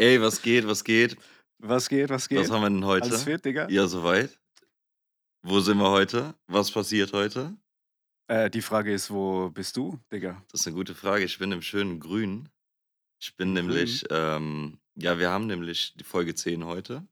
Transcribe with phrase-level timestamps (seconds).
[0.00, 1.18] Ey, was geht, was geht?
[1.58, 2.38] Was geht, was geht?
[2.38, 3.10] Was haben wir denn heute?
[3.10, 3.68] Alles fit, Digga?
[3.68, 4.40] Ja, soweit.
[5.42, 6.34] Wo sind wir heute?
[6.46, 7.54] Was passiert heute?
[8.26, 10.42] Äh, die Frage ist, wo bist du, Digga?
[10.50, 11.24] Das ist eine gute Frage.
[11.24, 12.48] Ich bin im schönen Grün.
[13.20, 17.06] Ich bin Im nämlich, ähm, ja, wir haben nämlich die Folge 10 heute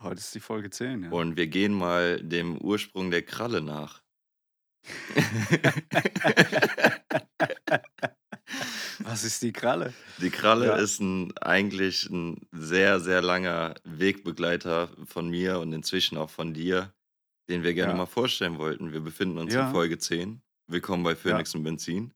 [0.00, 1.10] Heute ist die Folge 10, ja.
[1.10, 4.02] und wir gehen mal dem Ursprung der Kralle nach.
[9.04, 9.92] Was ist die Kralle?
[10.18, 10.76] Die Kralle Ja.
[10.76, 16.92] ist ein, eigentlich ein sehr, sehr langer Wegbegleiter von mir und inzwischen auch von dir,
[17.48, 17.96] den wir gerne Ja.
[17.98, 18.92] mal vorstellen wollten.
[18.92, 19.66] Wir befinden uns Ja.
[19.66, 20.42] in Folge 10.
[20.68, 22.12] Willkommen bei Phoenix und Benzin.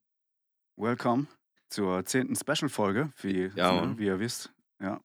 [0.77, 1.27] Welcome
[1.71, 2.37] zur 10.
[2.37, 4.53] Special-Folge, wie, ne, wie ihr wisst.
[4.81, 5.01] Ja.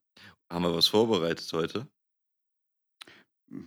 [0.51, 1.87] Haben wir was vorbereitet heute?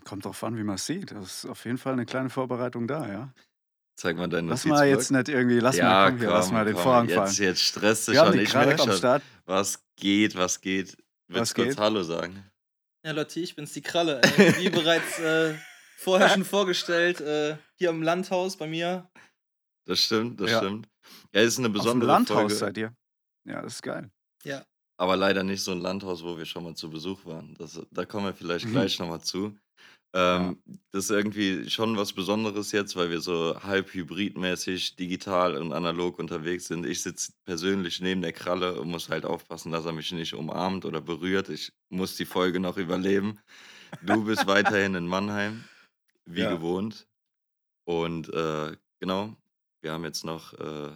[0.04, 1.10] Kommt drauf an, wie man es sieht.
[1.10, 3.34] Das ist auf jeden Fall eine kleine Vorbereitung da, ja.
[3.96, 6.50] Zeig mal deinen Lass mal jetzt nicht irgendwie, lass ja, mal, komm hier, komm, lass
[6.50, 6.82] mal den komm.
[6.82, 7.34] Vorhang jetzt, fallen.
[7.36, 8.32] Jetzt stresst dich schon.
[8.32, 8.96] die Ich Kralle merk am schon.
[8.96, 9.22] Start.
[9.46, 10.96] Was geht, was geht?
[11.28, 11.78] Willst Was du kurz geht?
[11.78, 12.44] Hallo sagen?
[13.04, 14.20] Ja, Leute, ich bin's, die Kralle.
[14.36, 14.56] Ey.
[14.58, 15.54] Wie bereits äh,
[15.98, 19.08] vorher schon vorgestellt, äh, hier im Landhaus bei mir.
[19.86, 20.58] Das stimmt, das Ja.
[20.58, 20.88] stimmt.
[21.32, 22.94] Ja, es ist eine Auf dem besondere Landhaus Folge, seid ihr.
[23.46, 24.10] Ja, das ist geil.
[24.44, 24.64] Ja.
[24.96, 27.54] aber leider nicht so ein Landhaus, wo wir schon mal zu Besuch waren.
[27.58, 28.72] Das, da kommen wir vielleicht Mhm.
[28.72, 29.56] gleich nochmal zu.
[30.14, 30.62] Ähm,
[30.92, 36.18] Das ist irgendwie schon was Besonderes jetzt, weil wir so halb hybridmäßig digital und analog
[36.20, 36.86] unterwegs sind.
[36.86, 40.84] Ich sitze persönlich neben der Kralle und muss halt aufpassen, dass er mich nicht umarmt
[40.84, 41.48] oder berührt.
[41.48, 43.40] Ich muss die Folge noch überleben.
[44.02, 45.64] Du bist weiterhin in Mannheim,
[46.26, 46.54] wie Ja.
[46.54, 47.08] gewohnt.
[47.86, 49.36] Und äh, genau,
[49.82, 50.92] wir haben jetzt noch, äh,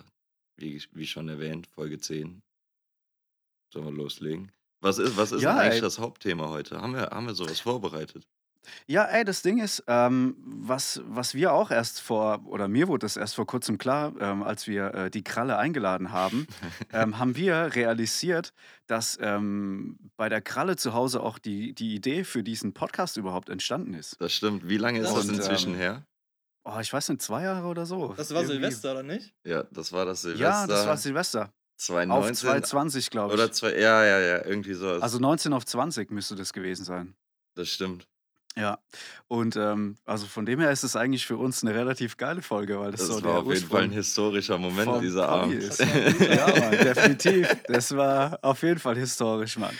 [0.56, 2.42] wie, wie schon erwähnt, Folge 10.
[3.72, 4.52] Sollen wir loslegen?
[4.80, 5.80] Was ist, was ist Ja, eigentlich ey.
[5.80, 6.80] das Hauptthema heute?
[6.80, 8.28] Haben wir, haben wir sowas vorbereitet?
[8.86, 13.04] Ja, ey, das Ding ist, ähm, was, was wir auch erst vor, oder mir wurde
[13.06, 16.46] das erst vor kurzem klar, ähm, als wir äh, die Kralle eingeladen haben,
[16.92, 18.52] ähm, haben wir realisiert,
[18.86, 23.48] dass ähm, bei der Kralle zu Hause auch die, die Idee für diesen Podcast überhaupt
[23.48, 24.16] entstanden ist.
[24.20, 24.68] Das stimmt.
[24.68, 26.06] Wie lange ist Das das inzwischen ähm, her?
[26.64, 28.12] Oh, ich weiß nicht, zwei Jahre oder so.
[28.14, 28.56] Das war Irgendwie.
[28.56, 29.32] Silvester, oder nicht?
[29.44, 30.44] Ja, das war das Silvester.
[30.44, 31.42] Ja, das war Silvester.
[31.44, 33.52] Auf 2019 220, glaube oder ich.
[33.52, 34.88] zwei, ja, ja, ja, irgendwie so.
[34.90, 37.14] Also 19 auf 20 müsste das gewesen sein.
[37.54, 38.06] das stimmt.
[38.56, 38.78] Ja,
[39.28, 42.80] und ähm, also von dem her ist es eigentlich für uns eine relativ geile Folge,
[42.80, 45.62] weil das, Das so war der auf jeden Fall ein Ursprung historischer Moment, dieser Abend.
[45.62, 45.78] ist.
[45.78, 47.56] Ja, Mann, definitiv.
[47.68, 49.74] Das war auf jeden Fall historisch, Mann.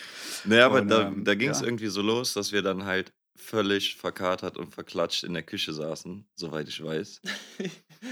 [0.45, 1.67] Nee, aber Und, da, ähm, da ging es ja.
[1.67, 6.29] irgendwie so los, dass wir dann halt völlig verkatert und verklatscht in der Küche saßen,
[6.35, 7.21] soweit ich weiß.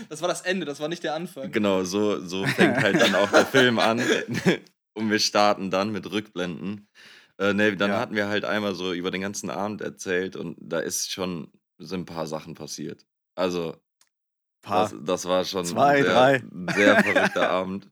[0.08, 1.52] Das war das Ende, das war nicht der Anfang.
[1.52, 4.02] Genau, so, so fängt halt dann auch der Film an.
[4.94, 6.88] Und wir starten dann mit Rückblenden.
[7.38, 7.98] Äh, nee, dann Ja.
[8.00, 12.00] hatten wir halt einmal so über den ganzen Abend erzählt und da ist schon sind
[12.00, 13.06] ein paar Sachen passiert.
[13.34, 13.76] Also,
[14.62, 14.88] Paar.
[14.90, 16.44] das, das war schon Zwei, ein sehr, drei.
[16.72, 17.88] sehr verrückter Abend.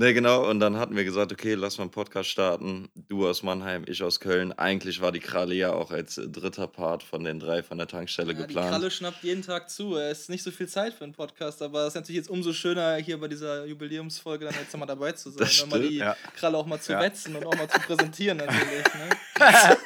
[0.00, 2.88] Ne, genau, und dann hatten wir gesagt, okay, lass mal einen Podcast starten.
[2.94, 4.50] Du aus Mannheim, ich aus Köln.
[4.50, 7.86] Eigentlich war die Kralle ja auch als äh, dritter Part von den drei von der
[7.86, 8.70] Tankstelle Ja, die geplant.
[8.70, 9.98] Kralle schnappt jeden Tag zu.
[9.98, 12.54] Es ist nicht so viel Zeit für einen Podcast, aber es ist natürlich jetzt umso
[12.54, 15.40] schöner, hier bei dieser Jubiläumsfolge dann jetzt nochmal dabei zu sein.
[15.40, 16.16] Das und mal die ja.
[16.34, 17.02] Kralle auch mal zu Ja.
[17.02, 18.84] wetzen und auch mal zu präsentieren natürlich.
[18.94, 19.10] Ne?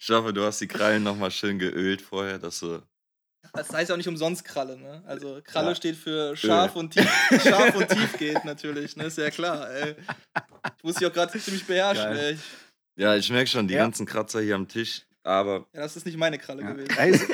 [0.00, 2.80] Ich hoffe, du hast die Krallen nochmal schön geölt vorher, dass du.
[3.54, 5.02] Das heißt ja auch nicht umsonst Kralle, ne?
[5.06, 5.74] Also Kralle Ja.
[5.74, 7.08] steht für scharf und tief,
[7.42, 9.04] scharf und tief geht natürlich, ne?
[9.04, 9.94] Ist ja klar, ey.
[10.78, 12.36] Ich muss dich auch gerade ziemlich beherrschen, Geil.
[12.36, 12.38] ey.
[12.96, 13.80] Ja, ich merke schon, die Ja.
[13.80, 16.72] ganzen Kratzer hier am Tisch, aber ja, das ist nicht meine Kralle Ja.
[16.72, 16.96] gewesen.
[16.96, 17.26] Ey, ist,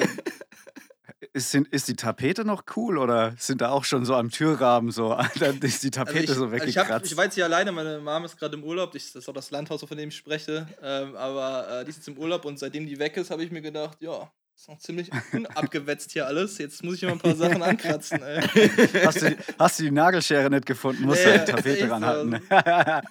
[1.32, 4.90] ist, sind, ist die Tapete noch cool oder sind da auch schon so am Türrahmen
[4.90, 6.90] so, dann ist die Also Tapete ich, so also ich, weggekratzt?
[6.90, 9.28] hab, ich war jetzt hier alleine, meine Mom ist gerade im Urlaub, ich, das ist
[9.28, 12.44] auch das Landhaus, von dem ich spreche, ähm, aber äh, die ist jetzt im Urlaub
[12.44, 14.30] und seitdem die weg ist, habe ich mir gedacht, ja,
[14.60, 18.40] ist noch ziemlich unabgewetzt hier alles, jetzt muss ich mal ein paar Sachen ankratzen, ey.
[19.06, 21.04] hast, du, hast du die Nagelschere nicht gefunden?
[21.04, 21.86] Musst Nee, du die Tapete echt so.
[21.86, 22.40] ranhalten.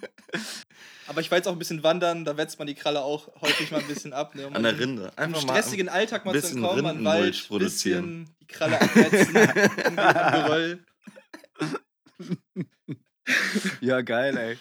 [1.08, 3.72] Aber ich war jetzt auch ein bisschen wandern, da wetzt man die Kralle auch häufig
[3.72, 4.36] mal ein bisschen ab.
[4.36, 5.12] Ne, um an der dem- Rinde.
[5.18, 5.54] Im Einfach mal.
[5.56, 8.26] stressigen Alltag mal zu entkommen, an Wald, produzieren.
[8.26, 9.36] bisschen die Kralle abwetzen,
[9.98, 10.86] am Geröll.
[13.82, 14.58] ja, geil, ey.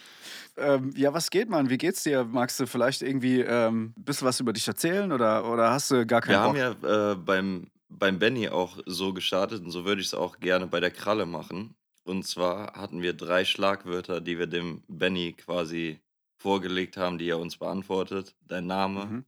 [0.59, 1.69] Ähm, ja, was geht, Mann?
[1.69, 2.23] Wie geht's dir?
[2.25, 6.05] Magst du vielleicht irgendwie ähm, ein bisschen was über dich erzählen oder, oder hast du
[6.05, 6.55] gar keinen Wir Bock?
[6.55, 6.71] haben ja
[7.11, 10.79] äh, beim, beim Benny auch so gestartet und so würde ich es auch gerne bei
[10.79, 11.75] der Kralle machen.
[12.03, 15.99] Und zwar hatten wir drei Schlagwörter, die wir dem Benny quasi
[16.37, 18.35] vorgelegt haben, die er uns beantwortet.
[18.41, 19.25] Dein Name, Mhm.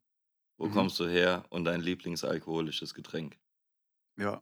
[0.57, 0.69] wo Mhm.
[0.69, 3.39] kommst du her und dein Lieblingsalkoholisches Getränk.
[4.18, 4.42] Ja.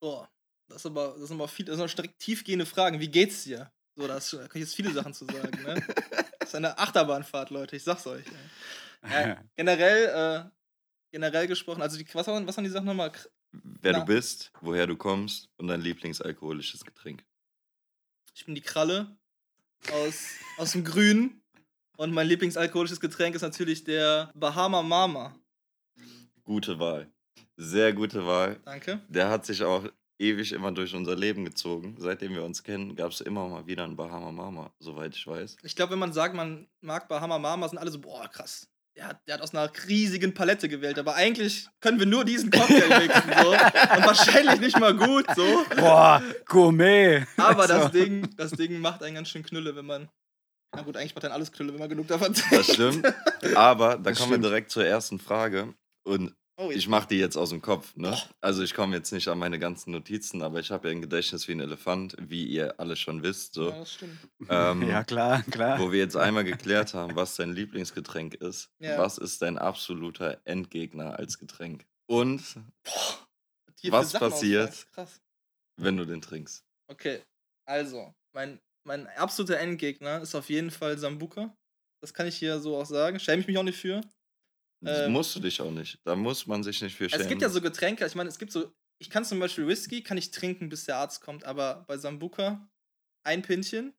[0.00, 0.30] Boah,
[0.68, 3.00] das ist aber, das sind aber viel, das sind direkt tiefgehende Fragen.
[3.00, 3.72] Wie geht's dir?
[3.96, 5.82] So, da ist- da kann ich jetzt viele Sachen zu sagen, ne?
[6.38, 8.24] Das ist eine Achterbahnfahrt, Leute, ich sag's euch.
[9.02, 10.50] Äh, generell, äh,
[11.12, 13.12] generell gesprochen, also die, was, waren, was waren die Sachen nochmal?
[13.52, 14.00] Wer Na.
[14.00, 17.24] du bist, woher du kommst und dein Lieblingsalkoholisches Getränk.
[18.34, 19.16] Ich bin die Kralle
[19.92, 20.24] aus,
[20.58, 21.40] aus dem Grün.
[21.96, 25.34] Und mein Lieblingsalkoholisches Getränk ist natürlich der Bahama Mama.
[26.44, 27.10] Gute Wahl.
[27.56, 28.60] Sehr gute Wahl.
[28.66, 29.00] Danke.
[29.08, 31.96] Der hat sich auch ewig immer durch unser Leben gezogen.
[31.98, 35.56] Seitdem wir uns kennen, gab es immer mal wieder einen Bahama Mama, soweit ich weiß.
[35.62, 38.68] Ich glaube, wenn man sagt, man mag Bahama Mama, sind alle so, boah, krass.
[38.96, 42.50] Der hat, der hat aus einer riesigen Palette gewählt, aber eigentlich können wir nur diesen
[42.50, 43.50] Cocktail mixen, so.
[43.52, 45.64] Und wahrscheinlich nicht mal gut, so.
[45.76, 47.26] Boah, Gourmet.
[47.36, 50.08] Aber das Ding, das Ding macht einen ganz schön Knülle, wenn man.
[50.74, 52.52] Na gut, eigentlich macht dann alles Knülle, wenn man genug davon trinkt.
[52.52, 53.06] Das stimmt.
[53.54, 54.44] Aber da Das kommen stimmt.
[54.44, 55.74] wir direkt zur ersten Frage.
[56.04, 57.94] Und Oh, ich mache die jetzt aus dem Kopf.
[57.96, 58.16] Ne?
[58.40, 61.46] Also ich komme jetzt nicht an meine ganzen Notizen, aber ich habe ja ein Gedächtnis
[61.48, 63.54] wie ein Elefant, wie ihr alle schon wisst.
[63.54, 63.68] So.
[63.68, 64.18] Ja, das stimmt.
[64.48, 65.78] Ähm, ja, klar, klar.
[65.78, 68.70] Wo wir jetzt einmal geklärt haben, was dein Lieblingsgetränk ist.
[68.78, 68.96] Ja.
[68.96, 71.86] Was ist dein absoluter Endgegner als Getränk?
[72.06, 72.42] Und
[73.80, 74.86] Hier Was passiert?
[75.78, 76.64] wenn du den trinkst.
[76.90, 77.22] Okay,
[77.68, 81.54] also, mein, mein absoluter Endgegner ist auf jeden Fall Sambuka.
[82.00, 83.20] Das kann ich hier so auch sagen.
[83.20, 84.00] Schäme ich mich auch nicht für.
[84.80, 85.98] Das Ähm, musst du dich auch nicht.
[86.04, 87.22] Da muss man sich nicht für schämen.
[87.22, 90.02] Es gibt ja so Getränke, ich meine, es gibt so, ich kann zum Beispiel Whisky,
[90.02, 92.68] kann ich trinken, bis der Arzt kommt, aber bei Sambuka
[93.24, 93.94] ein Pinchen,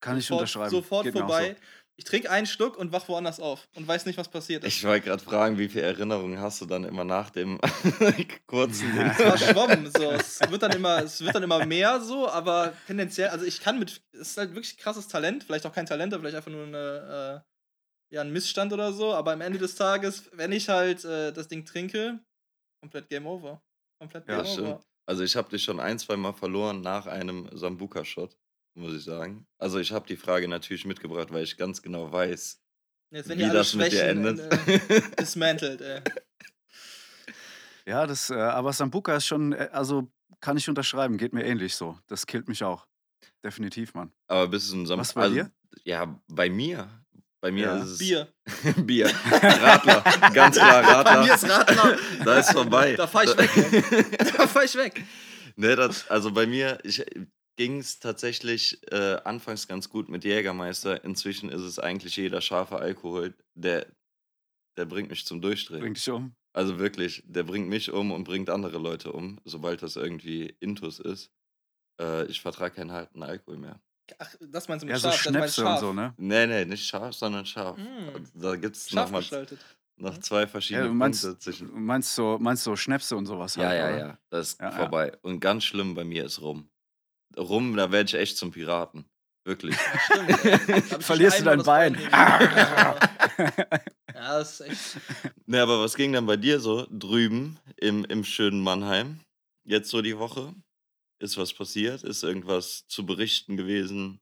[0.00, 0.70] Kann ich sofort, unterschreiben.
[0.70, 1.56] sofort Geht vorbei.
[1.96, 4.74] Ich trinke einen Schluck und wach woanders auf und weiß nicht, was passiert ist.
[4.74, 7.60] Ich wollte gerade fragen, wie viele Erinnerungen hast du dann immer nach dem
[8.46, 9.06] kurzen Ding?
[9.10, 10.10] Es war Schwamm, so.
[10.12, 13.78] Es wird dann immer, es wird dann immer mehr so, aber tendenziell, also ich kann
[13.78, 16.66] mit, es ist halt wirklich krasses Talent, vielleicht auch kein Talent, aber vielleicht einfach nur
[16.66, 17.49] eine, äh,
[18.12, 21.48] ja, ein Missstand oder so, aber am Ende des Tages, wenn ich halt äh, das
[21.48, 22.20] Ding trinke,
[22.82, 23.62] komplett Game Over.
[24.00, 24.68] Komplett Ja, Game stimmt.
[24.68, 24.84] Over.
[25.06, 28.36] Also ich habe dich schon ein, zwei Mal verloren nach einem Sambuka-Shot,
[28.78, 29.46] muss ich sagen.
[29.58, 32.60] Also ich habe die Frage natürlich mitgebracht, weil ich ganz genau weiß,
[33.12, 34.38] Jetzt, wenn wie das mit dir endet.
[34.38, 36.00] Äh, dismantelt, ey.
[37.86, 40.08] Ja, das, äh, aber Sambuka ist schon, äh, also
[40.40, 41.98] kann ich unterschreiben, geht mir ähnlich so.
[42.06, 42.86] Das killt mich auch.
[43.42, 44.12] Definitiv, Mann.
[44.28, 45.00] Aber bist du ein Sambuka?
[45.00, 45.50] Was bei dir?
[45.82, 46.99] Ja, bei mir.
[47.42, 47.78] Bei mir Ja.
[47.78, 48.28] ist es Bier.
[48.84, 49.06] Bier.
[49.30, 50.02] Radler.
[50.34, 51.04] Ganz klar, Radler.
[51.04, 51.98] Bei mir ist Radler.
[52.24, 52.94] Da ist vorbei.
[52.96, 53.50] Da fahr ich weg.
[54.36, 55.02] Da fahr ich weg.
[55.56, 56.78] Ne, das, also bei mir
[57.56, 61.02] ging es tatsächlich äh, anfangs ganz gut mit Jägermeister.
[61.04, 63.86] Inzwischen ist es eigentlich jeder scharfe Alkohol, der,
[64.78, 65.80] der bringt mich zum Durchdrehen.
[65.80, 66.34] Bring dich um.
[66.52, 70.98] Also wirklich, der bringt mich um und bringt andere Leute um, sobald das irgendwie Intus
[70.98, 71.30] ist.
[72.00, 73.80] Äh, ich vertrage keinen halten Alkohol mehr.
[74.18, 76.14] Ach, das meinst du mit Ja, so scharf, das meinst Schnäpse und so, ne?
[76.16, 77.76] Nee, nee, nicht scharf, sondern scharf.
[77.78, 78.24] Mm.
[78.34, 79.22] Da gibt es nochmal
[79.96, 81.84] noch zwei Ja, verschiedene du meinst, Punkte du zwischen.
[81.84, 83.98] meinst, so, meinst so Schnäpse und sowas Ja, halt, ja, oder?
[83.98, 84.76] ja, das ist Ja, ja.
[84.76, 85.12] vorbei.
[85.22, 86.68] Und ganz schlimm bei mir ist Rum.
[87.36, 89.04] Rum, da werde ich echt zum Piraten.
[89.44, 89.76] Wirklich.
[90.04, 90.30] Stimmt.
[91.04, 91.96] Verlierst du dein Bein.
[94.12, 94.96] Ja, das ist echt.
[95.46, 99.20] Ne, aber was ging dann bei dir so drüben im, im schönen Mannheim?
[99.64, 100.54] Jetzt so die Woche?
[101.20, 102.02] Ist was passiert?
[102.02, 104.20] Ist irgendwas zu berichten gewesen?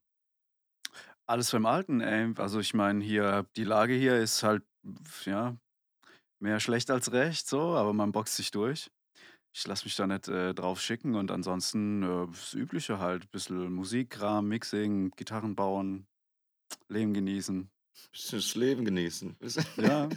[1.27, 2.35] Alles beim Alten, ey.
[2.37, 4.65] Also ich meine, hier, die Lage hier ist halt,
[5.25, 5.57] ja,
[6.41, 8.91] mehr schlecht als recht, so, aber man boxt sich durch.
[9.55, 13.31] Ich lasse mich da nicht äh, drauf schicken und ansonsten äh, das Übliche halt.
[13.31, 16.07] Bisschen Musikkram, Mixing, Gitarren bauen,
[16.89, 17.71] Leben genießen.
[18.11, 19.37] Bisschen das Leben genießen.
[19.77, 20.09] Ja.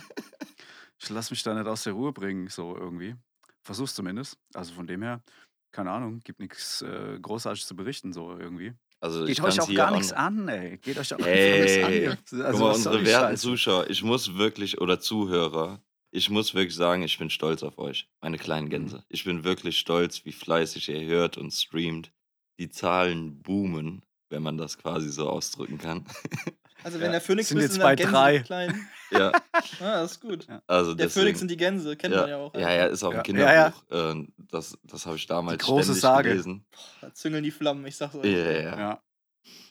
[0.99, 3.15] ich lasse mich da nicht aus der Ruhe bringen, so irgendwie.
[3.63, 4.37] Versuch's zumindest.
[4.53, 5.23] Also von dem her,
[5.71, 8.74] keine Ahnung, gibt nichts äh, großartig zu berichten, so irgendwie.
[9.00, 10.77] Also ich Geht euch auch gar nichts an, ey.
[10.77, 12.39] Geht euch auch Ey, nichts an.
[12.39, 13.38] Guck Also, mal, unsere werten?
[13.38, 15.81] Zuschauer, ich muss wirklich, oder Zuhörer,
[16.12, 18.69] ich muss wirklich sagen, ich bin stolz auf euch, meine kleinen Mhm.
[18.72, 19.03] Gänse.
[19.10, 22.12] Ich bin wirklich stolz, wie fleißig ihr hört und streamt.
[22.60, 26.05] Die Zahlen boomen, wenn man das quasi so ausdrücken kann.
[26.83, 27.11] Also, wenn Ja.
[27.13, 28.38] der Phönix Sind bist, jetzt sind dann bei Gänse drei.
[28.38, 28.88] die kleinen.
[29.11, 30.47] ja, Ah, das ist gut.
[30.67, 32.53] also Der deswegen, Phönix sind die Gänse, kennt ja, man ja auch.
[32.55, 33.71] ja, ja, ist auch Ja, ein ja, ja.
[33.89, 34.21] Kinderbuch.
[34.21, 36.29] äh, Das, das habe ich damals große ständig Sage.
[36.29, 36.65] gelesen.
[37.01, 38.25] Da züngeln die Flammen, ich sag's euch.
[38.25, 38.77] Ja, ja, ja.
[38.79, 39.01] Ja.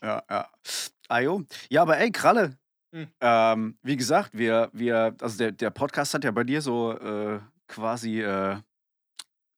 [0.02, 0.48] Ja, ja.
[1.08, 1.42] Ajo.
[1.68, 2.58] Ja, aber ey, Kralle.
[2.94, 3.06] Hm.
[3.20, 7.38] Ähm, wie gesagt, wir, wir, also der, der Podcast hat ja bei dir so äh,
[7.68, 8.56] quasi, äh,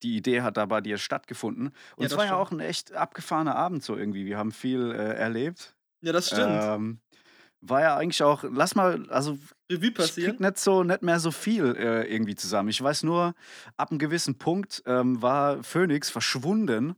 [0.02, 1.68] die Idee hat da bei dir stattgefunden.
[1.68, 2.40] Und Ja, es das war ja stimmt.
[2.46, 4.26] auch ein echt abgefahrener Abend so irgendwie.
[4.26, 5.74] Wir haben viel äh, erlebt.
[6.02, 6.60] Ja, das stimmt.
[6.62, 7.00] Ähm,
[7.62, 9.38] war ja eigentlich auch, lass mal, also
[9.70, 10.32] Revue ich passieren.
[10.32, 12.68] krieg nicht so nicht mehr so viel äh, irgendwie zusammen.
[12.68, 13.34] Ich weiß nur,
[13.76, 16.94] ab einem gewissen Punkt ähm, war Phoenix verschwunden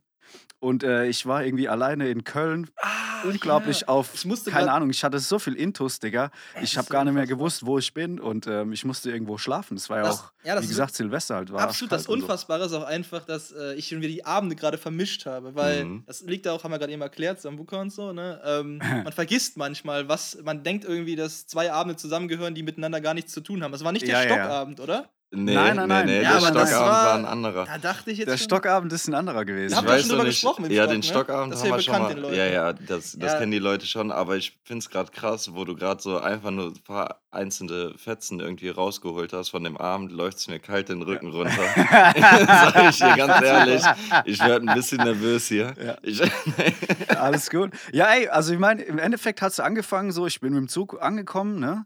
[0.65, 2.69] und äh, ich war irgendwie alleine in Köln.
[2.81, 2.89] Ah,
[3.25, 3.87] Unglaublich ja.
[3.87, 6.29] auf, Ich musste keine Ahnung, ich hatte so viel Intus, Digga.
[6.61, 9.77] Ich habe gar nicht mehr gewusst, wo ich bin und ähm, ich musste irgendwo schlafen.
[9.77, 11.61] Es war ja Das- auch, ja, das wie gesagt, Silvester halt war.
[11.61, 12.25] Absolut, das und so.
[12.25, 15.85] Unfassbare ist auch einfach, dass äh, ich schon wieder die Abende gerade vermischt habe, weil
[15.85, 16.03] Mhm.
[16.05, 18.39] das liegt auch, haben wir gerade eben erklärt, Sambuka und so, ne?
[18.45, 18.77] Ähm,
[19.09, 23.31] man vergisst manchmal, was, man denkt irgendwie, dass zwei Abende zusammengehören, die miteinander gar nichts
[23.31, 23.71] zu tun haben.
[23.71, 24.35] Das war nicht der Ja, ja, ja.
[24.35, 25.09] Stockabend, oder?
[25.35, 26.05] Nee, Nein, nein, nein.
[26.05, 27.65] nee, Ja, der aber das Stockabend war- war ein anderer.
[27.65, 29.75] Da dachte ich jetzt Der schon- Stockabend ist ein anderer gewesen.
[29.75, 31.03] Habt Ich ihr weiß schon drüber nicht, gesprochen mit ja, Stock, den ne?
[31.05, 31.81] Stockabend Das ist haben ja wir
[32.13, 32.35] schon mal.
[32.35, 33.39] Ja, ja, das, das Ja.
[33.39, 36.51] kennen die Leute schon, aber ich finde es gerade krass, wo du gerade so einfach
[36.51, 40.87] nur ein paar einzelne Fetzen irgendwie rausgeholt hast von dem Abend, läuft es mir kalt
[40.89, 41.51] den Rücken runter.
[42.15, 43.83] Sag ich dir ganz ehrlich,
[44.25, 45.73] ich werde ein bisschen nervös hier.
[45.83, 45.95] Ja.
[46.01, 46.21] Ich,
[47.19, 47.71] Alles gut.
[47.91, 50.67] Ja, ey, also ich meine, im Endeffekt hat es angefangen, so, ich bin mit dem
[50.69, 51.85] Zug angekommen, ne?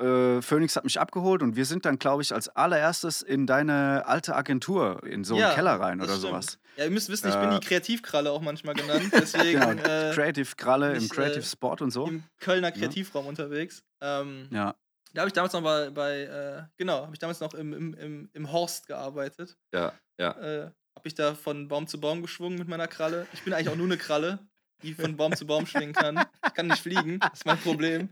[0.00, 4.04] Äh, Phoenix hat mich abgeholt und wir sind dann, glaube ich, als allererstes in deine
[4.06, 6.22] alte Agentur, in so einen Ja, Keller rein oder stimmt.
[6.22, 6.58] sowas.
[6.76, 9.10] Ja, ihr müsst wissen, ich bin Äh, die Kreativkralle auch manchmal genannt.
[9.12, 12.06] Deswegen Genau, äh, Creative Kralle im ich, Creative äh, Sport und so.
[12.08, 13.82] im Kölner Kreativraum unterwegs.
[14.00, 14.74] Ähm, Ja.
[15.12, 17.94] Da habe ich damals noch bei, bei äh, genau, habe ich damals noch im, im,
[17.94, 19.56] im, im Horst gearbeitet.
[19.72, 20.32] ja, ja.
[20.32, 23.26] Äh, habe ich da von Baum zu Baum geschwungen mit meiner Kralle.
[23.32, 24.38] Ich bin eigentlich auch nur eine Kralle,
[24.82, 26.24] die von Baum zu Baum schwingen kann.
[26.46, 28.08] Ich kann nicht fliegen, das ist mein Problem.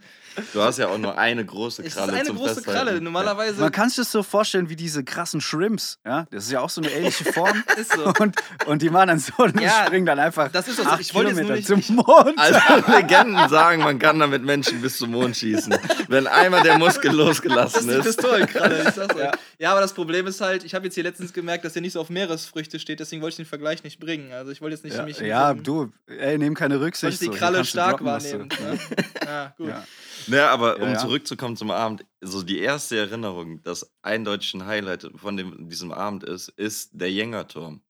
[0.54, 2.86] Du hast ja auch nur eine große Es ist Kralle eine zum große Festhalten.
[2.86, 3.00] Kralle.
[3.02, 6.26] Normalerweise Man kann sich das so vorstellen wie diese krassen Shrimps, ja?
[6.30, 7.62] Das ist ja auch so eine ähnliche Form.
[7.76, 8.12] ist so.
[8.18, 10.84] Und, und die machen dann so und Ja, springen dann einfach das ist so.
[10.84, 12.38] acht Ich wollte jetzt nur Kilometer nicht- zum Mond.
[12.38, 12.58] Also
[12.92, 15.74] Legenden sagen, man kann damit Menschen bis zum Mond schießen.
[16.08, 18.16] Wenn einmal der Muskel Das losgelassen ist die ist.
[18.16, 19.14] Pistolenkralle, ich sag's.
[19.18, 19.32] Ja.
[19.58, 19.72] Ja.
[19.72, 22.00] aber das Problem ist halt, ich habe jetzt hier letztens gemerkt, dass der nicht so
[22.00, 24.32] auf Meeresfrüchte steht, deswegen wollte ich den Vergleich nicht bringen.
[24.32, 27.14] Also ich wollte jetzt nicht Ja, mich ja, du, ey, nehm keine wollte Rücksicht.
[27.14, 27.32] ich die so.
[27.32, 28.48] Kralle du stark droppen, wahrnehmen.
[28.48, 28.78] Ne?
[29.24, 29.68] Ja, gut.
[29.68, 29.84] Ja.
[30.26, 30.98] Ne, aber um Ja, ja.
[30.98, 36.48] zurückzukommen zum Abend, so die erste Erinnerung, das eindeutige Highlight von dem, diesem Abend ist,
[36.50, 37.82] ist der Jängerturm.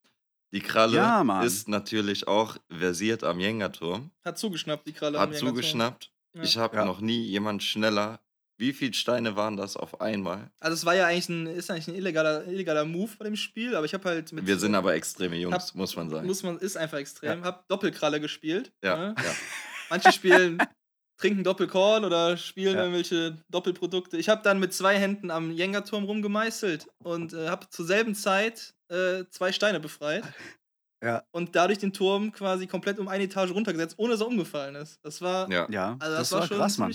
[0.52, 5.18] Die Kralle Ja, ist natürlich auch versiert am Jängerturm, Hat zugeschnappt, die Kralle.
[5.18, 6.10] hat zugeschnappt.
[6.34, 6.42] Ja.
[6.42, 6.84] Ich habe Ja.
[6.84, 8.20] noch nie jemand schneller.
[8.62, 10.50] Wie viele Steine waren das auf einmal?
[10.60, 13.74] Also es war ja eigentlich ein, ist eigentlich ein illegaler, illegaler Move bei dem Spiel,
[13.74, 16.26] aber ich habe halt mit Wir sind aber extreme Jungs, Hab- muss man sagen.
[16.28, 17.42] muss man ist einfach extrem.
[17.42, 18.70] Hab Doppelkralle gespielt.
[18.84, 19.14] ja, Ne?
[19.18, 19.34] ja.
[19.90, 20.58] Manche spielen
[21.18, 22.82] trinken Doppelkorn oder spielen Ja.
[22.82, 24.16] irgendwelche Doppelprodukte.
[24.16, 28.74] Ich habe dann mit zwei Händen am Jengerturm rumgemeißelt und äh, habe zur selben Zeit
[28.90, 30.22] äh, zwei Steine befreit.
[31.02, 31.22] Ja.
[31.32, 34.98] Und dadurch den Turm quasi komplett um eine Etage runtergesetzt, ohne dass er umgefallen ist.
[35.02, 35.66] Das war, ja.
[35.68, 36.94] Ja, also das, das, war schon krass, Mann.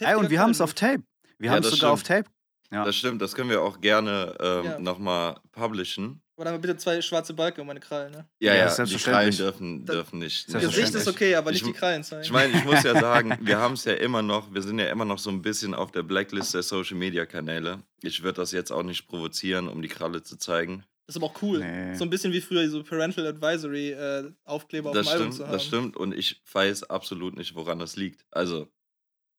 [0.00, 0.72] Ey, und wir haben es auf.
[0.74, 1.02] Tape.
[1.38, 2.26] Wir Ja, haben es das sogar auf stimmt.
[2.26, 2.30] Tape.
[2.70, 2.84] Ja.
[2.86, 4.78] Das stimmt, das können wir auch gerne ähm, Ja.
[4.78, 6.22] nochmal publishen.
[6.36, 8.10] Aber dann bitte zwei schwarze Balken um meine Krallen.
[8.10, 8.26] Ne?
[8.40, 10.46] Ja, Ja, ja, die Krallen dürfen, dürfen nicht.
[10.46, 11.02] Gesicht Selbstverständlich.
[11.02, 12.22] ist okay, aber nicht Ich- die Krallen zeigen.
[12.22, 14.86] Ich meine, ich muss ja sagen, wir haben es ja immer noch, wir sind ja
[14.86, 17.80] immer noch so ein bisschen auf der Blacklist der Social Media Kanäle.
[18.00, 20.84] Ich würde das jetzt auch nicht provozieren, um die Kralle zu zeigen.
[21.06, 21.58] Das ist aber auch cool.
[21.58, 21.94] Nee.
[21.94, 25.34] So ein bisschen wie früher so Parental Advisory äh, Aufkleber auf Das dem Album stimmt,
[25.36, 25.52] zu haben.
[25.52, 28.24] das stimmt und ich weiß absolut nicht, woran das liegt.
[28.30, 28.68] Also,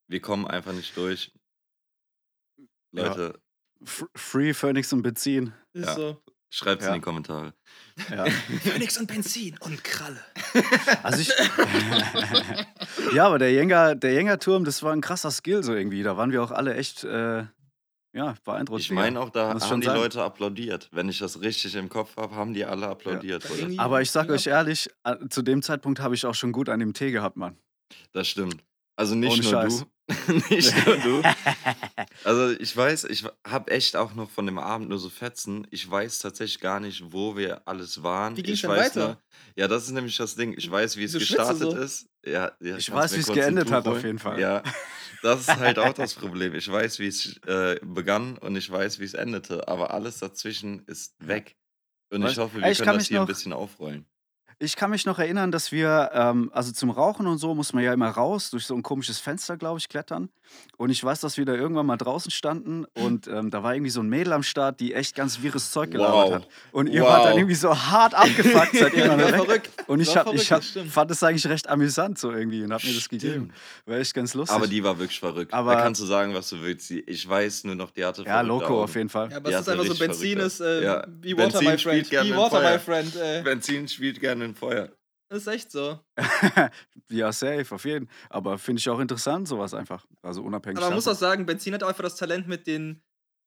[0.10, 1.32] wir kommen einfach nicht durch.
[2.91, 3.08] Ja.
[3.08, 3.39] Leute,
[3.82, 5.53] F- Free Phoenix und Benzin.
[5.74, 5.96] Ist Ja.
[5.96, 6.22] so.
[6.51, 6.89] schreibt's Ja.
[6.93, 7.53] in die Kommentare.
[8.12, 8.25] Ja.
[8.63, 10.24] Phoenix und Benzin und Kralle.
[11.01, 11.29] Also ich.
[13.15, 16.03] ja, aber der Jänger, der Jängerturm, das war ein krasser Skill so irgendwie.
[16.03, 17.46] Da waren wir auch alle echt äh,
[18.13, 18.82] ja, beeindruckt.
[18.82, 19.96] Ich meine auch, da haben schon die sein.
[19.98, 20.89] Leute applaudiert.
[20.91, 23.43] Wenn ich das richtig im Kopf habe, haben die alle applaudiert.
[23.70, 23.84] Ja.
[23.84, 24.34] Aber ich sag Ja.
[24.34, 24.89] euch ehrlich,
[25.29, 27.58] zu dem Zeitpunkt habe ich auch schon gut an dem Tee gehabt, Mann.
[28.12, 28.63] Das stimmt.
[28.96, 29.79] Also nicht Ohne nur Scheiß.
[29.79, 30.34] du.
[30.53, 31.22] nicht nur du.
[32.25, 35.67] Also ich weiß, ich habe echt auch noch von dem Abend nur so Fetzen.
[35.72, 38.38] Ich weiß tatsächlich gar nicht, wo wir alles waren.
[38.38, 39.08] Wie ging's ich denn weiß weiter?
[39.08, 39.17] Nur,
[39.55, 40.53] ja, das ist nämlich das Ding.
[40.58, 41.75] Ich weiß, wie es gestartet so?
[41.75, 42.08] ist.
[42.25, 44.39] Ja, ja, Ich weiß, wie es geendet hat, auf jeden Fall.
[44.39, 44.63] Ja,
[45.24, 46.53] das ist halt auch das Problem.
[46.53, 49.68] Ich weiß, wie es äh, begann und ich weiß, wie es endete.
[49.68, 51.56] Aber alles dazwischen ist weg.
[52.12, 54.06] Und ich hoffe, wir ich können das hier ein noch- bisschen aufrollen.
[54.63, 57.84] Ich kann mich noch erinnern, dass wir, ähm, also zum Rauchen und so muss man
[57.84, 60.29] ja immer raus, durch so ein komisches Fenster, glaube ich, klettern.
[60.77, 63.89] Und ich weiß, dass wir da irgendwann mal draußen standen und ähm, da war irgendwie
[63.89, 66.34] so ein Mädel am Start, die echt ganz wirres Zeug gelabert Wow.
[66.36, 66.48] hat.
[66.72, 67.38] Und ihr wart dann Wow.
[67.39, 69.36] irgendwie so hart abgefuckt, seid irgendwann War weg.
[69.36, 69.70] verrückt.
[69.88, 72.84] Und ich, hab, verrückt, ich hab, fand es eigentlich recht amüsant so irgendwie und hab
[72.84, 73.51] mir das gegeben.
[73.88, 74.55] War echt ganz lustig.
[74.55, 75.53] Aber die war wirklich verrückt.
[75.53, 76.91] Aber- da kannst du sagen, was du willst.
[76.91, 78.84] Ich weiß nur noch, die hatte ja, Loco Augen.
[78.84, 79.32] auf jeden Fall.
[79.32, 81.08] Ja, aber es ist einfach so, Benzin verrückt ist äh, Ja.
[81.22, 82.29] wie Water, Benzin my spielt friend.
[82.29, 83.15] im Water, my friend.
[83.15, 83.41] Äh.
[83.43, 84.90] Benzin spielt gerne in Feuer.
[85.30, 86.00] Ist echt so.
[87.10, 88.16] ja, safe, auf jeden Fall.
[88.30, 90.06] Aber finde ich auch interessant, sowas einfach.
[90.22, 91.16] Also unabhängig Aber man muss davon.
[91.16, 93.02] auch sagen, Benzin hat auch einfach das Talent, mit den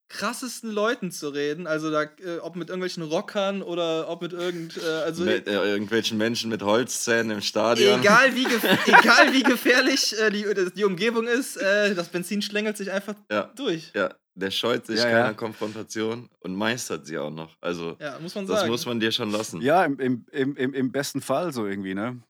[0.09, 1.67] krassesten Leuten zu reden.
[1.67, 5.53] Also da, äh, ob mit irgendwelchen Rockern oder ob mit irgend, äh, also mit äh,
[5.53, 8.01] irgendwelchen Menschen mit Holzzähnen im Stadion.
[8.01, 12.77] egal wie, gef egal wie gefährlich äh, die, die Umgebung ist, äh, das Benzin schlängelt
[12.77, 13.91] sich einfach Ja, durch.
[13.97, 15.33] ja, der scheut sich Ja, keiner ja.
[15.33, 17.57] Konfrontation und meistert sie auch noch.
[17.61, 18.71] Also, Ja, muss man das sagen.
[18.71, 19.61] muss man dir schon lassen.
[19.61, 22.23] Ja, im, im, im, im, besten Fall so irgendwie, ne?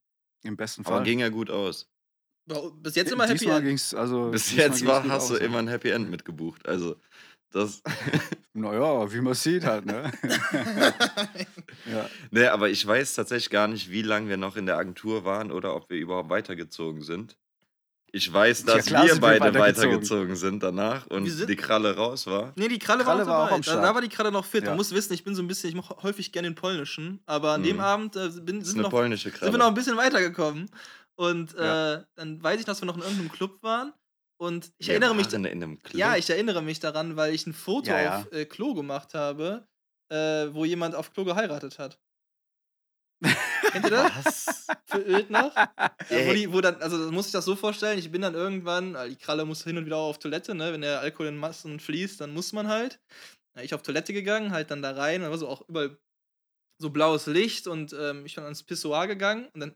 [0.45, 1.05] Im besten Aber Fall.
[1.05, 1.87] ging ja gut aus.
[2.81, 3.39] Bis jetzt immer happy.
[3.41, 3.67] Diesmal End.
[3.67, 4.31] ging's, also.
[4.31, 6.65] Bis jetzt war, hast du immer ein Happy End mitgebucht.
[6.65, 6.95] Also,
[7.57, 7.83] das.
[8.59, 10.11] Naja, wie man sieht halt, ne?
[11.93, 12.09] ja.
[12.31, 15.53] nee, aber ich weiß tatsächlich gar nicht, wie lange wir noch in der Agentur waren
[15.53, 17.37] oder ob wir überhaupt weitergezogen sind.
[18.13, 19.61] Ich weiß, Ja, dass klar wir beide weitergezogen.
[19.91, 22.53] weitergezogen sind danach und sind- die Kralle raus war.
[22.57, 23.85] Nee, die Kralle, Kralle war, auch am da, Start.
[23.85, 24.65] da war die Kralle noch fit.
[24.65, 24.71] Ja.
[24.71, 27.53] Du musst wissen, ich bin so ein bisschen, ich mache häufig gerne den polnischen, aber
[27.53, 27.83] an dem Mhm.
[27.83, 30.71] Abend äh, bin, Das ist sind, noch, polnische sind wir noch ein bisschen weitergekommen.
[31.15, 31.95] Und Ja.
[31.97, 33.93] äh, dann weiß ich, dass wir noch in irgendeinem Club waren.
[34.39, 35.99] Und ich Wir erinnere mich, in einem Club.
[35.99, 38.19] ja, ich erinnere mich daran, weil ich ein Foto Ja, ja.
[38.21, 39.67] auf äh, Klo gemacht habe,
[40.13, 41.99] äh, wo jemand auf Klo geheiratet hat.
[43.73, 44.67] Kennt ihr das?
[44.89, 45.29] Was?
[45.31, 45.55] Noch?
[45.57, 45.95] Ja,
[46.29, 49.11] wo die, wo dann, also muss ich das so vorstellen, ich bin dann irgendwann, weil
[49.11, 50.73] die Kralle muss hin und wieder auch auf Toilette, ne?
[50.73, 53.01] Wenn der Alkohol in Massen fließt, dann muss man halt.
[53.57, 55.99] Ja, ich auf Toilette gegangen, halt dann da rein, da war so auch überall
[56.79, 59.75] so blaues Licht und ähm, ich bin ans Pissoir gegangen und dann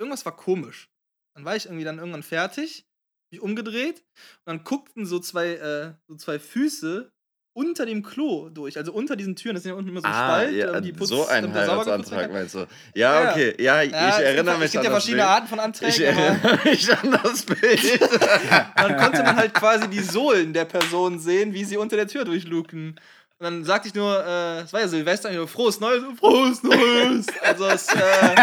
[0.00, 0.88] irgendwas war komisch.
[1.36, 2.86] Dann war ich irgendwie dann irgendwann fertig,
[3.30, 4.04] mich umgedreht
[4.44, 7.10] und dann guckten so zwei, äh, so zwei Füße
[7.58, 10.12] unter dem Klo durch, also unter diesen Türen, das sind ja unten immer so ein
[10.12, 12.66] ah, Spalt, ja, ähm, die Putz, so ein Heiratsantrag meinst du?
[12.94, 13.54] Ja, okay.
[13.58, 15.30] Ja, Ja, ich erinnere mich Es gibt an ja verschiedene Bild.
[15.30, 18.00] Arten von Ich Anträgen, aber erinnere mich an das Bild.
[18.76, 22.24] dann konnte man halt quasi die Sohlen der Person sehen, wie sie unter der Tür
[22.24, 23.00] durchluken.
[23.40, 26.62] Und dann sagte ich nur, äh, es war ja Silvester, ich nur, frohes Neues, frohes
[26.62, 27.26] Neues.
[27.42, 28.36] Also es, äh,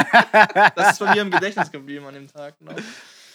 [0.75, 2.56] das ist bei mir im Gedächtnis geblieben an dem Tag.
[2.60, 2.75] Genau.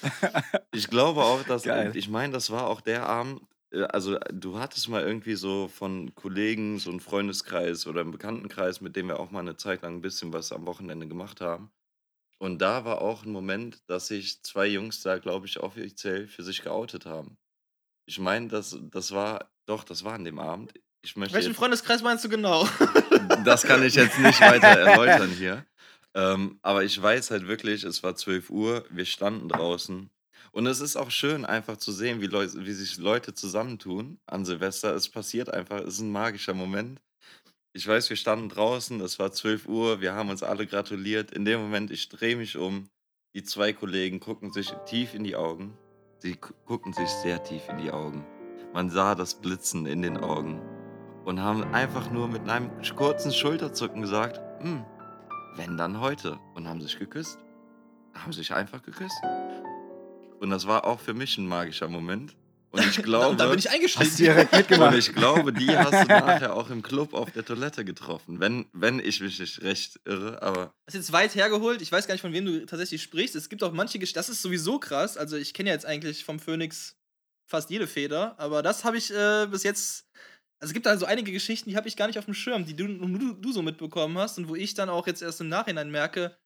[0.73, 1.92] Ich glaube auch, dass, Geil.
[1.95, 3.42] ich meine, das war auch der Abend,
[3.73, 8.80] äh, also du hattest mal irgendwie so von Kollegen so einen Freundeskreis oder einen Bekanntenkreis,
[8.80, 11.71] mit dem wir auch mal eine Zeit lang ein bisschen was am Wochenende gemacht haben.
[12.38, 16.42] Und da war auch ein Moment, dass sich zwei Jungs da, glaube ich, offiziell für
[16.42, 17.37] sich geoutet haben.
[18.07, 20.73] Ich meine, das, das war, doch, das war an dem Abend.
[21.02, 22.66] Ich möchte Welchen jetzt, Freundeskreis meinst du genau?
[23.45, 25.66] das kann ich jetzt nicht weiter erläutern hier.
[26.14, 30.11] Ähm, aber ich weiß halt wirklich, es war 12 Uhr, wir standen draußen.
[30.52, 34.45] Und es ist auch schön, einfach zu sehen, wie, Leu wie sich Leute zusammentun an
[34.45, 34.95] Silvester.
[34.95, 37.00] Es passiert einfach, es ist ein magischer Moment.
[37.73, 41.31] Ich weiß, wir standen draußen, es war 12 Uhr, wir haben uns alle gratuliert.
[41.31, 42.88] In dem Moment, ich drehe mich um,
[43.35, 45.76] die zwei Kollegen gucken sich tief in die Augen.
[46.19, 48.26] Sie gu- gucken sich sehr tief in die Augen.
[48.73, 50.61] Man sah das Blitzen in den Augen
[51.25, 54.85] und haben einfach nur mit einem kurzen Schulterzucken gesagt, "Hm,
[55.57, 57.38] wenn dann heute und haben sich geküsst.
[58.14, 59.16] Haben sich einfach geküsst.
[60.41, 62.34] Und das war auch für mich ein magischer Moment.
[62.71, 64.17] Und ich glaube, Und da bin ich Hast eingestiegen.
[64.17, 64.97] direkt und mitgemacht.
[64.97, 68.41] ich glaube, die hast du nachher auch im Club auf der Toilette getroffen.
[68.41, 71.82] Wenn, wenn ich mich nicht recht irre, aber Das ist jetzt weit hergeholt.
[71.82, 73.34] Ich weiß gar nicht, von wem du tatsächlich sprichst.
[73.36, 74.19] Es gibt auch manche Geschichten.
[74.19, 75.17] Das ist sowieso krass.
[75.17, 76.97] Also, ich kenne ja jetzt eigentlich vom Phoenix
[77.47, 78.34] fast jede Feder.
[78.39, 80.06] Aber das habe ich äh, bis jetzt.
[80.60, 82.64] Also, es gibt da so einige Geschichten, die habe ich gar nicht auf dem Schirm,
[82.66, 85.49] die du, du, du so mitbekommen hast und wo ich dann auch jetzt erst im
[85.49, 86.36] Nachhinein merke,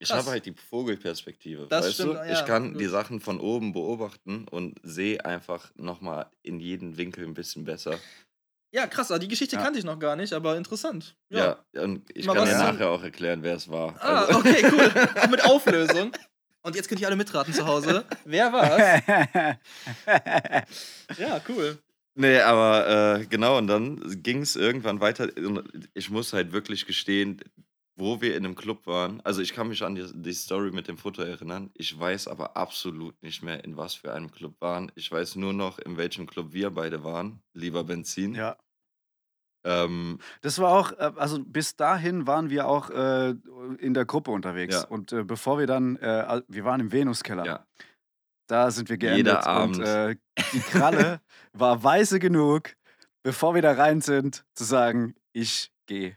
[0.00, 0.18] ich Krass.
[0.20, 1.66] habe halt die Vogelperspektive.
[1.68, 2.18] Das weißt stimmt, du?
[2.18, 2.80] ja, ich kann gut.
[2.80, 7.98] die Sachen von oben beobachten und sehe einfach nochmal in jeden Winkel ein bisschen besser.
[8.72, 9.62] ja, krass, die Geschichte Ja.
[9.62, 11.16] kannte ich noch gar nicht, aber interessant.
[11.30, 11.58] Ja.
[11.74, 13.96] Ja, und ich Mal kann dir nachher auch erklären, wer es war.
[14.00, 14.92] Ah, Also- okay, cool.
[15.20, 16.12] Auch mit Auflösung.
[16.62, 18.04] Und jetzt könnt ihr alle mitraten zu Hause.
[18.24, 19.02] Wer war's?
[21.18, 21.78] Ja, cool.
[22.20, 25.28] Nee, aber äh, genau, und dann ging es irgendwann weiter.
[25.94, 27.40] Ich muss halt wirklich gestehen,
[27.94, 29.20] wo wir in einem Club waren.
[29.20, 31.70] Also ich kann mich an die, die Story mit dem Foto erinnern.
[31.74, 34.90] Ich weiß aber absolut nicht mehr, in was für einem Club waren.
[34.96, 37.40] Ich weiß nur noch, in welchem Club wir beide waren.
[37.54, 38.34] Lieber Benzin.
[38.34, 38.56] ja.
[39.64, 43.34] Ähm, Das war auch, äh, also bis dahin waren wir auch äh,
[43.78, 44.74] in der Gruppe unterwegs.
[44.74, 44.88] Ja.
[44.88, 47.44] Und äh, bevor wir dann, äh, wir waren im Venuskeller.
[47.46, 47.66] ja.
[48.48, 49.18] Da sind wir geendet.
[49.18, 49.78] Jeder Abend.
[49.78, 50.16] Und äh,
[50.52, 51.20] die Kralle
[51.52, 52.74] war weise genug,
[53.22, 56.16] bevor wir da rein sind, zu sagen, ich gehe.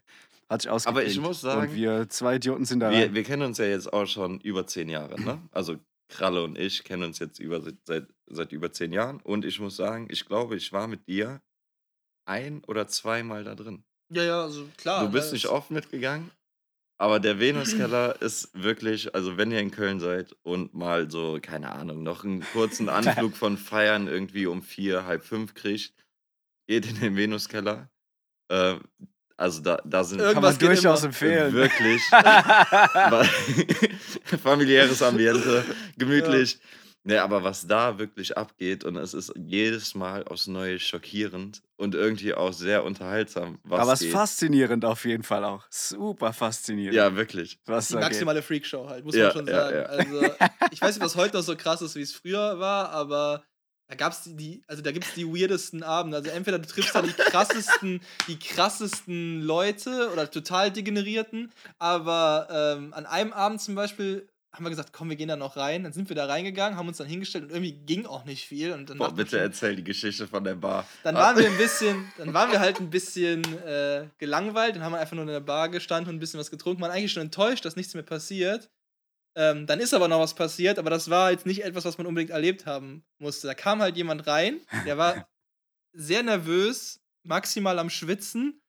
[0.49, 1.01] Hat sich ausgeklinkt.
[1.01, 3.13] Aber ich muss sagen, Und wir zwei Idioten sind da Wir, rein.
[3.13, 5.41] wir kennen uns ja jetzt auch schon über zehn Jahre, ne?
[5.51, 5.77] Also
[6.09, 9.21] Kralle und ich kennen uns jetzt über, seit, seit über zehn Jahren.
[9.21, 11.41] Und ich muss sagen, ich glaube, ich war mit dir
[12.25, 13.83] ein oder zweimal da drin.
[14.09, 15.05] Ja, ja, also klar.
[15.05, 16.31] Du bist ne, nicht oft mitgegangen,
[17.01, 21.71] aber der Venuskeller ist wirklich, also wenn ihr in Köln seid und mal so, keine
[21.71, 25.93] Ahnung, noch einen kurzen Anflug von Feiern irgendwie um vier, halb fünf kriegt,
[26.67, 27.89] geht in den Venuskeller.
[28.49, 28.75] Äh,
[29.35, 31.53] also da, da sind Irgendwas Kann man durchaus empfehlen.
[31.53, 32.01] wirklich
[34.43, 35.65] familiäres Ambiente,
[35.97, 36.59] gemütlich.
[37.03, 41.95] Ne, aber was da wirklich abgeht und es ist jedes Mal aufs Neue schockierend und
[41.95, 44.13] irgendwie auch sehr unterhaltsam, was Aber es ist geht.
[44.15, 45.65] faszinierend auf jeden Fall auch.
[45.71, 46.93] Super faszinierend.
[46.95, 47.59] Ja, wirklich.
[47.65, 48.09] was Die da geht.
[48.09, 49.75] maximale Freakshow halt, muss Ja, man schon ja, sagen.
[49.77, 49.83] ja.
[49.85, 50.21] Also,
[50.71, 53.43] ich weiß nicht, was heute noch so krass ist, wie es früher war, aber
[53.87, 56.17] da gab's die, die also da gibt's die weirdesten Abende.
[56.17, 62.93] Also entweder du triffst da die krassesten, die krassesten Leute oder total degenerierten, aber ähm,
[62.93, 65.83] an einem Abend zum Beispiel haben wir gesagt, komm, wir gehen da noch rein.
[65.83, 68.73] Dann sind wir da reingegangen, haben uns dann hingestellt und irgendwie ging auch nicht viel.
[68.73, 70.85] Und dann, Boah, bitte schon- erzähl die Geschichte von der Bar.
[71.03, 74.91] dann waren wir ein bisschen, dann waren wir halt ein bisschen äh, gelangweilt, dann haben
[74.93, 77.23] wir einfach nur in der Bar gestanden und ein bisschen was getrunken, waren eigentlich schon
[77.23, 78.69] enttäuscht, dass nichts mehr passiert.
[79.37, 82.05] Ähm, dann ist aber noch was passiert, aber das war jetzt nicht etwas, was man
[82.05, 83.47] unbedingt erlebt haben musste.
[83.47, 85.25] Da kam halt jemand rein, der war
[85.93, 88.60] sehr nervös, maximal am Schwitzen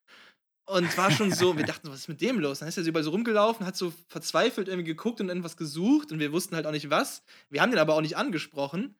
[0.65, 2.59] und war schon so, wir dachten, was ist mit dem los?
[2.59, 6.11] Dann ist er so überall so rumgelaufen, hat so verzweifelt irgendwie geguckt und irgendwas gesucht
[6.11, 7.23] und wir wussten halt auch nicht was.
[7.49, 8.95] Wir haben den aber auch nicht angesprochen.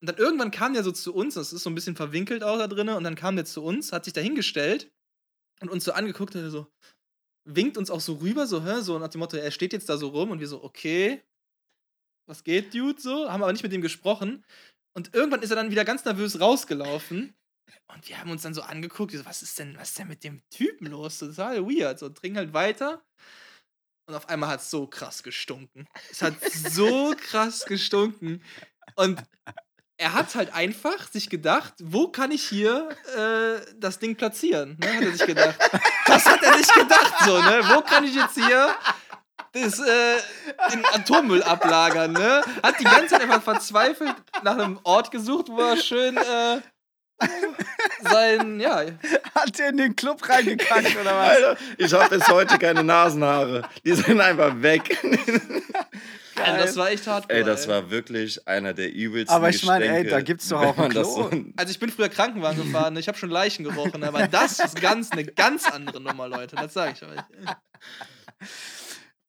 [0.00, 2.58] Und dann irgendwann kam der so zu uns, das ist so ein bisschen verwinkelt auch
[2.58, 4.90] da drin, und dann kam der zu uns, hat sich da hingestellt
[5.60, 6.66] und uns so angeguckt und so,
[7.44, 9.96] winkt uns auch so rüber, so, hä, so nach dem Motto, er steht jetzt da
[9.96, 11.22] so rum und wir so, okay,
[12.26, 14.44] was geht, Dude, so, haben aber nicht mit ihm gesprochen.
[14.92, 17.34] Und irgendwann ist er dann wieder ganz nervös rausgelaufen
[17.92, 20.24] und wir haben uns dann so angeguckt, so, was ist denn, was ist denn mit
[20.24, 21.18] dem Typen los?
[21.18, 21.98] Total weird.
[21.98, 23.02] So, trinken halt weiter.
[24.08, 25.88] Und auf einmal hat es so krass gestunken.
[26.10, 28.42] Es hat so krass gestunken.
[28.94, 29.22] Und
[29.98, 34.76] er hat halt einfach sich gedacht, wo kann ich hier äh, das Ding platzieren?
[34.78, 35.58] Ne, hat er sich gedacht.
[36.06, 37.60] Das hat er sich gedacht, so, ne?
[37.68, 38.76] Wo kann ich jetzt hier
[39.52, 40.18] das, äh,
[40.70, 42.42] den Atommüll ablagern, ne?
[42.62, 46.60] Hat die ganze Zeit einfach verzweifelt nach einem Ort gesucht, wo er schön äh,
[48.02, 48.82] sein, ja.
[49.34, 51.30] Hat der in den Club reingekackt oder was?
[51.30, 53.62] Alter, ich habe bis heute keine Nasenhaare.
[53.84, 54.96] Die sind einfach weg.
[56.44, 57.24] Also das war echt hart.
[57.28, 60.78] Ey, das war wirklich einer der übelsten Aber ich meine, ey, da gibt's doch auch
[60.78, 61.30] ein Klo.
[61.56, 65.12] Also ich bin früher Krankenwagen gefahren, ich habe schon Leichen gerochen, aber das ist ganz
[65.12, 66.56] eine ganz andere Nummer, Leute.
[66.56, 67.18] Das sage ich euch.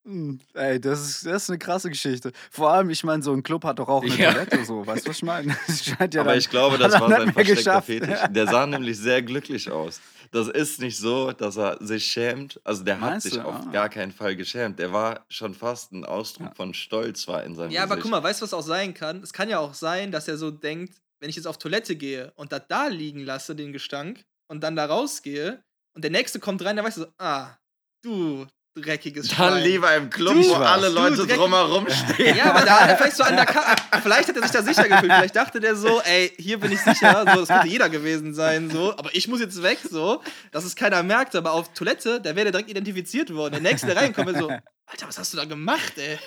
[0.08, 2.32] Hm, Ey, das ist, das ist eine krasse Geschichte.
[2.50, 4.32] Vor allem, ich meine, so ein Club hat doch auch eine Ja.
[4.32, 4.88] Toilette, so.
[4.88, 5.54] Weißt du, was ich meine?
[5.84, 7.88] Scheint ja Aber dann- ich glaube, das hat war sein versteckter geschafft.
[7.88, 8.20] Fetisch.
[8.30, 10.00] Der sah nämlich sehr glücklich aus.
[10.32, 12.60] Das ist nicht so, dass er sich schämt.
[12.64, 13.42] Also der hat Meinst sich du?
[13.42, 13.72] auf Ah.
[13.72, 14.80] gar keinen Fall geschämt.
[14.80, 16.54] Der war schon fast ein Ausdruck Ja.
[16.56, 18.04] von Stolz war in seinem Ja, aber Gesicht.
[18.04, 19.22] guck mal, weißt du, was auch sein kann?
[19.24, 22.32] Es kann ja auch sein, dass er so denkt, wenn ich jetzt auf Toilette gehe
[22.36, 25.62] und das da liegen lasse, den Gestank, und dann da rausgehe
[25.96, 27.58] und der Nächste kommt rein, dann weißt du so, ah,
[28.04, 28.46] du
[28.82, 29.64] dreckiges Dann Schwein.
[29.64, 32.36] lieber im Club, Du wo alle Du Leute Dreck- drumherum stehen.
[32.38, 34.64] Ja, aber da hat er vielleicht so an der Ka Vielleicht hat er sich da
[34.64, 35.12] sicher gefühlt.
[35.14, 37.26] Vielleicht dachte der so, ey, hier bin ich sicher.
[37.34, 38.70] So, das könnte jeder gewesen sein.
[38.70, 41.36] So, aber ich muss jetzt weg, so, dass es keiner merkt.
[41.36, 43.54] Aber auf Toilette, da wäre der direkt identifiziert worden.
[43.54, 44.50] Der nächste, der reinkommt, wäre so,
[44.90, 46.18] Alter, was hast du da gemacht, ey?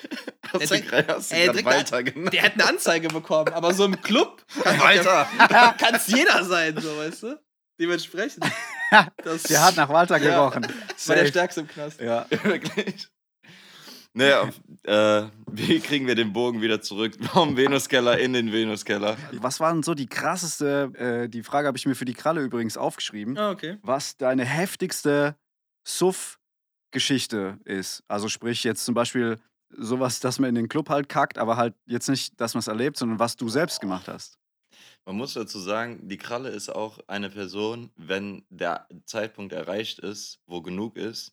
[0.53, 2.35] Hast du direkt- gerade hast du ey, direkt- Walter genannt?
[2.35, 3.55] Der hätte eine Anzeige bekommen.
[3.55, 5.27] Aber so im Club Walter!
[5.79, 7.39] kann es jeder sein, so, weißt du?
[7.81, 8.45] Dementsprechend.
[9.23, 10.31] Das Der hat nach Walter Ja.
[10.49, 10.66] gerochen.
[11.07, 11.27] war der.
[11.27, 12.01] Stärkste im Knast.
[12.01, 12.27] Ja.
[12.43, 13.07] Wirklich.
[14.14, 14.51] Naja,
[14.83, 19.16] äh, wie kriegen wir den Bogen wieder zurück vom Venuskeller in den Venuskeller?
[19.35, 22.40] Was war denn so die krasseste, äh, die Frage habe ich mir für die Kralle
[22.43, 23.79] übrigens aufgeschrieben, Ah, okay.
[23.83, 25.37] was deine heftigste
[25.87, 28.03] Suff-Geschichte ist?
[28.09, 29.38] Also sprich jetzt zum Beispiel
[29.71, 32.66] sowas, dass man in den Club halt kackt, aber halt jetzt nicht, dass man es
[32.66, 34.37] erlebt, sondern was du selbst gemacht hast.
[35.07, 40.41] Man muss dazu sagen, die Kralle ist auch eine Person, wenn der Zeitpunkt erreicht ist,
[40.47, 41.33] wo genug ist,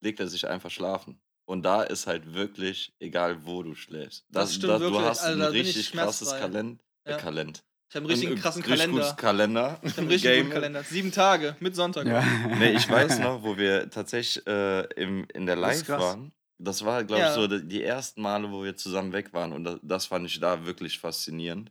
[0.00, 1.20] legt er sich einfach schlafen.
[1.48, 4.24] Und da ist halt wirklich egal, wo du schläfst.
[4.30, 5.02] Das stimmt Du wirklich.
[5.02, 6.30] hast Also ein da richtig krasses.
[6.30, 6.80] Kalend.
[7.04, 7.16] Äh, Ja.
[7.18, 7.62] Kalend.
[7.88, 9.02] Ich habe einen richtigen Ein, äh, krassen richtig Kalender.
[9.02, 9.78] gutes Kalender.
[9.82, 10.42] Ich habe einen richtig Game.
[10.46, 10.82] guten Kalender.
[10.82, 12.06] Sieben Tage mit Sonntag.
[12.06, 12.20] Ja.
[12.58, 16.32] Nee, ich weiß noch, wo wir tatsächlich äh, im, in der Das Live waren.
[16.58, 17.28] Das war, glaube Ja.
[17.28, 19.52] ich, so die, die ersten Male, wo wir zusammen weg waren.
[19.52, 21.70] Und das, das fand ich da wirklich faszinierend.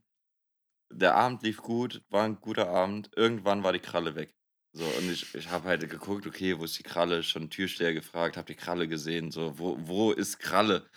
[0.91, 3.09] Der Abend lief gut, war ein guter Abend.
[3.15, 4.33] Irgendwann war die Kralle weg.
[4.71, 7.23] So, und ich, ich habe halt geguckt, okay, wo ist die Kralle?
[7.23, 9.31] Schon Türsteher gefragt, hab die Kralle gesehen.
[9.31, 10.89] So, wo, wo ist Kralle?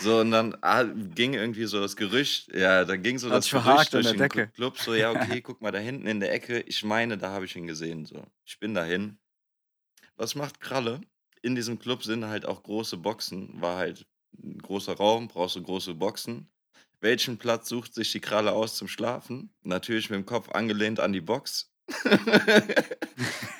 [0.00, 3.50] So, und dann ah, ging irgendwie so das Gerücht, ja, dann ging so Hat das
[3.50, 4.48] Gerücht durch den Decke.
[4.48, 7.46] Club, so, ja, okay, guck mal da hinten in der Ecke, ich meine, da habe
[7.46, 8.22] ich ihn gesehen, so.
[8.44, 9.18] Ich bin dahin.
[10.16, 11.00] Was macht Kralle?
[11.42, 14.06] In diesem Club sind halt auch große Boxen, war halt
[14.42, 16.48] ein großer Raum, brauchst du große Boxen.
[17.00, 19.50] Welchen Platz sucht sich die Kralle aus zum Schlafen?
[19.62, 21.72] Natürlich mit dem Kopf angelehnt an die Box.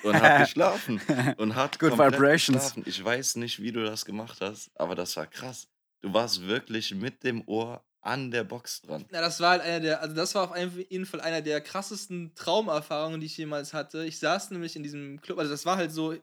[0.02, 1.00] und hat geschlafen.
[1.38, 2.58] Und hat Good vibrations.
[2.74, 2.82] geschlafen.
[2.86, 5.68] Ich weiß nicht, wie du das gemacht hast, aber das war krass.
[6.02, 9.06] Du warst wirklich mit dem Ohr an der Box dran.
[9.12, 12.34] Ja, das war halt einer der, also das war auf jeden Fall einer der krassesten
[12.34, 14.04] Traumerfahrungen, die ich jemals hatte.
[14.04, 16.14] Ich saß nämlich in diesem Club, also das war halt so,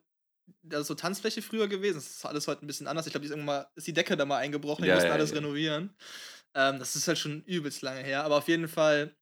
[0.62, 1.95] das ist so Tanzfläche früher gewesen.
[1.95, 3.08] Das ist alles heute ein bisschen anders.
[3.08, 5.08] Ich glaube, die ist irgendwann mal, ist die Decke da mal eingebrochen, die Ja, mussten
[5.10, 5.38] ja, alles ja.
[5.38, 5.95] renovieren.
[6.55, 9.15] Ähm, das ist halt schon übelst lange her, aber auf jeden Fall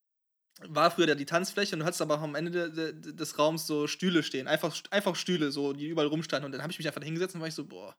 [0.67, 3.39] war früher da die Tanzfläche und du hattest aber auch am Ende de, de, des
[3.39, 4.47] Raums so Stühle stehen.
[4.47, 6.45] Einfach, einfach Stühle, so, die überall rumstanden.
[6.45, 7.95] Und dann habe ich mich einfach hingesetzt und war ich so, boah,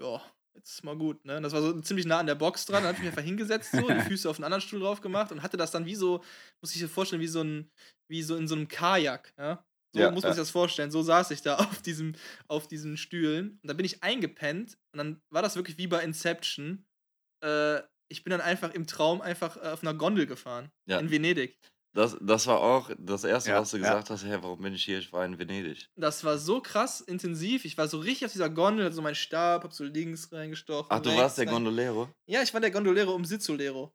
[0.00, 0.22] ja,
[0.54, 1.40] jetzt ist mal gut, ne?
[1.40, 3.74] Das war so ziemlich nah an der Box dran, dann habe ich mich einfach hingesetzt,
[3.74, 6.22] so, die Füße auf einen anderen Stuhl drauf gemacht und hatte das dann wie so,
[6.60, 7.70] muss ich dir vorstellen, wie so ein,
[8.10, 9.64] wie so in so einem Kajak, ja?
[9.94, 10.90] So Ja, muss man sich das vorstellen.
[10.90, 12.14] So saß ich da auf, diesem,
[12.48, 13.58] auf diesen Stühlen.
[13.62, 16.86] Und dann bin ich eingepennt und dann war das wirklich wie bei Inception.
[17.42, 20.70] Äh, ich bin dann einfach im Traum einfach äh, auf einer Gondel gefahren.
[20.86, 20.98] Ja.
[20.98, 21.58] In Venedig.
[21.94, 23.84] Das, das war auch das Erste, Ja, was du ja.
[23.84, 24.22] gesagt hast.
[24.24, 24.98] Hä, warum bin ich hier?
[24.98, 25.88] Ich war in Venedig.
[25.96, 27.64] Das war so krass intensiv.
[27.64, 30.86] Ich war so richtig auf dieser Gondel, so meinen Stab, hab so links reingestochen.
[30.90, 32.08] Ach, du warst der rein- Gondolero?
[32.26, 33.92] Ja, ich war der Gondolero um Sitzolero.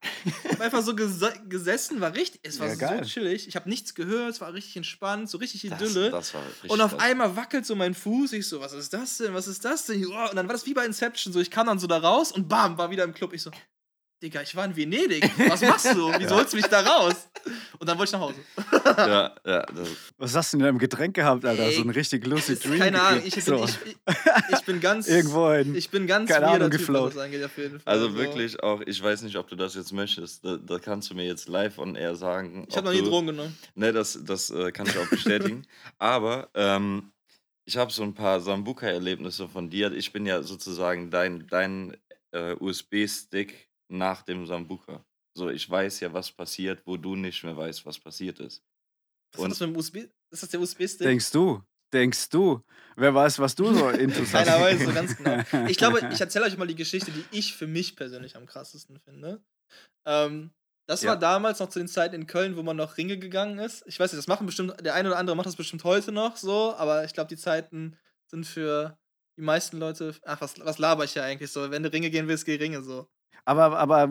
[0.50, 3.02] hab einfach so gese gesessen, war richtig, es war Ja, so geil.
[3.06, 3.48] chillig.
[3.48, 6.10] Ich habe nichts gehört, es war richtig entspannt, so richtig Das, Idylle.
[6.10, 7.04] das war richtig und auf krass.
[7.04, 8.34] einmal wackelt so mein Fuß.
[8.34, 9.34] Ich so, was ist das denn?
[9.36, 10.04] Was ist das denn?
[10.08, 11.32] Oh, Und dann war das wie bei Inception.
[11.32, 13.34] So, ich kam dann so da raus und bam, war wieder im Club.
[13.34, 13.52] Ich so,
[14.24, 15.30] Digga, ich war in Venedig.
[15.50, 16.12] Was machst du?
[16.18, 17.28] Wieso holst du mich da raus?
[17.78, 18.36] Und dann wollte ich nach Hause.
[18.98, 19.66] Ja, ja.
[20.18, 21.64] Was hast du in deinem Getränk gehabt, Alter?
[21.64, 22.80] Ey, so ein richtig lucid Dream.
[22.80, 23.66] Keine Ahnung, ich bin, so.
[23.66, 23.96] ich, ich,
[24.58, 25.08] ich bin ganz.
[25.08, 25.76] Irgendwo in.
[25.76, 27.08] Ich bin ganz Keine Ahnung, Typ, geflowt.
[27.10, 27.94] was das angeht, auf jeden Fall.
[27.94, 28.16] also So.
[28.16, 30.46] wirklich auch, ich weiß nicht, ob du das jetzt möchtest.
[30.46, 32.66] Da, da kannst du mir jetzt live on air sagen.
[32.70, 33.58] Ich habe noch nie du- Drogen genommen.
[33.76, 35.66] Ne, das, das äh, kann ich auch bestätigen.
[35.98, 37.12] Aber ähm,
[37.66, 39.92] ich habe so ein paar Sambuka-Erlebnisse von dir.
[39.92, 41.98] Ich bin ja sozusagen dein, dein
[42.32, 45.06] äh, USB-Stick nach dem Sambuka.
[45.36, 48.64] So, ich weiß ja, was passiert, wo du nicht mehr weißt, was passiert ist.
[49.34, 49.96] Was Und- ist das mit dem USB?
[50.32, 51.00] Ist das der USB-Stick?
[51.08, 51.62] Denkst du?
[51.92, 52.62] Denkst du?
[52.96, 54.46] Wer weiß, was du so intus hast?
[54.48, 55.44] Keiner weiß so ganz genau.
[55.70, 59.00] Ich glaube, ich erzähle euch mal die Geschichte, die ich für mich persönlich am krassesten
[59.00, 59.44] finde.
[60.06, 60.52] Ähm,
[60.88, 61.12] das Ja.
[61.12, 63.84] war damals noch zu den Zeiten in Köln, wo man noch Ringe gegangen ist.
[63.88, 66.36] Ich weiß nicht, das machen bestimmt, der eine oder andere macht das bestimmt heute noch
[66.36, 68.98] so, aber ich glaube, die Zeiten sind für
[69.38, 70.16] die meisten Leute.
[70.26, 71.72] Ach, was, was laber ich ja eigentlich so?
[71.72, 73.08] Wenn du Ringe gehen willst, geh Ringe so.
[73.46, 74.10] Aber, aber,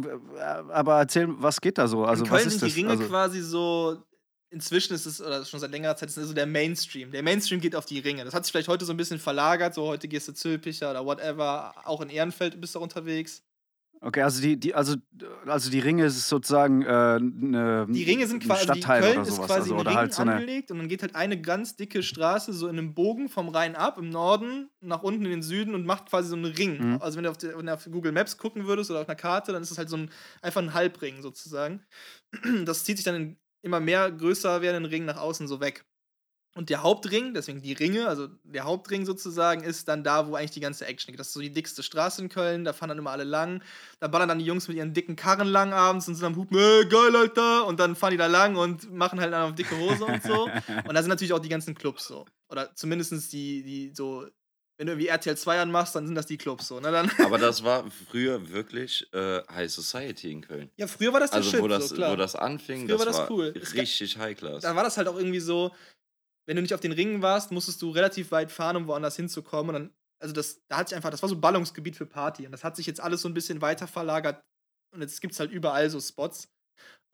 [0.70, 2.04] aber erzähl, was geht da so?
[2.04, 4.02] Also, in Köln was ist sind die Ringe also, quasi so.
[4.50, 7.10] Inzwischen ist es, oder schon seit längerer Zeit, ist es so der Mainstream.
[7.10, 8.22] Der Mainstream geht auf die Ringe.
[8.24, 9.72] Das hat sich vielleicht heute so ein bisschen verlagert.
[9.72, 11.74] So, heute gehst du Zülpicher oder whatever.
[11.84, 13.42] Auch in Ehrenfeld bist du unterwegs.
[14.02, 14.96] Okay, also die, die, also,
[15.46, 19.28] also die Ringe ist sozusagen äh, ne, Die Ringe sind quasi, die Stadtteil Köln oder
[19.28, 19.46] ist sowas.
[19.46, 20.32] quasi also, in oder Ringen halt so eine.
[20.32, 23.76] angelegt und dann geht halt eine ganz dicke Straße so in einem Bogen vom Rhein
[23.76, 26.94] ab, im Norden, nach unten in den Süden und macht quasi so einen Ring.
[26.94, 26.98] Mhm.
[27.00, 29.16] Also wenn du, auf die, wenn du auf Google Maps gucken würdest oder auf einer
[29.16, 30.10] Karte, dann ist es halt so ein,
[30.42, 31.82] einfach ein Halbring sozusagen.
[32.64, 35.84] Das zieht sich dann in immer mehr größer werdenden Ringen nach außen so weg.
[36.54, 40.50] Und der Hauptring, deswegen die Ringe, also der Hauptring sozusagen, ist dann da, wo eigentlich
[40.50, 41.18] die ganze Action geht.
[41.18, 43.62] Das ist so die dickste Straße in Köln, da fahren dann immer alle lang.
[44.00, 46.58] Da ballern dann die Jungs mit ihren dicken Karren lang abends und sind am Hupen,
[46.58, 47.66] äh, geil, Alter.
[47.66, 50.44] Und dann fahren die da lang und machen halt dann auf dicke Hose und so.
[50.86, 52.26] Und da sind natürlich auch die ganzen Clubs so.
[52.50, 54.26] Oder zumindest die, die so,
[54.76, 56.80] wenn du irgendwie RTL 2 anmachst, dann sind das die Clubs so.
[56.80, 56.90] Ne?
[56.92, 60.70] Dann Aber das war früher wirklich äh, High Society in Köln.
[60.76, 62.12] ja, früher war das der Also, Shit, wo das, so, klar.
[62.12, 63.54] wo das anfing, Früher das war das cool.
[63.74, 64.62] Richtig High Class.
[64.62, 65.72] da war das halt auch irgendwie so,
[66.46, 69.74] wenn du nicht auf den Ringen warst, musstest du relativ weit fahren, um woanders hinzukommen.
[69.74, 72.46] Und dann, also das, da hat sich einfach, das war so Ballungsgebiet für Party.
[72.46, 74.42] Und das hat sich jetzt alles so ein bisschen weiter verlagert.
[74.94, 76.48] Und jetzt gibt es halt überall so Spots.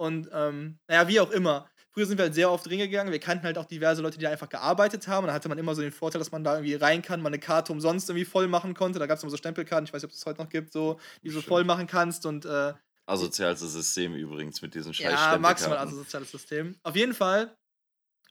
[0.01, 1.69] Und ähm, naja, wie auch immer.
[1.91, 3.11] Früher sind wir halt sehr oft Ringe gegangen.
[3.11, 5.25] Wir kannten halt auch diverse Leute, die da einfach gearbeitet haben.
[5.25, 7.33] Und da hatte man immer so den Vorteil, dass man da irgendwie rein kann, man
[7.33, 8.99] eine Karte umsonst irgendwie voll machen konnte.
[8.99, 10.73] Da gab es immer so Stempelkarten, ich weiß nicht, ob es das heute noch gibt,
[10.73, 12.25] so, die du so voll machen kannst.
[12.25, 12.75] Und äh,
[13.07, 15.89] Asozialste System übrigens mit diesen scheiß ja, maximal Stempelkarten.
[15.89, 16.77] also soziales System.
[16.83, 17.57] Auf jeden Fall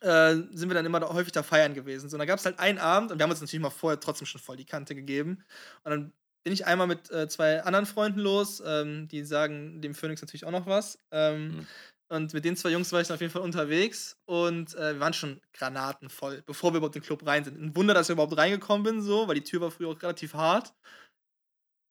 [0.00, 2.08] äh, sind wir dann immer da häufig da feiern gewesen.
[2.08, 4.00] So, und da gab es halt einen Abend und wir haben uns natürlich mal vorher
[4.00, 5.44] trotzdem schon voll die Kante gegeben.
[5.84, 6.12] Und dann
[6.44, 10.44] bin ich einmal mit äh, zwei anderen Freunden los, ähm, die sagen dem Phoenix natürlich
[10.46, 10.98] auch noch was.
[11.12, 11.68] Ähm, Mhm.
[12.10, 15.00] Und mit den zwei Jungs war ich dann auf jeden Fall unterwegs und äh, wir
[15.00, 17.60] waren schon granatenvoll, bevor wir überhaupt in den Club rein sind.
[17.60, 20.32] Ein Wunder, dass ich überhaupt reingekommen bin, so, weil die Tür war früher auch relativ
[20.32, 20.72] hart.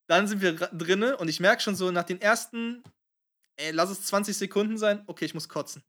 [0.10, 2.84] Dann sind wir ra- drinne und ich merke schon so nach den ersten,
[3.58, 5.84] ey, lass es 20 Sekunden sein, okay, ich muss kotzen.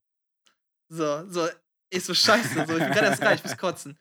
[0.90, 1.48] So, so,
[1.90, 3.98] ich so scheiße, so, ich bin gerade erst rein, ich muss kotzen.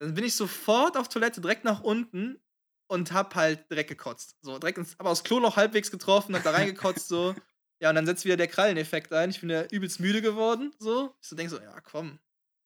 [0.00, 2.40] Dann bin ich sofort auf Toilette, direkt nach unten
[2.88, 4.36] und hab halt direkt gekotzt.
[4.42, 7.34] So, direkt ins, aber aus Klo noch halbwegs getroffen, hab da reingekotzt, so.
[7.80, 9.30] Ja, und dann setzt wieder der Kralleneffekt ein.
[9.30, 11.14] Ich bin ja übelst müde geworden, so.
[11.20, 12.18] Ich so denk so, ja, komm.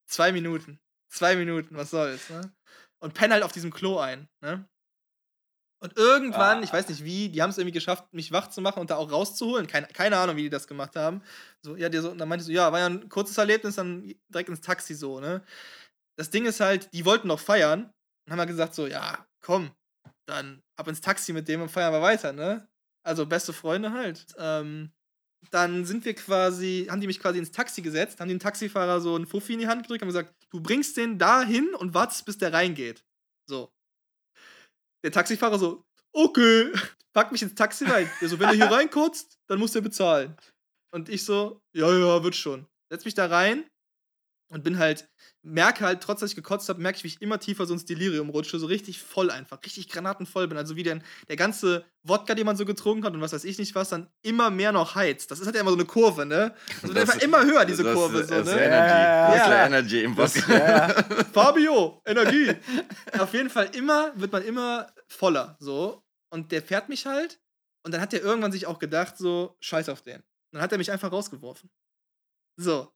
[0.06, 0.80] Zwei Minuten.
[1.08, 2.52] Zwei Minuten, was soll's, ne?
[3.00, 4.68] Und penne halt auf diesem Klo ein, ne?
[5.82, 6.62] Und irgendwann, Ah.
[6.62, 8.96] ich weiß nicht wie, die haben es irgendwie geschafft, mich wach zu machen und da
[8.96, 9.66] auch rauszuholen.
[9.66, 11.22] Keine, keine Ahnung, wie die das gemacht haben.
[11.64, 13.76] So, ja, der so, und dann meinte ich so, ja, war ja ein kurzes Erlebnis,
[13.76, 15.42] dann direkt ins Taxi so, ne?
[16.18, 17.92] Das Ding ist halt, die wollten noch feiern
[18.26, 19.70] und haben halt gesagt so, ja, komm,
[20.26, 22.68] dann ab ins Taxi mit dem und feiern wir weiter, ne?
[23.06, 24.26] Also beste Freunde halt.
[24.38, 24.92] Ähm,
[25.50, 29.14] dann sind wir quasi, haben die mich quasi ins Taxi gesetzt, haben den Taxifahrer so
[29.16, 32.26] einen Fuffi in die Hand gedrückt und gesagt, du bringst den da hin und wartest,
[32.26, 33.04] bis der reingeht.
[33.48, 33.72] So.
[35.04, 36.72] Der Taxifahrer so, okay,
[37.12, 38.10] pack mich ins Taxi rein.
[38.20, 40.36] Der so, wenn du hier reinkotzt, dann musst du bezahlen.
[40.92, 42.66] Und ich so, ja, ja, wird schon.
[42.90, 43.64] Setz mich da rein
[44.50, 45.08] und bin halt,
[45.42, 47.84] merke halt, trotz dass ich gekotzt habe, merke ich, wie ich immer tiefer so ins
[47.84, 50.58] Delirium rutsche, so richtig voll einfach, richtig granatenvoll bin.
[50.58, 53.58] Also wie der, der ganze Wodka, den man so getrunken hat und was weiß ich
[53.58, 55.30] nicht was, dann immer mehr noch heizt.
[55.30, 56.54] Das ist halt ja immer so eine Kurve, ne?
[56.82, 58.18] Das wird einfach immer höher, diese das, Kurve.
[58.18, 58.60] Das, So, das ist ne?
[58.60, 58.90] Energy.
[58.90, 59.66] Ja, das ist ja.
[59.66, 60.48] Energy im Boss.
[60.48, 60.88] Ja, ja.
[61.32, 62.54] Fabio, Energie.
[63.18, 66.02] Auf jeden Fall immer, wird man immer voller, so.
[66.30, 67.40] Und der fährt mich halt.
[67.84, 70.16] Und dann hat er irgendwann sich auch gedacht, so, scheiß auf den.
[70.16, 71.70] Und dann hat er mich einfach rausgeworfen.
[72.56, 72.92] So.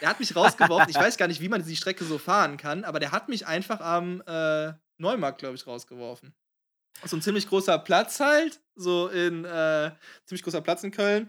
[0.00, 0.90] Der hat mich rausgeworfen.
[0.90, 3.46] Ich weiß gar nicht, wie man die Strecke so fahren kann, aber der hat mich
[3.46, 6.34] einfach am äh, Neumarkt, glaube ich, rausgeworfen.
[7.04, 9.90] So ein ziemlich großer Platz halt, so in, äh,
[10.26, 11.28] ziemlich großer Platz in Köln.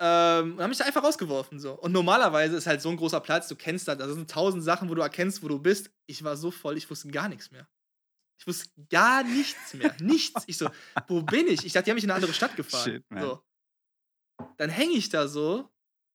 [0.00, 1.58] Ähm, und haben mich da einfach rausgeworfen.
[1.58, 1.72] So.
[1.74, 4.88] Und normalerweise ist halt so ein großer Platz, du kennst das, da sind tausend Sachen,
[4.88, 5.90] wo du erkennst, wo du bist.
[6.06, 7.68] Ich war so voll, ich wusste gar nichts mehr.
[8.40, 9.94] Ich wusste gar nichts mehr.
[10.00, 10.44] Nichts.
[10.46, 10.70] Ich so,
[11.08, 11.64] wo bin ich?
[11.64, 12.84] Ich dachte, die haben mich in eine andere Stadt gefahren.
[12.84, 13.22] Shit, man.
[13.22, 13.42] so.
[14.56, 15.68] Dann hänge ich da so,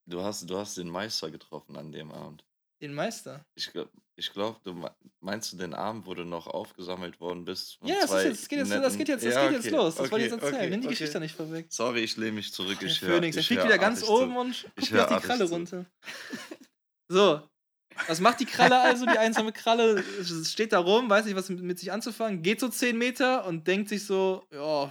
[0.06, 2.44] Du hast, du hast den Meister getroffen an dem Abend.
[2.82, 3.46] den Meister.
[3.56, 7.46] Ich glaube, ich glaub, du me- meinst du den Abend, wo du noch aufgesammelt worden
[7.46, 7.78] bist?
[7.84, 9.76] Ja, das, ist jetzt, das, geht jetzt, das geht jetzt, das Ja, geht jetzt okay,
[9.76, 9.96] los.
[9.96, 10.56] Das wollte ich okay, jetzt erzählen.
[10.62, 10.94] okay, Nimm die okay.
[10.96, 11.68] Geschichte nicht vorweg.
[11.70, 12.78] Sorry, ich lehne mich zurück.
[12.80, 14.40] Der Ich hör, Phoenix, der ich fliegt wieder ganz oben zu.
[14.40, 15.54] und guckt mir die Kralle zu.
[15.54, 15.86] runter.
[17.10, 17.42] So,
[18.08, 20.04] was macht die Kralle also, die einsame Kralle?
[20.46, 23.90] Steht da rum, weiß nicht, was mit sich anzufangen, geht so 10 Meter und denkt
[23.90, 24.86] sich so, ja,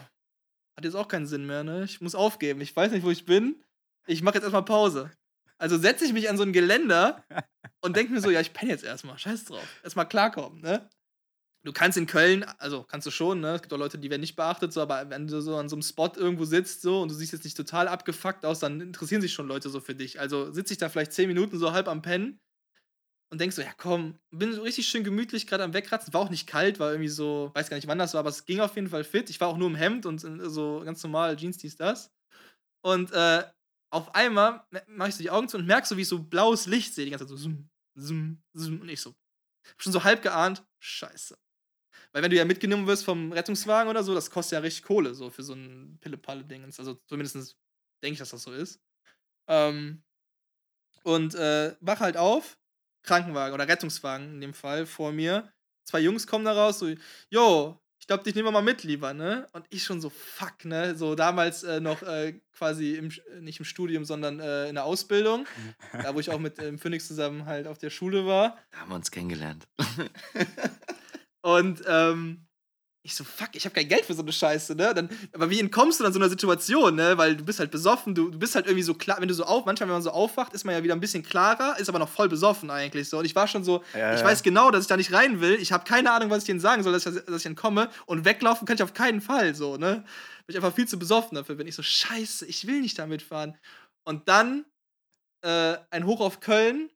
[0.77, 1.85] hat jetzt auch keinen Sinn mehr, ne?
[1.85, 3.63] Ich muss aufgeben, ich weiß nicht, wo ich bin.
[4.07, 5.11] Ich mache jetzt erstmal Pause.
[5.59, 7.25] Also setze ich mich an so ein Geländer
[7.81, 9.67] und denke mir so, ja, ich penne jetzt erstmal, scheiß drauf.
[9.83, 10.89] Erstmal klarkommen, ne?
[11.65, 13.55] Du kannst in Köln, also kannst du schon, ne?
[13.55, 15.77] Es gibt auch Leute, die werden nicht beachtet, so, aber wenn du so an so
[15.77, 19.21] einem Spot irgendwo sitzt so und du siehst jetzt nicht total abgefuckt aus, dann interessieren
[19.23, 20.19] sich schon Leute so für dich.
[20.19, 22.41] Also sitze ich da vielleicht zehn Minuten so halb am Pennen
[23.31, 26.13] und denkst so, ja komm, bin so richtig schön gemütlich gerade am Wegkratzen.
[26.13, 28.45] War auch nicht kalt, war irgendwie so, weiß gar nicht wann das war, aber es
[28.45, 29.31] ging auf jeden Fall fit.
[29.31, 32.11] Ich war auch nur im Hemd und in- so ganz normal Jeans, dies, das.
[32.85, 33.45] Und äh,
[33.93, 36.67] auf einmal mache ich so die Augen zu und merke so, wie ich so blaues
[36.67, 39.15] Licht sehe, die ganze Zeit so zoom, zoom, zoom und ich so,
[39.77, 41.39] schon so halb geahnt, scheiße.
[42.13, 45.15] Weil wenn du ja mitgenommen wirst vom Rettungswagen oder so, das kostet ja richtig Kohle,
[45.15, 46.79] so für so ein Pille-Palle-Dingens.
[46.79, 47.57] Also zumindest
[48.03, 48.81] denke ich, dass das so ist.
[49.49, 50.03] Ähm,
[51.05, 52.59] und äh, wach halt auf,
[53.03, 55.53] Krankenwagen oder Rettungswagen in dem Fall vor mir.
[55.85, 56.95] Zwei Jungs kommen da raus, so,
[57.29, 59.47] yo, ich glaube, dich nehmen wir mal mit, lieber, ne?
[59.53, 60.97] Und ich schon so, fuck, ne?
[60.97, 64.87] So damals äh, noch äh, quasi im, äh, nicht im Studium, sondern äh, in der
[64.87, 65.47] Ausbildung.
[65.93, 68.59] da, wo ich auch mit ähm, Phoenix zusammen halt auf der Schule war.
[68.73, 69.69] Da haben wir uns kennengelernt.
[71.43, 72.49] Und ähm,
[73.05, 74.95] ich so, fuck, ich habe kein Geld für so eine Scheiße, ne?
[74.95, 77.19] Dann, aber wie entkommst du dann so einer Situation, ne?
[77.19, 79.45] Weil du bist halt besoffen, du, du bist halt irgendwie so klar, wenn du so
[79.45, 81.99] auf, manchmal, wenn man so aufwacht, ist man ja wieder ein bisschen klarer, ist aber
[81.99, 83.19] noch voll besoffen eigentlich so.
[83.19, 84.27] Und ich war schon so, Ja, ich ja.
[84.27, 85.55] weiß genau, dass ich da nicht rein will.
[85.55, 87.91] Ich habe keine Ahnung, was ich denen sagen soll, dass ich, dass ich entkomme.
[88.07, 90.05] Und weglaufen kann ich auf keinen Fall, so, ne?
[90.47, 91.57] Bin ich einfach viel zu besoffen dafür.
[91.57, 93.59] Bin ich so, scheiße, ich will nicht damit fahren.
[94.05, 94.65] Und dann
[95.45, 96.89] äh, ein Hoch auf Köln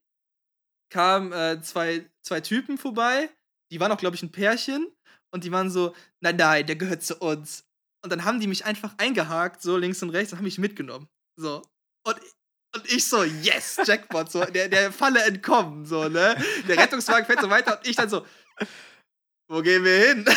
[0.91, 3.29] kamen äh, zwei, zwei Typen vorbei.
[3.71, 4.87] Die waren auch, glaube ich, ein Pärchen.
[5.33, 7.65] Und die waren so, nein, nein, der gehört zu uns.
[8.03, 11.09] Und dann haben die mich einfach eingehakt, so links und rechts, und haben mich mitgenommen.
[11.37, 11.63] So.
[12.07, 12.17] Und,
[12.75, 16.37] und ich so, yes, Jackpot, so, der, der Falle entkommen, so, ne?
[16.69, 18.25] Der Rettungswagen fährt so weiter und ich dann so,
[19.49, 20.25] wo gehen wir hin?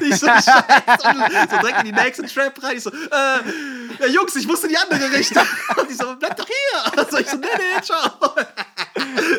[0.00, 0.50] ich so, scheiße.
[1.50, 2.76] So direkt in die nächste Trap rein.
[2.76, 5.46] Ich so, äh, Jungs, ich muss in die andere Richtung.
[5.76, 7.02] Und die so, bleib doch hier.
[7.02, 8.34] Und so, ich so, nee, nee, ciao.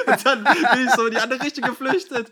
[0.08, 2.30] Und dann bin ich so in die andere Richtung geflüchtet.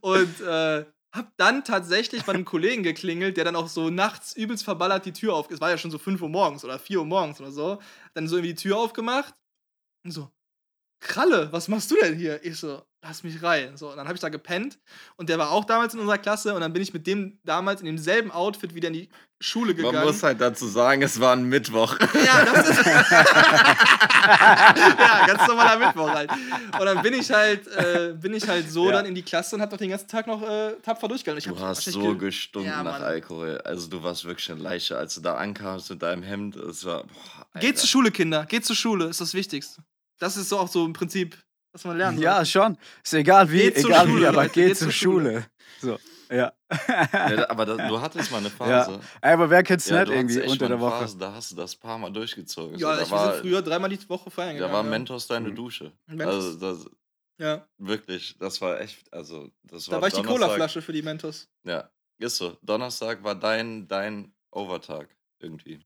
[0.00, 4.64] Und äh, hab dann tatsächlich bei einem Kollegen geklingelt, der dann auch so nachts übelst
[4.64, 5.50] verballert die Tür auf.
[5.50, 7.78] Es war ja schon so 5 Uhr morgens oder 4 Uhr morgens oder so.
[8.14, 9.34] Dann so irgendwie die Tür aufgemacht.
[10.04, 10.30] Und so,
[11.00, 12.44] Kralle, was machst du denn hier?
[12.44, 13.76] Ich so, lass mich rein.
[13.76, 14.78] So, und dann habe ich da gepennt
[15.16, 17.80] und der war auch damals in unserer Klasse und dann bin ich mit dem damals
[17.80, 19.08] in demselben Outfit wieder in die
[19.40, 19.96] Schule gegangen.
[19.96, 21.96] Man muss halt dazu sagen, es war ein Mittwoch.
[22.24, 22.86] Ja, das ist.
[24.26, 26.30] ja, ganz normaler Mittwoch halt.
[26.32, 28.92] Und dann bin ich halt, äh, bin ich halt so Ja.
[28.96, 31.54] dann in die Klasse und hab doch den ganzen Tag noch äh, tapfer durchgehalten.
[31.54, 33.00] Du hast so ge- gestunken Ja, nach.
[33.00, 33.60] Alkohol.
[33.64, 36.56] Also du warst wirklich eine Leiche, als du da ankamst mit deinem Hemd.
[36.56, 37.02] Es war.
[37.04, 37.60] Boah.
[37.60, 38.46] Geht zur Schule, Kinder.
[38.46, 39.82] Geht zur Schule, ist das Wichtigste.
[40.18, 41.36] Das ist so auch so im Prinzip,
[41.76, 42.22] was man soll.
[42.24, 42.76] Ja, schon.
[43.04, 45.46] Ist egal wie, Geht zur egal Schule, wie, aber Leute, geht, geht zur zur Schule.
[45.80, 45.98] So,
[46.30, 46.52] ja.
[46.88, 48.92] Ja, aber da, du hattest mal eine Phase.
[48.92, 49.00] ja.
[49.20, 50.98] Aber wer kennt's Ja, nicht irgendwie echt unter mal der Woche?
[51.00, 52.78] Phase, da hast du das paar Mal durchgezogen.
[52.78, 54.72] Ja, so, ich da war, bin früher dreimal die Woche feiern Da gegangen.
[54.72, 54.90] war ja.
[54.90, 55.54] Mentos deine Mhm.
[55.54, 55.92] Dusche.
[56.06, 56.34] Mentos.
[56.44, 56.90] Also das,
[57.38, 57.66] Ja.
[57.78, 61.48] wirklich, das war echt, also das war Da war ich die Colaflasche für die Mentos.
[61.64, 62.56] Ja, ist so.
[62.62, 65.08] Donnerstag war dein, dein Overtag
[65.40, 65.80] irgendwie.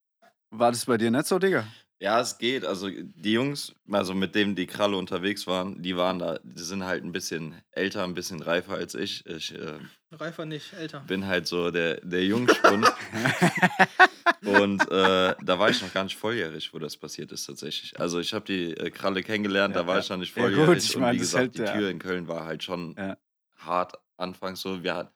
[0.52, 1.66] War das bei dir nicht so, Digga?
[2.02, 2.64] Ja, es geht.
[2.64, 6.82] Also die Jungs, also mit denen die Kralle unterwegs waren, die waren da, die sind
[6.84, 9.24] halt ein bisschen älter, ein bisschen reifer als ich.
[9.26, 9.74] Ich äh,
[10.10, 11.00] Reifer nicht, älter.
[11.06, 12.90] bin halt so der, der Jungspund.
[14.44, 17.98] Und äh, da war ich noch gar nicht volljährig, wo das passiert ist tatsächlich.
[18.00, 20.00] Also ich habe die äh, Kralle kennengelernt, Ja, da war ja.
[20.00, 20.84] ich noch nicht Ja, gut, volljährig.
[20.84, 23.16] ich und mein, wie das gesagt, die ja- Tür in Köln war halt schon Ja.
[23.58, 24.82] hart anfangs so.
[24.82, 25.14] Wir hatten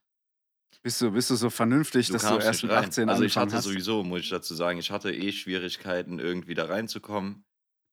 [0.85, 2.85] Bist du, bist du so vernünftig, Du dass du erst mit rein.
[2.85, 3.65] 18 Also ich hatte hast?
[3.65, 7.43] sowieso, muss ich dazu sagen, ich hatte eh Schwierigkeiten, irgendwie da reinzukommen.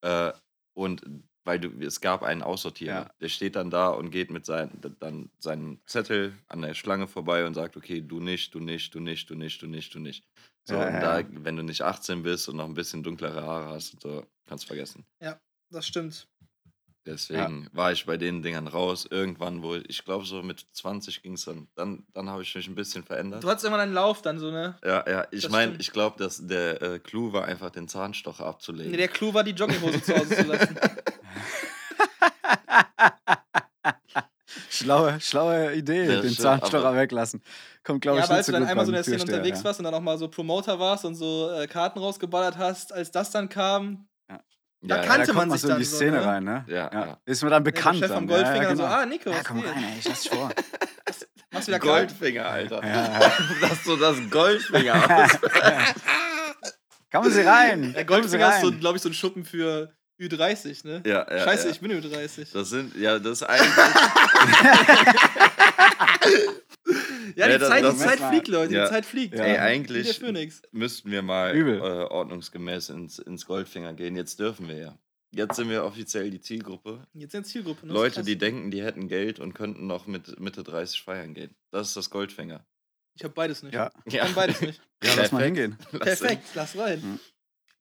[0.02, 0.34] Äh,
[0.74, 1.02] und
[1.44, 2.94] weil du, es gab einen Aussortierer.
[2.94, 3.12] Ja.
[3.22, 4.70] Der steht dann da und geht mit sein,
[5.00, 9.00] dann seinen Zettel an der Schlange vorbei und sagt, okay, du nicht, du nicht, du
[9.00, 10.26] nicht, du nicht, du nicht, du nicht.
[10.66, 11.28] So, Ja, und ja, da, ja.
[11.32, 14.66] wenn du nicht 18 bist und noch ein bisschen dunklere Haare hast, und so, kannst
[14.66, 15.06] vergessen.
[15.72, 16.28] Das stimmt.
[17.06, 19.08] Deswegen war ich bei den Dingern raus.
[19.10, 21.68] Irgendwann, wo ich, ich glaube, so mit 20 ging es dann.
[21.76, 23.44] Dann, dann habe ich mich ein bisschen verändert.
[23.44, 24.78] Du hattest immer einen Lauf dann so, ne?
[24.86, 25.26] Ja, ja.
[25.32, 28.92] Ich meine, ich glaube, dass der äh, Clou war einfach den Zahnstocher abzulegen.
[28.92, 30.78] Nee, der Clou war, die Jogginghose zu Hause zu lassen.
[34.70, 37.42] Schlaue, schlaue Idee, Das den Zahnstocher weglassen.
[37.84, 39.66] Kommt, glaube ja, ich, als so du dann einmal so in der Szene unterwegs ja.
[39.66, 43.12] warst und dann auch mal so Promoter warst und so äh, Karten rausgeballert hast, als
[43.12, 44.08] das dann kam,
[44.84, 46.26] da ja, kannte da man sich so in die dann so, Szene ne?
[46.26, 46.66] rein, ne?
[46.68, 47.18] Ja, ja.
[47.26, 48.02] Ist mir dann ja, bekannt.
[48.02, 48.28] der Chef dann.
[48.28, 48.96] vom Goldfinger ja, ja, so, genau.
[48.96, 50.50] ah, Nico, ja, komm rein, ey, ich lass dich vor.
[51.52, 51.80] Machst wieder?
[51.80, 52.84] Goldfinger, Alter.
[52.84, 53.32] Ja, ja.
[53.62, 55.28] Dass du das Goldfinger.
[57.12, 57.94] Kommen Sie rein.
[57.94, 58.80] Der Goldfinger ist, so, rein.
[58.80, 61.04] glaube ich, so ein Schuppen für Ü30, ne?
[61.06, 61.72] Ja, ja, Scheiße, ja.
[61.72, 62.54] ich bin Ü30.
[62.54, 63.70] Das sind, ja, das ist eigentlich.
[67.36, 68.86] ja, Ja, die das- Zeit, das die ist Zeit fliegt, Leute, Ja.
[68.86, 69.36] die Zeit fliegt.
[69.36, 69.44] Ja.
[69.46, 70.20] Ey, eigentlich
[70.72, 71.78] müssten wir mal Übel.
[71.80, 74.16] äh, ordnungsgemäß ins, ins Goldfinger gehen.
[74.16, 74.98] Jetzt dürfen wir ja.
[75.34, 77.08] Jetzt sind wir offiziell die Zielgruppe.
[77.14, 77.88] Jetzt sind Zielgruppe.
[77.88, 81.56] Leute, die denken, die hätten Geld und könnten noch mit Mitte 30 feiern gehen.
[81.72, 82.66] Das ist das Goldfinger.
[83.16, 83.74] Ich habe beides nicht.
[83.74, 84.82] Ja, Ich kann beides nicht.
[85.04, 85.78] ja lass mal hingehen.
[85.94, 87.02] Lass Perfekt, lass rein.
[87.02, 87.20] Hm.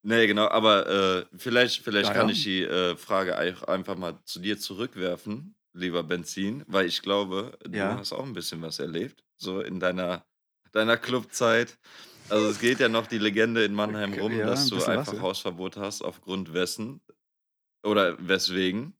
[0.02, 2.32] Nee, genau, aber äh, vielleicht, vielleicht Ja, kann ja.
[2.34, 7.58] ich die äh, Frage auch einfach mal zu dir zurückwerfen, lieber Benzin, weil ich glaube,
[7.64, 7.96] du Ja.
[7.96, 10.24] hast auch ein bisschen was erlebt, so in deiner,
[10.72, 11.78] deiner Clubzeit.
[12.28, 14.88] Also es geht ja noch die Legende in Mannheim rum, Ja, dass ein du was,
[14.88, 15.20] einfach ja.
[15.20, 17.00] Hausverbot hast, aufgrund wessen
[17.82, 18.94] oder weswegen.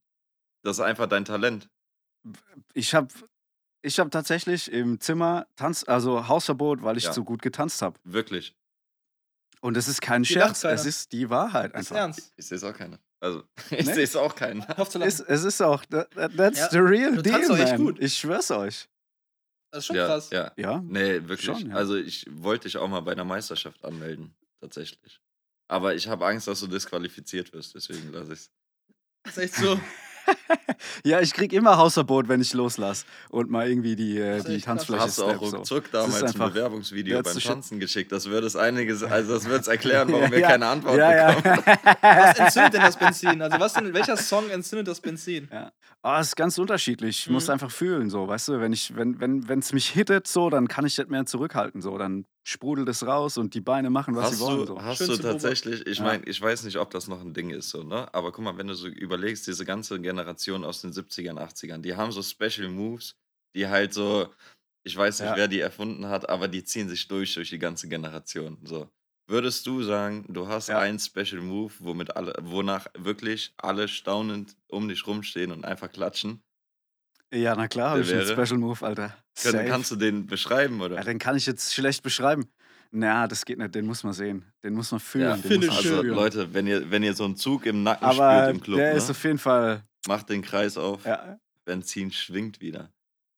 [0.62, 1.68] Das ist einfach dein Talent.
[2.74, 3.08] Ich habe
[3.82, 7.12] ich hab tatsächlich im Zimmer Tanz, also Hausverbot, weil ich Ja.
[7.12, 7.98] zu gut getanzt habe.
[8.04, 8.54] Wirklich.
[9.62, 12.02] Und es ist kein Die Scherz, es ist die Wahrheit Das ist einfach.
[12.02, 12.32] ernst.
[12.36, 12.98] Ich sehe es auch keiner.
[13.20, 13.94] Also, ich Nee?
[13.94, 14.62] sehe es auch keinen.
[15.02, 17.76] Es, es ist auch, that, that- that's Ja, the real du deal, man.
[17.76, 17.98] gut.
[18.00, 18.88] Ich schwör's euch.
[19.72, 20.30] Das ist schon Ja, krass.
[20.30, 20.52] ja.
[20.56, 21.42] Ja, Nee, wirklich.
[21.44, 21.76] Schon, ja.
[21.76, 25.20] Also ich wollte dich auch mal bei einer Meisterschaft anmelden, tatsächlich.
[25.68, 28.50] Aber ich habe Angst, dass du disqualifiziert wirst, deswegen lasse ich es.
[29.24, 29.78] Das ist echt so.
[31.04, 34.60] ja, ich krieg immer Hausverbot, wenn ich loslasse und mal irgendwie die, äh, die.
[34.60, 35.56] Tanzfläche Hast du auch so.
[35.56, 37.38] ruckzuck ist damals ein Bewerbungsvideo beim.
[37.38, 38.12] Tanzen geschickt.
[38.12, 41.32] Das würde es einiges, also das würde es erklären, warum wir Ja, keine Antwort ja,
[41.32, 41.62] bekommen.
[42.02, 42.44] Was ja.
[42.44, 43.42] entzündet denn das Benzin?
[43.42, 45.48] Also was denn, welcher Song entzündet das Benzin?
[46.04, 47.18] Ah, es ist ganz unterschiedlich.
[47.20, 47.50] Ich muss Mhm.
[47.50, 50.66] einfach fühlen, so, weißt du, wenn ich, wenn, wenn, wenn es mich hittet, so, dann
[50.66, 54.28] kann ich nicht mehr zurückhalten, so, dann sprudelt es raus und die Beine machen, was
[54.28, 54.82] Hast sie wollen, du, so.
[54.82, 56.02] hast Schön du tatsächlich, ich Ja.
[56.02, 58.12] meine, ich weiß nicht, ob das noch ein Ding ist, so, ne?
[58.12, 61.96] Aber guck mal, wenn du so überlegst, diese ganze Generation aus den 70ern, 80ern, die
[61.96, 63.16] haben so Special Moves,
[63.54, 64.28] die halt so,
[64.84, 65.36] ich weiß nicht, Ja.
[65.36, 68.58] wer die erfunden hat, aber die ziehen sich durch durch die ganze Generation.
[68.64, 68.90] So.
[69.30, 70.80] Würdest du sagen, du hast Ja.
[70.80, 76.42] einen Special Move, womit alle, wonach wirklich alle staunend um dich rumstehen und einfach klatschen?
[77.32, 78.26] Ja, na klar, habe ich einen?
[78.26, 79.16] Special Move, Alter.
[79.40, 80.96] Können, kannst du den beschreiben, oder?
[80.96, 82.50] Ja, den kann ich jetzt schlecht beschreiben.
[82.90, 84.44] Na, das geht nicht, den muss man sehen.
[84.64, 85.28] Den muss man fühlen.
[85.28, 86.12] Ja, den finde muss man also schön.
[86.12, 88.90] Leute, wenn ihr, wenn ihr so einen Zug im Nacken Aber spürt im Club, der
[88.94, 88.98] ne?
[88.98, 92.90] ist auf jeden Fall, macht den Kreis auf, ja, Benzin schwingt wieder.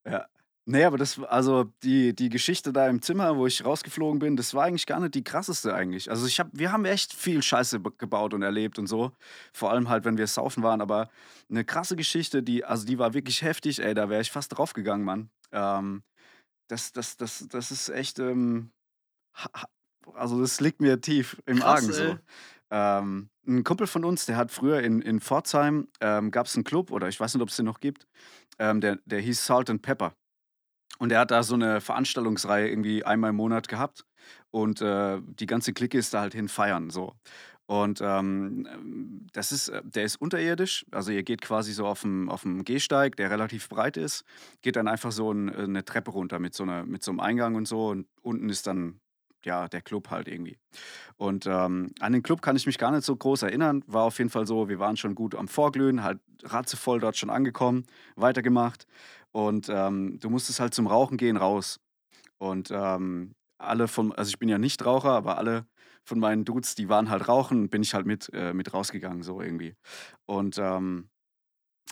[0.06, 0.26] ja.
[0.64, 4.54] Nee, aber das, also die, die Geschichte da im Zimmer, wo ich rausgeflogen bin, das
[4.54, 6.08] war eigentlich gar nicht die krasseste eigentlich.
[6.08, 9.10] Also ich hab, wir haben echt viel Scheiße gebaut und erlebt und so.
[9.52, 10.80] Vor allem halt, wenn wir saufen waren.
[10.80, 11.10] Aber
[11.50, 15.04] eine krasse Geschichte, die, also die war wirklich heftig, ey, da wäre ich fast draufgegangen,
[15.04, 15.30] Mann.
[15.50, 16.04] Ähm,
[16.68, 18.70] das, das, das, das ist echt, ähm,
[20.14, 22.02] also das liegt mir tief im Krass, Argen so.
[22.04, 22.18] ey.
[22.70, 26.64] Ähm, ein Kumpel von uns, der hat früher in, in Pforzheim, ähm, gab es einen
[26.64, 28.06] Club, oder ich weiß nicht, ob es den noch gibt,
[28.60, 30.14] ähm, der, der hieß Salt and Pepper.
[31.02, 34.04] Und er hat da so eine Veranstaltungsreihe irgendwie einmal im Monat gehabt.
[34.52, 36.90] Und äh, die ganze Clique ist da halt hin feiern.
[36.90, 37.14] So.
[37.66, 40.86] Und ähm, das ist, äh, der ist unterirdisch.
[40.92, 44.22] Also ihr geht quasi so auf dem, auf dem Gehsteig, der relativ breit ist,
[44.60, 47.56] geht dann einfach so ein, eine Treppe runter mit so, einer, mit so einem Eingang
[47.56, 47.88] und so.
[47.88, 49.00] Und unten ist dann
[49.46, 50.58] ja der Club halt irgendwie.
[51.16, 53.82] Und ähm, an den Club kann ich mich gar nicht so groß erinnern.
[53.86, 57.30] War auf jeden Fall so, wir waren schon gut am Vorglühen, halt ratzevoll dort schon
[57.30, 57.84] angekommen,
[58.16, 58.86] weitergemacht.
[59.32, 61.80] Und ähm, du musstest halt zum Rauchen gehen raus.
[62.38, 65.66] Und ähm, alle von, also ich bin ja nicht Raucher, aber alle
[66.04, 69.40] von meinen Dudes, die waren halt rauchen, bin ich halt mit, äh, mit rausgegangen, so
[69.40, 69.76] irgendwie.
[70.26, 71.08] Und ähm,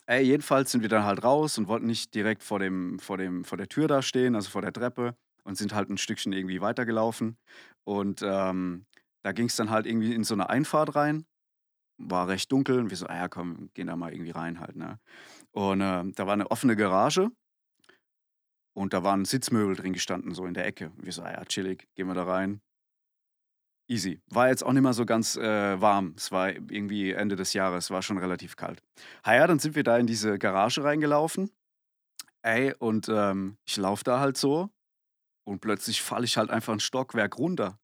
[0.06, 3.44] ey, jedenfalls sind wir dann halt raus und wollten nicht direkt vor, dem, vor, dem,
[3.44, 5.16] vor der Tür da stehen, also vor der Treppe,
[5.50, 7.36] und sind halt ein Stückchen irgendwie weitergelaufen.
[7.84, 8.86] Und ähm,
[9.22, 11.26] da ging es dann halt irgendwie in so eine Einfahrt rein.
[11.98, 14.76] War recht dunkel und wir so, ah ja, komm, gehen da mal irgendwie rein halt,
[14.76, 15.00] ne?
[15.50, 17.30] Und äh, da war eine offene Garage
[18.74, 20.92] und da waren Sitzmöbel drin gestanden, so in der Ecke.
[20.96, 22.62] Und wir so, ah ja, chillig, gehen wir da rein.
[23.88, 24.20] Easy.
[24.30, 26.14] War jetzt auch nicht mehr so ganz äh, warm.
[26.16, 28.80] Es war irgendwie Ende des Jahres, war schon relativ kalt.
[29.26, 31.50] Ha ja, dann sind wir da in diese Garage reingelaufen.
[32.42, 34.70] Ey, und ähm, ich laufe da halt so
[35.44, 37.78] und plötzlich falle ich halt einfach ein Stockwerk runter.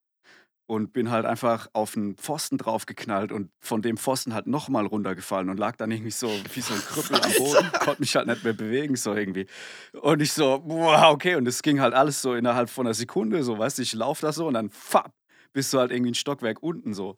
[0.69, 5.49] und bin halt einfach auf einen Pfosten draufgeknallt und von dem Pfosten halt nochmal runtergefallen
[5.49, 8.43] und lag dann irgendwie so wie so ein Krüppel am Boden, konnte mich halt nicht
[8.43, 9.47] mehr bewegen, so irgendwie.
[9.93, 13.45] Und ich so, wow, okay, und es ging halt alles so innerhalb von einer Sekunde,
[13.45, 15.13] so, weißt du, ich laufe da so und dann, fapp,
[15.53, 17.17] bist du halt irgendwie ein Stockwerk unten so.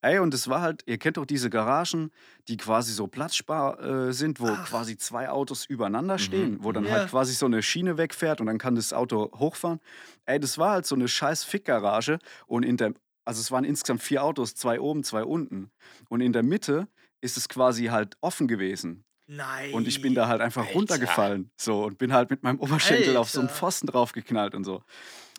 [0.00, 2.10] Ey, und es war halt, ihr kennt doch diese Garagen,
[2.46, 4.68] die quasi so platzspar äh, sind, wo Ach.
[4.68, 6.92] quasi zwei Autos übereinander stehen, Mhm, wo dann ja.
[6.92, 9.80] halt quasi so eine Schiene wegfährt und dann kann das Auto hochfahren.
[10.24, 12.94] Ey, das war halt so eine scheiß Fickgarage und in der,
[13.24, 15.70] also es waren insgesamt vier Autos, zwei oben, zwei unten.
[16.08, 16.86] Und in der Mitte
[17.20, 19.04] ist es quasi halt offen gewesen.
[19.26, 19.74] Nein.
[19.74, 20.74] Und ich bin da halt einfach Alter.
[20.74, 21.50] runtergefallen.
[21.56, 23.58] So, und bin halt mit meinem Oberschenkel auf so einen Alter.
[23.58, 24.82] Pfosten draufgeknallt und so.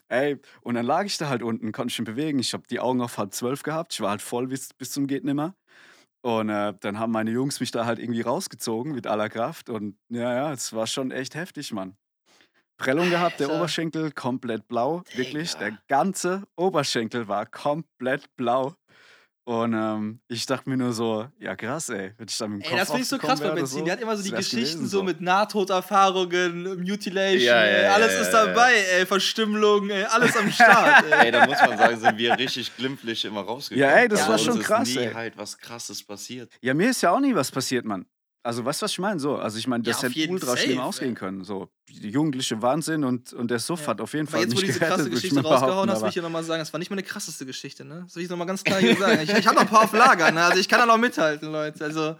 [0.10, 2.40] Ey, und dann lag ich da halt unten, konnte ich mich bewegen.
[2.40, 3.94] Ich habe die Augen auf halb zwölf gehabt.
[3.94, 5.56] Ich war halt voll bis, bis zum Geht nimmer.
[6.22, 9.70] Und äh, dann haben meine Jungs mich da halt irgendwie rausgezogen mit aller Kraft.
[9.70, 11.96] Und ja, ja, es war schon echt heftig, Mann.
[12.78, 13.54] Prellung gehabt, der.
[13.54, 15.04] Oberschenkel komplett blau.
[15.14, 18.74] Wirklich, der ganze Oberschenkel war komplett blau.
[19.50, 22.62] Und ähm, ich dachte mir nur so, ja krass, ey, wenn ich da mit dem
[22.66, 23.80] Ey, Kopf das finde ich so krass bei Benzin.
[23.80, 27.86] so, Der hat immer so die Geschichten gewesen, so mit Nahtoderfahrungen, Mutilation, Ja, ja, ey,
[27.88, 28.46] alles ja, ist ja.
[28.46, 31.26] dabei, ey, Verstümmelung, ey, alles am Start, ey.
[31.26, 33.90] Ey, da muss man sagen, sind wir richtig glimpflich immer rausgekommen.
[33.90, 35.14] Ja, ey, das war uns schon ist krass, nie ey.
[35.14, 36.52] halt was krasses passiert.
[36.62, 38.06] Ja, mir ist ja auch nie was passiert, Mann.
[38.42, 39.20] Also, weißt du, was ich meine?
[39.20, 41.44] So, also ich meine, Ja, das auf hätte ultra schlimm ausgehen können.
[41.44, 43.88] So, die jugendliche Wahnsinn und, und der Suff Ja.
[43.88, 46.08] hat auf jeden Aber Fall jetzt, wo du diese krasse Geschichte rausgehauen hast, will aber-
[46.08, 48.04] ich dir nochmal sagen, es war nicht meine krasseste Geschichte, ne?
[48.06, 49.20] Das will ich nochmal ganz klar hier sagen.
[49.24, 50.42] Ich, ich habe noch ein paar auf Lager, ne?
[50.44, 51.84] Also ich kann da noch mithalten, Leute.
[51.84, 52.16] Also,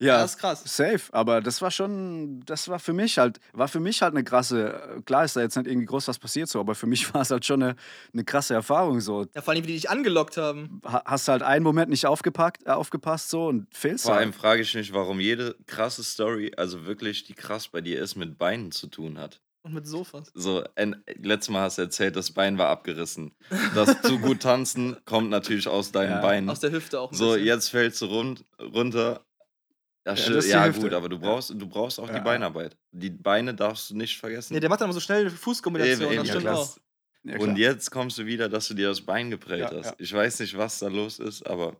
[0.00, 0.62] Ja, das ist krass.
[0.64, 1.00] safe.
[1.12, 5.02] Aber das war schon, das war für mich halt, war für mich halt eine krasse,
[5.06, 7.30] klar ist da jetzt nicht irgendwie groß was passiert so, aber für mich war es
[7.30, 7.76] halt schon eine,
[8.12, 9.26] eine krasse Erfahrung so.
[9.34, 10.80] Ja, vor allem, wie die dich angelockt haben.
[10.86, 14.34] Ha- Hast halt einen Moment nicht aufgepackt, äh, aufgepasst so und fehlst Vor allem halt.
[14.40, 18.38] frage ich mich, warum jede krasse Story, also wirklich die krass bei dir ist, mit
[18.38, 19.40] Beinen zu tun hat.
[19.62, 20.30] Und mit Sofas.
[20.34, 23.34] So, ein, letztes Mal hast du erzählt, das Bein war abgerissen.
[23.74, 26.20] Das zu gut tanzen kommt natürlich aus deinen Ja.
[26.20, 26.48] Beinen.
[26.48, 27.46] Aus der Hüfte auch ein So, bisschen.
[27.46, 29.24] jetzt fällst du rund, runter.
[30.16, 32.14] Ja, Ja, das ja gut, aber du brauchst, du brauchst auch Ja.
[32.18, 32.76] die Beinarbeit.
[32.92, 34.54] Die Beine darfst du nicht vergessen.
[34.54, 36.58] Nee, der macht dann immer so schnell Fußkombination, Eben, eben, das ja, stimmt klar.
[36.58, 36.76] auch.
[37.24, 37.38] Ja.
[37.38, 39.86] Und jetzt kommst du wieder, dass du dir das Bein geprellt Ja, hast.
[39.86, 39.94] ja.
[39.98, 41.76] Ich weiß nicht, was da los ist, aber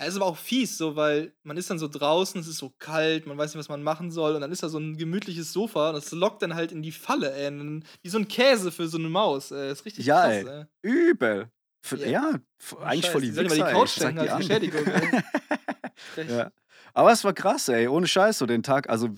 [0.00, 2.72] Ja, ist aber auch fies, so, weil man ist dann so draußen, es ist so
[2.78, 5.40] kalt, man weiß nicht, was man machen soll, und dann ist da so ein gemütlich
[5.44, 7.82] Sofa, und das lockt dann halt in die Falle, ey.
[8.02, 9.68] Wie so ein Käse für so eine Maus, ey.
[9.68, 10.64] Das ist richtig Ja, krass, ey.
[10.82, 11.08] ey.
[11.10, 11.50] Übel.
[11.82, 12.06] Für, Ja.
[12.08, 12.40] ja,
[12.82, 13.70] eigentlich Scheiß, voll die die sollen die Wichser.
[13.72, 15.24] Couch Ich sag schenken die als.
[16.14, 16.30] Frech.
[16.30, 16.50] Ja.
[16.94, 17.88] Aber es war krass, ey.
[17.88, 18.88] Ohne Scheiß, so den Tag.
[18.88, 19.08] Also,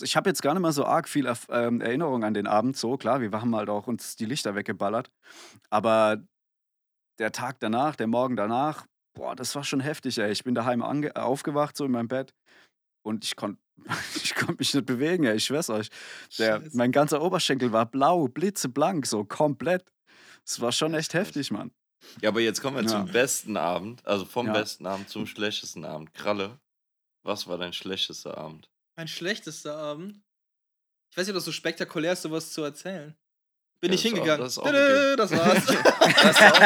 [0.00, 2.76] ich habe jetzt gar nicht mal so arg viel Erf- ähm, Erinnerung an den Abend.
[2.76, 5.10] So, klar, wir haben halt auch uns die Lichter weggeballert.
[5.70, 6.18] Aber
[7.18, 10.30] der Tag danach, der Morgen danach, boah, das war schon heftig, ey.
[10.32, 12.34] Ich bin daheim ange aufgewacht, so in meinem Bett.
[13.04, 13.60] Und ich konnte
[14.16, 15.36] ich konnt mich nicht bewegen, ey.
[15.36, 15.88] Ich schwör's euch.
[16.38, 16.76] Der, Scheiße.
[16.76, 19.84] mein ganzer Oberschenkel war blau, blitzeblank, so komplett.
[20.44, 21.70] Es war schon echt heftig, Mann.
[22.20, 22.88] Ja, aber jetzt kommen wir Ja.
[22.88, 24.52] zum besten Abend, also vom Ja.
[24.52, 26.12] besten Abend zum schlechtesten Abend.
[26.14, 26.58] Kralle,
[27.26, 28.68] was war dein schlechtester Abend?
[28.96, 30.20] Mein schlechtester Abend.
[31.10, 33.14] Ich weiß nicht, ob das so spektakulär ist, sowas zu erzählen.
[33.80, 34.44] Bin Ja, ich das auch- hingegangen.
[34.44, 35.16] das auch Tadä, okay.
[35.16, 35.66] das war's.
[36.22, 36.60] Das auch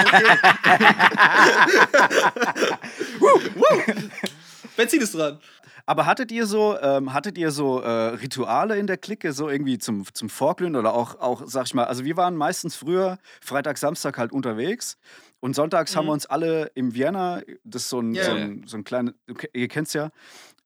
[3.74, 4.10] okay.
[4.76, 5.40] Benzin ist dran.
[5.86, 9.78] Aber hattet ihr so, ähm, hattet ihr so äh, Rituale in der Clique, so irgendwie
[9.78, 13.76] zum, zum Vorglühen oder auch, auch, sag ich mal, also wir waren meistens früher Freitag,
[13.76, 14.96] Samstag halt unterwegs
[15.40, 16.08] und sonntags haben Mhm.
[16.08, 19.14] wir uns alle im Vienna, das ist so ein, Ja, so ein, so ein kleines,
[19.52, 20.10] ihr kennt's ja,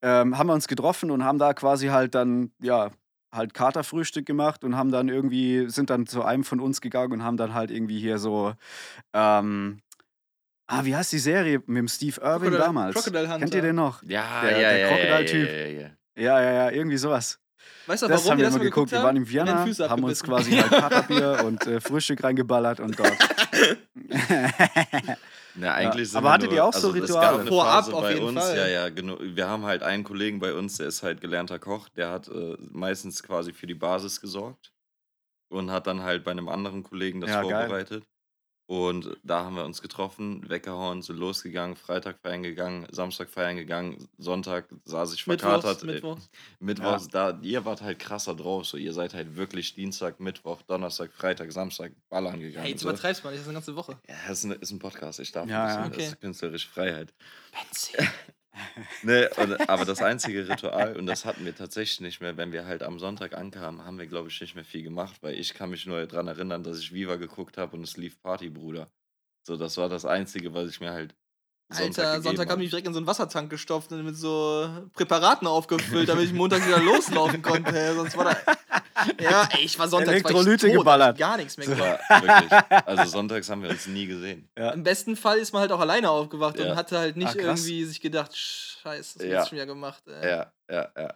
[0.03, 2.91] ähm, haben wir uns getroffen und haben da quasi halt dann, ja,
[3.33, 7.23] halt Katerfrühstück gemacht und haben dann irgendwie, sind dann zu einem von uns gegangen und
[7.25, 8.53] haben dann halt irgendwie hier so,
[9.13, 9.81] ähm,
[10.69, 12.95] ah, wie heißt die Serie mit dem Steve Irwin Crocodile- damals?
[12.95, 13.39] Crocodile Hunter.
[13.41, 14.03] Kennt ihr den noch?
[14.05, 15.49] Ja, Der- ja, der ja, Crocodile-Typ.
[15.49, 15.91] Ja, ja, ja, ja.
[16.17, 17.41] Ja, ja, ja, irgendwie sowas.
[17.87, 18.93] Weißt du, Das warum haben wir das immer mal geguckt.
[18.93, 23.13] Wir waren in Vienna, haben uns quasi halt Katerbier und äh, Frühstück reingeballert und dort.
[25.57, 27.47] Na, eigentlich sind aber wir hattet ihr auch so also es Rituale?
[27.47, 28.57] Vorab auf bei jeden uns, Fall.
[28.57, 29.19] ja, ja, genau.
[29.21, 32.57] Wir haben halt einen Kollegen bei uns, der ist halt gelernter Koch, der hat äh,
[32.59, 34.73] meistens quasi für die Basis gesorgt
[35.49, 37.87] und hat dann halt bei einem anderen Kollegen das Ja, geil.
[38.67, 44.09] Und da haben wir uns getroffen, weggehauen, sind losgegangen, Freitag feiern gegangen, Samstag feiern gegangen,
[44.17, 45.83] Sonntag saß ich verkatert.
[45.83, 46.31] Mittwochs, äh, Mittwochs.
[46.61, 51.13] Mittwochs, da, ihr wart halt krasser drauf, so ihr seid halt wirklich Dienstag, Mittwoch, Donnerstag,
[51.13, 52.63] Freitag, Samstag ballern gegangen.
[52.63, 52.89] Hey, jetzt so.
[52.89, 53.99] übertreibst du mal das ist eine ganze Woche.
[54.09, 55.89] Ja, das ist ein, ist ein Podcast, ich darf Ja, ein bisschen, ja.
[55.89, 56.07] das Okay.
[56.07, 57.13] ist künstlerische Freiheit.
[57.53, 58.09] Benzin.
[59.03, 62.67] Nee, und, aber das einzige Ritual, und das hatten wir tatsächlich nicht mehr, wenn wir
[62.67, 65.71] halt am Sonntag ankamen, haben wir, glaube ich, nicht mehr viel gemacht, weil ich kann
[65.71, 68.91] mich nur daran erinnern, dass ich Viva geguckt habe und es lief Party, Bruder.
[69.47, 71.15] So, das war das Einzige, was ich mir halt
[71.71, 72.53] Sonntag Alter, Sonntag hab.
[72.53, 76.27] haben die mich direkt in so einen Wassertank gestopft und mit so Präparaten aufgefüllt, damit
[76.27, 77.77] ich Montag wieder loslaufen konnte.
[77.77, 77.95] Ey.
[77.95, 78.37] Sonst war da.
[79.21, 81.19] Ja, ey, ich war sonntags war ich Elektrolyte tot, geballert.
[81.19, 81.99] gar nichts mehr gemacht.
[82.09, 82.53] war wirklich.
[82.87, 84.49] Also sonntags haben wir uns nie gesehen.
[84.57, 84.71] Ja.
[84.71, 86.71] Im besten Fall ist man halt auch alleine aufgewacht Ja.
[86.71, 89.39] und hatte halt nicht Ah, irgendwie sich gedacht, scheiße, das Ja.
[89.39, 90.03] hast du schon wieder gemacht.
[90.07, 90.29] Ey.
[90.31, 91.15] Ja, ja, ja.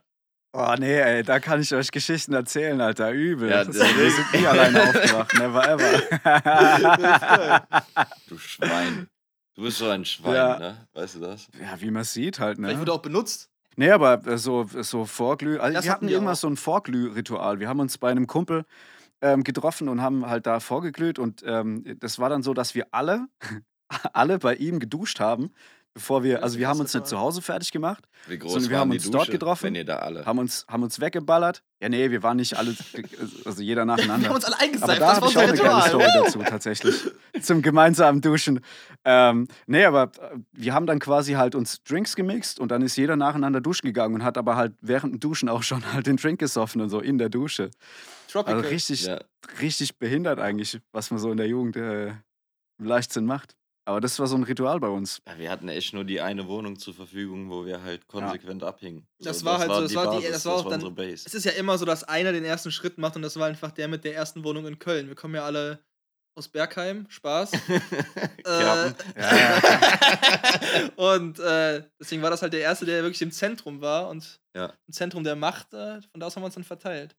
[0.54, 3.12] Oh nee, ey, da kann ich euch Geschichten erzählen, Alter.
[3.12, 3.48] Übel.
[3.50, 5.34] Ja, das das- wir sind nie alleine aufgewacht.
[5.34, 7.62] Never ever.
[8.28, 9.08] Du Schwein.
[9.58, 10.56] Du bist so ein Schwein, Ja.
[10.60, 10.86] ne?
[10.94, 11.48] Weißt du das?
[11.60, 12.80] ja, wie man sieht halt, Vielleicht ne?
[12.80, 13.50] wurde auch benutzt.
[13.74, 15.58] Nee, aber äh, so, so Vorglüh.
[15.58, 16.36] Also Das wir hatten hatten wir immer auch.
[16.36, 17.58] so ein Vorglühritual.
[17.58, 18.64] Wir haben uns bei einem Kumpel
[19.20, 21.18] ähm, getroffen und haben halt da vorgeglüht.
[21.18, 23.26] Und ähm, das war dann so, dass wir alle,
[24.12, 25.50] alle bei ihm geduscht haben,
[25.98, 28.76] bevor wir, also wir haben uns nicht zu Hause fertig gemacht, Wie groß Sondern wir
[28.76, 30.24] waren haben die uns Dusche, dort getroffen, Wenn ihr da alle.
[30.24, 31.62] haben uns, haben uns weggeballert.
[31.80, 32.74] Ja, nee, wir waren nicht alle,
[33.44, 34.28] also jeder Wir nacheinander.
[34.28, 35.88] haben uns alle Aber eingeseift, da das habe war ich auch eine geile.
[35.88, 36.94] Story dazu, tatsächlich.
[37.42, 38.60] Zum gemeinsamen Duschen.
[39.04, 42.96] Ähm, nee, aber äh, wir haben dann quasi halt uns Drinks gemixt und dann ist
[42.96, 46.16] jeder nacheinander duschen gegangen und hat aber halt während dem Duschen auch schon halt den
[46.16, 47.70] Drink gesoffen und so in der Dusche.
[48.30, 48.58] Tropical.
[48.58, 49.18] Also richtig, Ja.
[49.60, 52.08] richtig behindert eigentlich, was man so in der Jugend äh,
[52.78, 53.54] im Leichtsinn macht.
[53.88, 55.22] Aber das war so ein Ritual bei uns.
[55.26, 59.06] Ja, wir hatten echt nur die eine Wohnung zur Verfügung, wo wir halt konsequent abhingen.
[59.18, 61.24] Das war halt so, das war die- das war auch dann- unsere Base.
[61.26, 63.70] Es ist ja immer so, dass einer den ersten Schritt macht und das war einfach
[63.72, 65.08] der mit der ersten Wohnung in Köln.
[65.08, 65.78] Wir kommen ja alle
[66.36, 67.52] aus Bergheim, Spaß.
[68.44, 68.92] Äh,
[70.96, 74.72] und äh, deswegen war das halt der Erste, der wirklich im Zentrum war und Ja.
[74.86, 75.72] im Zentrum der Macht.
[75.74, 77.16] Äh, von da aus haben wir uns dann verteilt.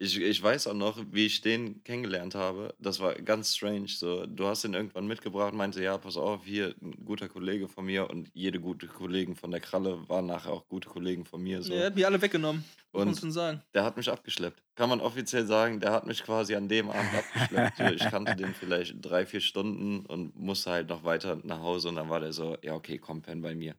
[0.00, 2.72] Ich, ich weiß auch noch, wie ich den kennengelernt habe.
[2.78, 3.88] Das war ganz strange.
[3.88, 7.84] So, du hast ihn irgendwann mitgebracht, meinte, ja, pass auf, hier ein guter Kollege von
[7.84, 11.62] mir und jede gute Kollegen von der Kralle waren nachher auch gute Kollegen von mir.
[11.62, 11.72] So.
[11.74, 13.62] Er hat mich alle weggenommen, muss man Und sagen.
[13.74, 14.62] der hat mich abgeschleppt.
[14.76, 17.76] Kann man offiziell sagen, der hat mich quasi an dem Abend abgeschleppt.
[17.78, 21.88] So, ich kannte den vielleicht drei, vier Stunden und musste halt noch weiter nach Hause
[21.88, 23.74] und dann war der so, ja, okay, komm, penn bei mir.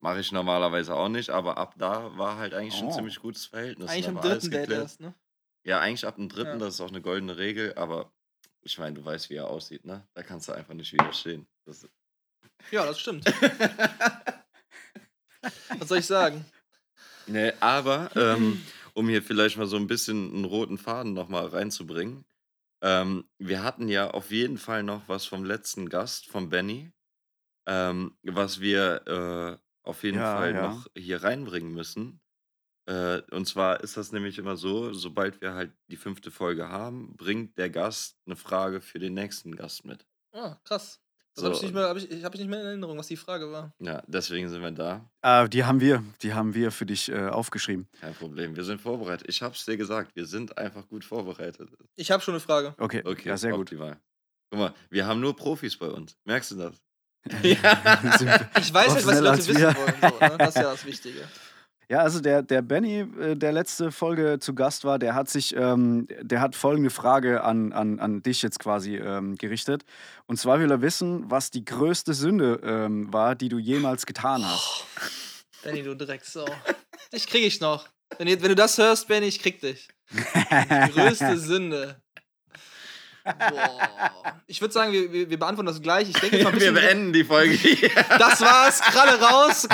[0.00, 2.96] Mache ich normalerweise auch nicht, aber ab da war halt eigentlich schon ein Oh.
[2.96, 3.88] ziemlich gutes Verhältnis.
[3.90, 4.82] Eigentlich Da am dritten Date geklärt.
[4.82, 5.14] erst, ne?
[5.68, 6.58] Ja, eigentlich ab dem dritten, Ja.
[6.58, 8.10] das ist auch eine goldene Regel, aber
[8.62, 10.08] ich meine, du weißt, wie er aussieht, ne?
[10.14, 11.46] Da kannst du einfach nicht widerstehen.
[11.66, 11.86] Das,
[12.70, 13.26] Ja, das stimmt.
[15.78, 16.42] Was soll ich sagen?
[17.26, 18.64] nee, aber ähm,
[18.94, 22.24] um hier vielleicht mal so ein bisschen einen roten Faden nochmal reinzubringen,
[22.80, 26.92] ähm, wir hatten ja auf jeden Fall noch was vom letzten Gast, von Benny,
[27.66, 30.62] ähm, was wir äh, auf jeden Ja, Fall ja.
[30.68, 32.22] noch hier reinbringen müssen.
[32.88, 37.14] Äh, und zwar ist das nämlich immer so, sobald wir halt die fünfte Folge haben,
[37.16, 40.06] bringt der Gast eine Frage für den nächsten Gast mit.
[40.32, 40.98] Ah, krass.
[41.34, 41.46] Das So.
[41.46, 43.52] habe ich, nicht mehr- hab ich, hab ich nicht mehr in Erinnerung, was die Frage
[43.52, 43.72] war.
[43.78, 45.08] Ja, deswegen sind wir da.
[45.22, 47.86] Äh, die haben wir, die haben wir für dich äh, aufgeschrieben.
[48.00, 48.56] Kein Problem.
[48.56, 49.28] Wir sind vorbereitet.
[49.28, 51.68] Ich hab's dir gesagt, wir sind einfach gut vorbereitet.
[51.96, 52.74] Ich habe schon eine Frage.
[52.78, 53.60] Okay, Okay, ja, sehr gut.
[53.60, 54.00] optimal.
[54.50, 56.16] Guck mal, wir haben nur Profis bei uns.
[56.24, 56.74] Merkst du das?
[57.42, 59.94] Ich weiß halt, was die Leute wissen wollen.
[60.00, 60.38] So, ne?
[60.38, 61.28] Das ist ja das Wichtige.
[61.90, 65.56] Ja, also der, der Benny, äh, der letzte Folge zu Gast war, der hat sich,
[65.56, 69.84] ähm, der hat folgende Frage an, an, an dich jetzt quasi ähm, gerichtet.
[70.26, 74.44] Und zwar will er wissen, was die größte Sünde ähm, war, die du jemals getan
[74.44, 74.84] hast.
[75.62, 76.44] Benny, du Drecksau.
[77.12, 77.88] Dich krieg ich noch.
[78.18, 79.88] Wenn, wenn du das hörst, Benny, ich krieg dich.
[80.10, 82.02] Die größte Sünde.
[83.50, 83.88] Boah.
[84.50, 86.08] Ich würde sagen, wir, wir, wir beantworten das gleich.
[86.08, 86.88] Ich denke jetzt mal ein wir bisschen.
[86.88, 87.90] beenden die Folge hier.
[88.18, 89.68] Das war's, Kralle raus.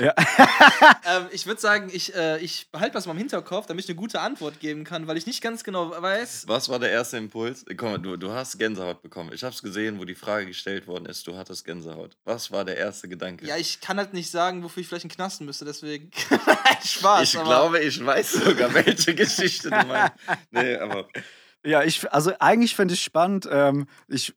[0.00, 0.14] Ja.
[1.16, 3.96] ähm, ich würde sagen, ich, äh, ich behalte das mal im Hinterkopf, damit ich eine
[3.96, 6.44] gute Antwort geben kann, weil ich nicht ganz genau weiß.
[6.48, 7.66] Was war der erste Impuls?
[7.68, 9.30] Guck mal, du, du hast Gänsehaut bekommen.
[9.34, 11.26] Ich hab's gesehen, wo die Frage gestellt worden ist.
[11.26, 12.16] Du hattest Gänsehaut.
[12.24, 13.46] Was war der erste Gedanke?
[13.46, 16.10] Ja, ich kann halt nicht sagen, wofür ich vielleicht einen Knasten müsste, deswegen.
[16.82, 17.22] Spaß.
[17.22, 20.14] ich aber glaube, ich weiß sogar, welche Geschichte du meinst.
[20.50, 21.08] Nee, aber
[21.66, 23.48] Ja, ich, also eigentlich fände ich spannend.
[23.50, 24.34] Ähm, ich,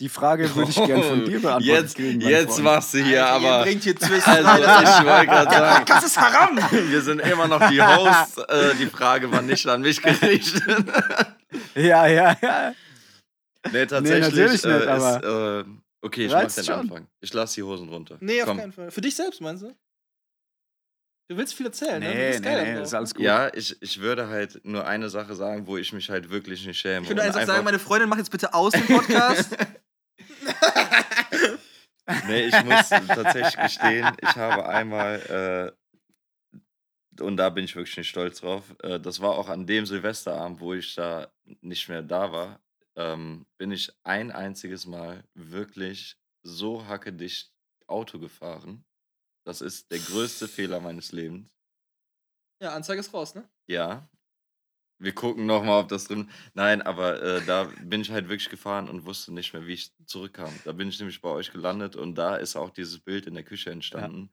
[0.00, 2.20] die Frage würde ich gerne von dir beantworten Jetzt, kriegen.
[2.20, 2.64] jetzt Freund.
[2.64, 3.62] machst du hier Alter, ihr aber.
[3.64, 6.58] bringt hier Twist Also, ich wollte gerade sagen, Das ist haram.
[6.70, 8.38] wir sind immer noch die Hosts.
[8.38, 10.64] Äh, die Frage war nicht an mich gerichtet.
[11.76, 12.72] Ja, ja, ja.
[13.70, 14.34] nee, tatsächlich.
[14.34, 15.70] natürlich äh, nicht, aber ist, äh,
[16.02, 16.74] okay, ich mach den schon.
[16.74, 17.06] Anfang.
[17.20, 18.16] Ich lass die Hosen runter.
[18.20, 18.58] Nee, auf Komm.
[18.58, 18.90] keinen Fall.
[18.90, 19.72] Für dich selbst, meinst du?
[21.28, 22.08] Du willst viel erzählen, ne?
[22.10, 22.98] Du Nee, bist nee, geil nee, ist ne?
[22.98, 23.24] alles gut.
[23.24, 26.78] Ja, ich, ich würde halt nur eine Sache sagen, wo ich mich halt wirklich nicht
[26.78, 27.04] schäme.
[27.06, 29.56] Ich einfach einfach- sagen, meine Freundin, mach jetzt bitte aus dem Podcast.
[32.26, 35.72] Nee, ich muss tatsächlich gestehen, ich habe einmal,
[37.18, 39.86] äh, und da bin ich wirklich nicht stolz drauf, äh, das war auch an dem
[39.86, 41.28] Silvesterabend, wo ich da
[41.62, 42.60] nicht mehr da war,
[42.96, 47.50] ähm, bin ich ein einziges Mal wirklich so hackedicht
[47.86, 48.84] Auto gefahren.
[49.44, 51.50] Das ist der größte Fehler meines Lebens.
[52.60, 53.48] ja, Anzeige ist raus, ne?
[53.66, 54.08] Ja.
[54.98, 56.30] Wir gucken nochmal, ob das drin.
[56.54, 59.92] Nein, aber äh, da bin ich halt wirklich gefahren und wusste nicht mehr, wie ich
[60.06, 60.52] zurückkam.
[60.64, 63.44] Da bin ich nämlich bei euch gelandet und da ist auch dieses Bild in der
[63.44, 64.30] Küche entstanden.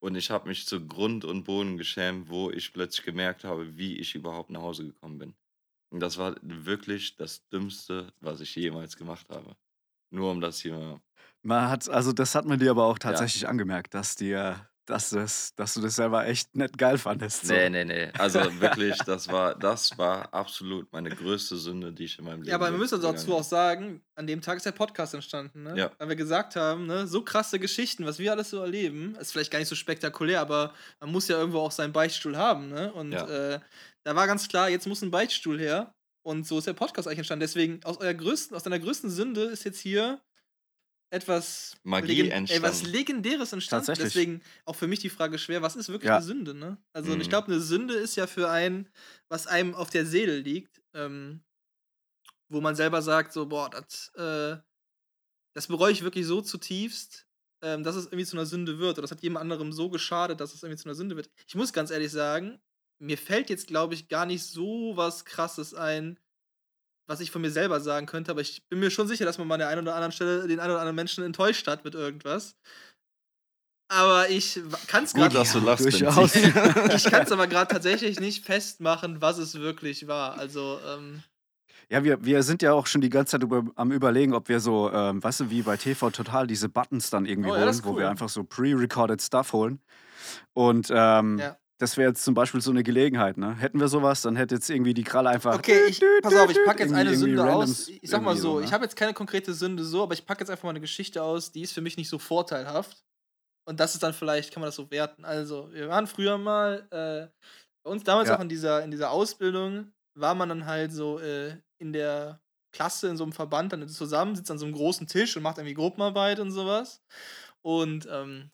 [0.00, 3.98] Und ich habe mich zu Grund und Boden geschämt, wo ich plötzlich gemerkt habe, wie
[3.98, 5.34] ich überhaupt nach Hause gekommen bin.
[5.90, 9.56] Und das war wirklich das Dümmste, was ich jemals gemacht habe.
[10.10, 11.00] Nur um das hier.
[11.42, 13.48] Man hat, also das hat man dir aber auch tatsächlich ja.
[13.48, 17.46] angemerkt, dass dir dass, das, dass du das selber echt nicht geil fandest.
[17.46, 17.52] So.
[17.52, 18.10] Nee, nee, nee.
[18.18, 22.48] Also wirklich, das war, das war absolut meine größte Sünde, die ich in meinem Leben
[22.48, 25.76] Ja, aber wir müssen dazu auch sagen, an dem Tag ist der Podcast entstanden, ne?
[25.76, 25.90] Ja.
[25.98, 29.50] Weil wir gesagt haben, ne, so krasse Geschichten, was wir alles so erleben, ist vielleicht
[29.50, 32.92] gar nicht so spektakulär, aber man muss ja irgendwo auch seinen Beichtstuhl haben, ne?
[32.92, 33.54] Und ja.
[33.54, 33.60] äh,
[34.04, 35.92] da war ganz klar, jetzt muss ein Beichtstuhl her.
[36.26, 37.42] Und so ist der Podcast eigentlich entstanden.
[37.42, 40.20] Deswegen, aus, eurer größten, aus deiner größten Sünde ist jetzt hier
[41.10, 42.64] etwas, Magie Legend entstanden.
[42.64, 43.86] Ey, was Legendäres entstanden.
[43.86, 44.12] Tatsächlich.
[44.12, 46.16] Deswegen auch für mich die Frage schwer, was ist wirklich ja.
[46.16, 46.52] eine Sünde?
[46.52, 46.78] Ne?
[46.92, 47.20] Also mhm.
[47.20, 48.88] ich glaube, eine Sünde ist ja für einen,
[49.28, 51.44] was einem auf der Seele liegt, ähm,
[52.48, 54.56] wo man selber sagt, so, boah, das, äh,
[55.54, 57.28] das bereue ich wirklich so zutiefst,
[57.62, 58.98] ähm, dass es irgendwie zu einer Sünde wird.
[58.98, 61.30] Oder das hat jemand anderem so geschadet, dass es irgendwie zu einer Sünde wird.
[61.46, 62.60] Ich muss ganz ehrlich sagen,
[62.98, 66.18] mir fällt jetzt, glaube ich, gar nicht so was Krasses ein,
[67.06, 69.46] was ich von mir selber sagen könnte, aber ich bin mir schon sicher, dass man
[69.46, 71.94] mal an der einen oder anderen Stelle den einen oder anderen Menschen enttäuscht hat mit
[71.94, 72.56] irgendwas.
[73.88, 75.28] Aber ich kann es gerade.
[75.28, 75.84] Gut, dass du lachst.
[75.84, 76.34] Durchaus.
[76.94, 80.38] ich kann es aber gerade tatsächlich nicht festmachen, was es wirklich war.
[80.38, 80.80] Also.
[80.86, 81.22] Ähm,
[81.88, 84.58] ja, wir, wir sind ja auch schon die ganze Zeit über, am Überlegen, ob wir
[84.58, 87.80] so, ähm, weißt du, wie bei TV Total diese Buttons dann irgendwie oh, ja, holen,
[87.84, 87.92] cool.
[87.92, 89.80] wo wir einfach so pre-recorded Stuff holen.
[90.52, 91.56] Und ähm, ja.
[91.78, 93.54] Das wäre jetzt zum Beispiel so eine Gelegenheit, ne?
[93.56, 95.58] Hätten wir sowas, dann hätte jetzt irgendwie die Kralle einfach.
[95.58, 97.88] Okay, ich, pass auf, ich packe jetzt eine Sünde aus.
[97.88, 98.64] Ich sag mal so, so ne?
[98.64, 101.22] ich habe jetzt keine konkrete Sünde so, aber ich packe jetzt einfach mal eine Geschichte
[101.22, 103.04] aus, die ist für mich nicht so vorteilhaft.
[103.68, 105.24] Und das ist dann vielleicht, kann man das so werten.
[105.24, 107.28] Also, wir waren früher mal, äh,
[107.84, 108.36] bei uns damals ja.
[108.36, 112.40] auch in dieser, in dieser Ausbildung, war man dann halt so äh, in der
[112.72, 115.58] Klasse, in so einem Verband, dann zusammen, sitzt an so einem großen Tisch und macht
[115.58, 117.02] irgendwie Gruppenarbeit und sowas.
[117.62, 118.50] Und ähm,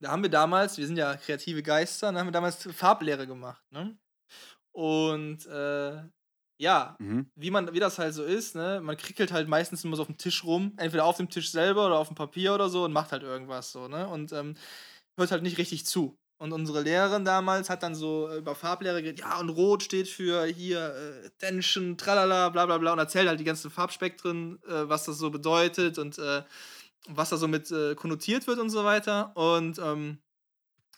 [0.00, 3.62] da haben wir damals, wir sind ja kreative Geister, da haben wir damals Farblehre gemacht,
[3.70, 3.96] ne?
[4.72, 6.02] Und äh,
[6.58, 7.30] ja, mhm.
[7.34, 10.08] wie man, wie das halt so ist, ne, man krickelt halt meistens immer so auf
[10.08, 12.92] dem Tisch rum, entweder auf dem Tisch selber oder auf dem Papier oder so und
[12.92, 14.08] macht halt irgendwas so, ne?
[14.08, 14.54] Und ähm,
[15.18, 16.18] hört halt nicht richtig zu.
[16.38, 20.46] Und unsere Lehrerin damals hat dann so über Farblehre geredet, ja, und Rot steht für
[20.46, 25.04] hier äh, Tension, tralala, bla bla bla und erzählt halt die ganzen Farbspektren, äh, was
[25.04, 26.42] das so bedeutet und äh,
[27.08, 29.36] was da so mit äh, konnotiert wird und so weiter.
[29.36, 30.18] Und ähm,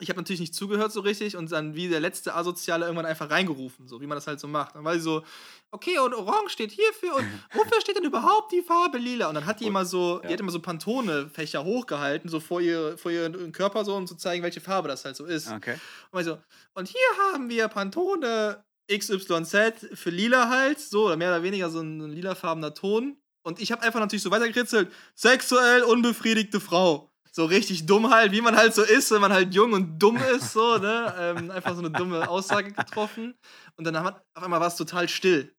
[0.02, 3.30] ich habe natürlich nicht zugehört so richtig und dann wie der letzte Asoziale irgendwann einfach
[3.30, 4.74] reingerufen, so wie man das halt so macht.
[4.74, 5.22] Dann war sie so,
[5.70, 7.24] okay, und Orange steht hierfür und
[7.54, 9.28] wofür steht denn überhaupt die Farbe lila?
[9.28, 10.28] Und dann hat die immer so, ja.
[10.28, 14.16] die hat immer so Pantone-Fächer hochgehalten, so vor, ihr, vor ihren Körper so, um zu
[14.16, 15.50] zeigen, welche Farbe das halt so ist.
[15.50, 15.76] Okay.
[16.10, 16.38] Und, so,
[16.74, 21.80] und hier haben wir Pantone XYZ für lila halt, so, oder mehr oder weniger so
[21.80, 23.21] ein, ein lilafarbener Ton.
[23.42, 24.92] Und ich habe einfach natürlich so weitergekritzelt.
[25.14, 27.10] Sexuell unbefriedigte Frau.
[27.30, 30.18] So richtig dumm halt, wie man halt so ist, wenn man halt jung und dumm
[30.18, 31.14] ist, so, ne?
[31.18, 33.34] Ähm, einfach so eine dumme Aussage getroffen.
[33.76, 35.54] Und dann hat, auf einmal war es total still.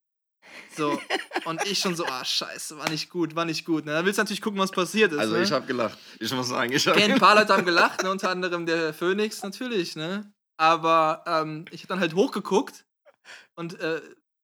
[0.76, 1.00] So.
[1.46, 3.86] Und ich schon so, ah, scheiße, war nicht gut, war nicht gut.
[3.86, 3.94] Ne?
[3.94, 5.20] Dann willst du natürlich gucken, was passiert ist.
[5.20, 5.44] Also ne?
[5.44, 5.98] ich habe gelacht.
[6.20, 8.12] Ich muss sagen, ich habe Ein paar Leute haben gelacht, ne?
[8.12, 10.32] unter anderem der Phoenix natürlich, ne?
[10.58, 12.86] Aber ähm, ich habe dann halt hochgeguckt
[13.56, 14.02] und äh,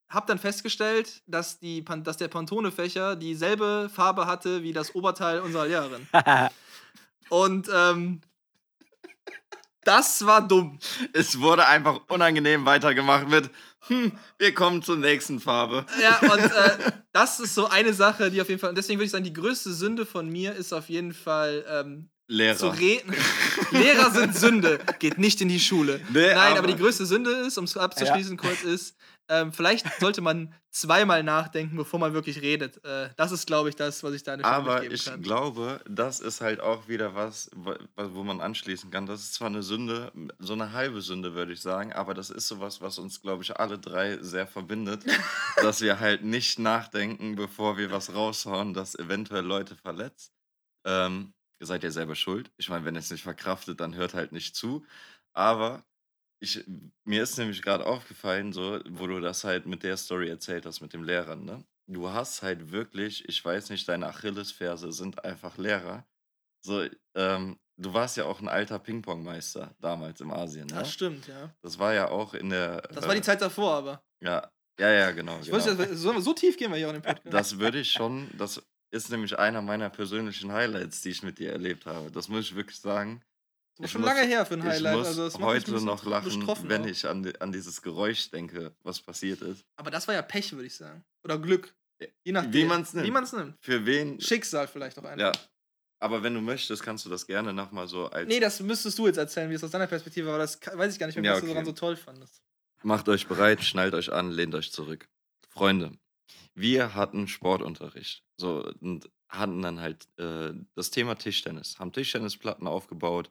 [0.10, 5.68] habe dann festgestellt, dass, die, dass der Pantone-Fächer dieselbe Farbe hatte wie das Oberteil unserer
[5.68, 6.08] Lehrerin.
[7.30, 8.22] Und ähm,
[9.84, 10.80] das war dumm.
[11.14, 13.50] Es wurde einfach unangenehm weitergemacht mit,
[13.88, 15.86] hm, wir kommen zur nächsten Farbe.
[16.02, 19.06] Ja, und äh, das ist so eine Sache, die auf jeden Fall, und deswegen würde
[19.06, 22.58] ich sagen, die größte Sünde von mir ist auf jeden Fall ähm, Lehrer.
[22.58, 23.16] Zu reden.
[23.72, 24.80] Lehrer sind Sünde.
[25.00, 26.00] Geht nicht in die Schule.
[26.14, 28.42] Nee, Nein, aber, aber, die größte Sünde ist, um es abzuschließen ja.
[28.42, 28.96] kurz, ist,
[29.30, 32.84] ähm, vielleicht sollte man zweimal nachdenken, bevor man wirklich redet.
[32.84, 35.22] Äh, das ist, glaube ich, das, was ich da eine Aber ich kann.
[35.22, 37.50] glaube, das ist halt auch wieder was,
[37.96, 39.06] wo man anschließen kann.
[39.06, 42.48] Das ist zwar eine Sünde, so eine halbe Sünde, würde ich sagen, aber das ist
[42.48, 45.06] sowas, was uns, glaube ich, alle drei sehr verbindet,
[45.62, 50.34] dass wir halt nicht nachdenken, bevor wir was raushauen, das eventuell Leute verletzt.
[50.86, 52.52] Ähm, ihr seid ja selber schuld.
[52.58, 54.86] Ich meine, wenn ihr es nicht verkraftet, dann hört halt nicht zu.
[55.34, 55.84] Aber
[56.40, 56.64] ich,
[57.04, 60.82] mir ist nämlich gerade aufgefallen, so, wo du das halt mit der Story erzählt hast,
[60.82, 61.64] mit dem Lehrern, ne?
[61.88, 66.06] Du hast halt wirklich, ich weiß nicht, deine Achillesferse sind einfach Lehrer.
[66.62, 66.86] So,
[67.16, 70.76] ähm, du warst ja auch ein alter Ping-Pong-Meister damals im Asien, ne?
[70.76, 71.54] Das stimmt, ja.
[71.62, 72.82] Das war ja auch in der.
[72.94, 74.04] Das war die äh, Zeit davor, aber.
[74.22, 75.40] Ja, ja, ja, genau.
[75.42, 75.58] Ich genau.
[75.58, 77.34] Weiß, so, so tief gehen wir hier auch in den Podcast.
[77.34, 78.62] Das würde ich schon, das
[78.92, 82.12] ist nämlich einer meiner persönlichen Highlights, die ich mit dir erlebt habe.
[82.12, 83.22] Das muss ich wirklich sagen.
[83.80, 84.94] Das ist schon muss, lange her für ein Highlight.
[84.94, 86.88] Ich muss also heute noch lachen, wenn auch.
[86.88, 89.64] ich an, an dieses Geräusch denke, was passiert ist.
[89.78, 91.04] Aber das war ja Pech, würde ich sagen.
[91.24, 91.74] Oder Glück.
[92.24, 92.54] Je nachdem.
[92.54, 93.08] Wie man es nimmt.
[93.08, 93.56] Wie nimmt.
[93.62, 94.20] Für wen.
[94.20, 95.34] Schicksal vielleicht auch einfach.
[95.34, 95.50] Ja.
[96.02, 98.28] Aber wenn du möchtest, kannst du das gerne nochmal so als.
[98.28, 101.00] Nee, das müsstest du jetzt erzählen, wie es aus deiner Perspektive war, das weiß ich
[101.00, 102.42] gar nicht mehr, Ja, was du daran so toll fandest.
[102.84, 105.10] Macht euch bereit, schnallt euch an, lehnt euch zurück.
[105.50, 105.92] Freunde,
[106.54, 108.24] wir hatten Sportunterricht.
[108.38, 111.78] So, und hatten dann halt äh, das Thema Tischtennis.
[111.80, 113.30] Haben Tischtennisplatten aufgebaut,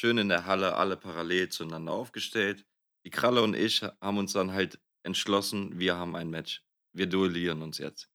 [0.00, 2.64] schön in der Halle, alle parallel zueinander aufgestellt.
[3.04, 6.64] Die Kralle und ich haben uns dann halt entschlossen, wir haben ein Match.
[6.94, 8.08] Wir duellieren uns jetzt.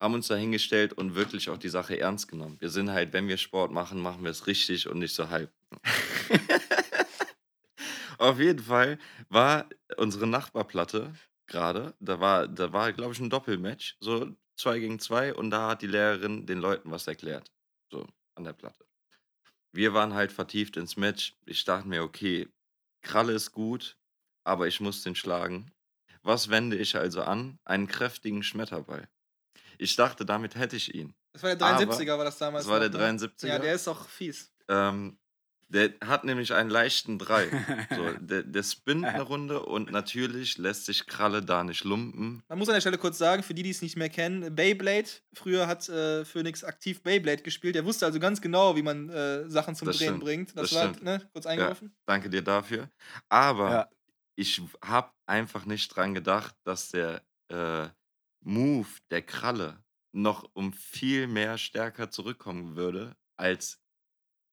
[0.00, 2.60] Haben uns da hingestellt und wirklich auch die Sache ernst genommen.
[2.60, 5.52] Wir sind halt, wenn wir Sport machen, machen wir es richtig und nicht so halb.
[8.18, 8.98] Auf jeden Fall
[9.28, 11.12] war unsere Nachbarplatte
[11.48, 15.70] gerade, da war, da war, glaube ich, ein Doppelmatch, so zwei gegen zwei, und da
[15.70, 17.50] hat die Lehrerin den Leuten was erklärt.
[17.90, 18.06] So,
[18.36, 18.89] an der Platte.
[19.72, 21.36] Wir waren halt vertieft ins Match.
[21.46, 22.48] Ich dachte mir, okay,
[23.02, 23.96] Kralle ist gut,
[24.44, 25.70] aber ich muss den schlagen.
[26.22, 27.58] Was wende ich also an?
[27.64, 29.08] Einen kräftigen Schmetterball.
[29.78, 31.14] Ich dachte, damit hätte ich ihn.
[31.32, 32.64] Das war der Aber 73er, war das damals.
[32.64, 33.18] Das war noch, der ne?
[33.18, 33.46] 73er.
[33.46, 34.52] Ja, der ist auch fies.
[34.68, 35.18] Ähm,
[35.72, 37.48] der hat nämlich einen leichten Drei.
[37.96, 42.42] So, der, der spinnt eine Runde und natürlich lässt sich Kralle da nicht lumpen.
[42.48, 45.08] Man muss an der Stelle kurz sagen, für die, die es nicht mehr kennen, Beyblade,
[45.34, 47.76] früher hat äh, Phoenix aktiv Beyblade gespielt.
[47.76, 50.50] Er wusste also ganz genau, wie man äh, Sachen zum Das Drehen stimmt, bringt.
[50.56, 51.02] Das, das war, stimmt.
[51.04, 51.94] ne, kurz eingeworfen.
[52.06, 52.90] Danke dir dafür.
[53.28, 53.88] Aber Ja.
[54.36, 57.88] ich habe einfach nicht dran gedacht, dass der äh,
[58.42, 63.80] Move der Kralle noch um viel mehr stärker zurückkommen würde als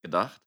[0.03, 0.41] gedacht.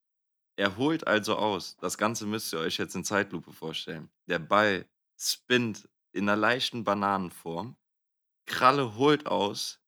[0.61, 1.78] Er holt also aus.
[1.80, 4.11] Das Ganze müsst ihr euch jetzt in Zeitlupe vorstellen.
[4.26, 4.84] Der Ball
[5.16, 7.78] spinnt in einer leichten Bananenform.
[8.44, 9.80] Kralle holt aus.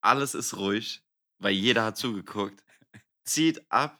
[0.00, 1.02] Alles ist ruhig,
[1.40, 2.62] weil jeder hat zugeguckt.
[3.24, 3.98] Zieht ab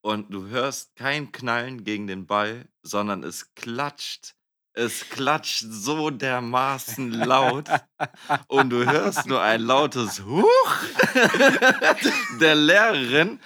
[0.00, 4.34] und du hörst kein Knallen gegen den Ball, sondern es klatscht.
[4.72, 7.68] Es klatscht so dermaßen laut
[8.48, 10.82] und du hörst nur ein lautes Huch
[12.40, 13.40] der Lehrerin,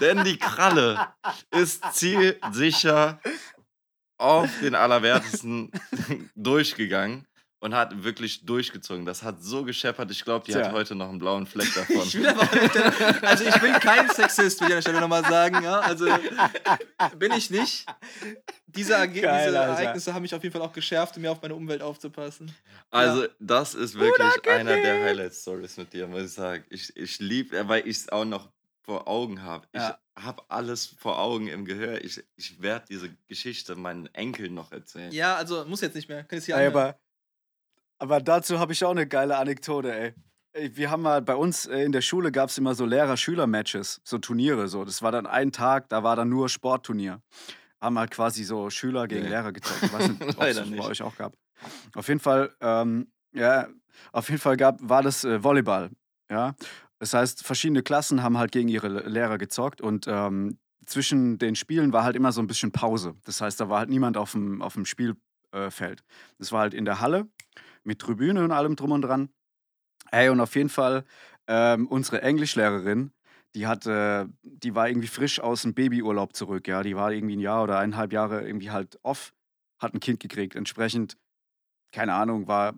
[0.00, 1.08] denn die Kralle
[1.50, 3.20] ist zielsicher
[4.18, 5.70] auf den Allerwertesten
[6.34, 7.26] durchgegangen
[7.60, 9.06] und hat wirklich durchgezogen.
[9.06, 10.66] Das hat so gescheppert, ich glaube, die Tja.
[10.66, 11.96] hat heute noch einen blauen Fleck davon.
[12.06, 15.00] Ich will aber auch nicht, also ich bin kein Sexist, will ich an der Stelle
[15.00, 15.62] nochmal sagen.
[15.64, 15.80] Ja?
[15.80, 16.06] Also
[17.18, 17.86] bin ich nicht.
[18.66, 19.56] Diese, Erge Geil, diese.
[19.56, 22.54] Ereignisse haben mich auf jeden Fall auch geschärft, um mir auf meine Umwelt aufzupassen.
[22.90, 26.64] Also, das ist wirklich einer der Highlight-Stories mit dir, muss ich sagen.
[26.68, 28.50] Ich, ich liebe, weil ich es auch noch
[28.82, 29.66] vor Augen habe.
[29.72, 29.98] Ich Ja.
[30.14, 32.04] habe alles vor Augen im Gehör.
[32.04, 35.10] Ich, ich werde diese Geschichte meinen Enkeln noch erzählen.
[35.10, 36.22] Ja, also muss jetzt nicht mehr.
[36.24, 36.98] Kann jetzt hier aber,
[37.98, 40.14] aber dazu habe ich auch eine geile Anekdote, ey.
[40.74, 44.16] Wir haben mal bei uns äh, in der Schule gab es immer so Lehrer-Schüler-Matches, so
[44.18, 44.68] Turniere.
[44.68, 44.84] So.
[44.86, 47.20] Das war dann ein Tag, da war dann nur Sportturnier.
[47.78, 49.28] Haben halt quasi so Schüler gegen Nee.
[49.28, 49.82] Lehrer gezockt.
[49.82, 50.82] Ich weiß nicht, ob es Leider das nicht.
[50.82, 51.34] bei euch auch gab.
[51.94, 53.68] Auf jeden Fall, ähm, ja,
[54.12, 55.90] auf jeden Fall gab, war das äh, Volleyball.
[56.30, 56.54] Ja.
[56.98, 61.54] Das heißt, verschiedene Klassen haben halt gegen ihre Le- Lehrer gezockt und ähm, zwischen den
[61.54, 63.14] Spielen war halt immer so ein bisschen Pause.
[63.26, 65.20] Das heißt, da war halt niemand auf dem, auf dem Spielfeld.
[65.70, 66.04] Feld.
[66.38, 67.28] das war halt in der Halle
[67.86, 69.30] mit Tribüne und allem drum und dran.
[70.10, 71.04] Ey, und auf jeden Fall,
[71.46, 73.12] ähm, unsere Englischlehrerin,
[73.54, 76.82] die hatte, die war irgendwie frisch aus dem Babyurlaub zurück, ja.
[76.82, 79.32] Die war irgendwie ein Jahr oder eineinhalb Jahre irgendwie halt off,
[79.78, 80.54] hat ein Kind gekriegt.
[80.54, 81.16] Entsprechend,
[81.92, 82.74] keine Ahnung, war,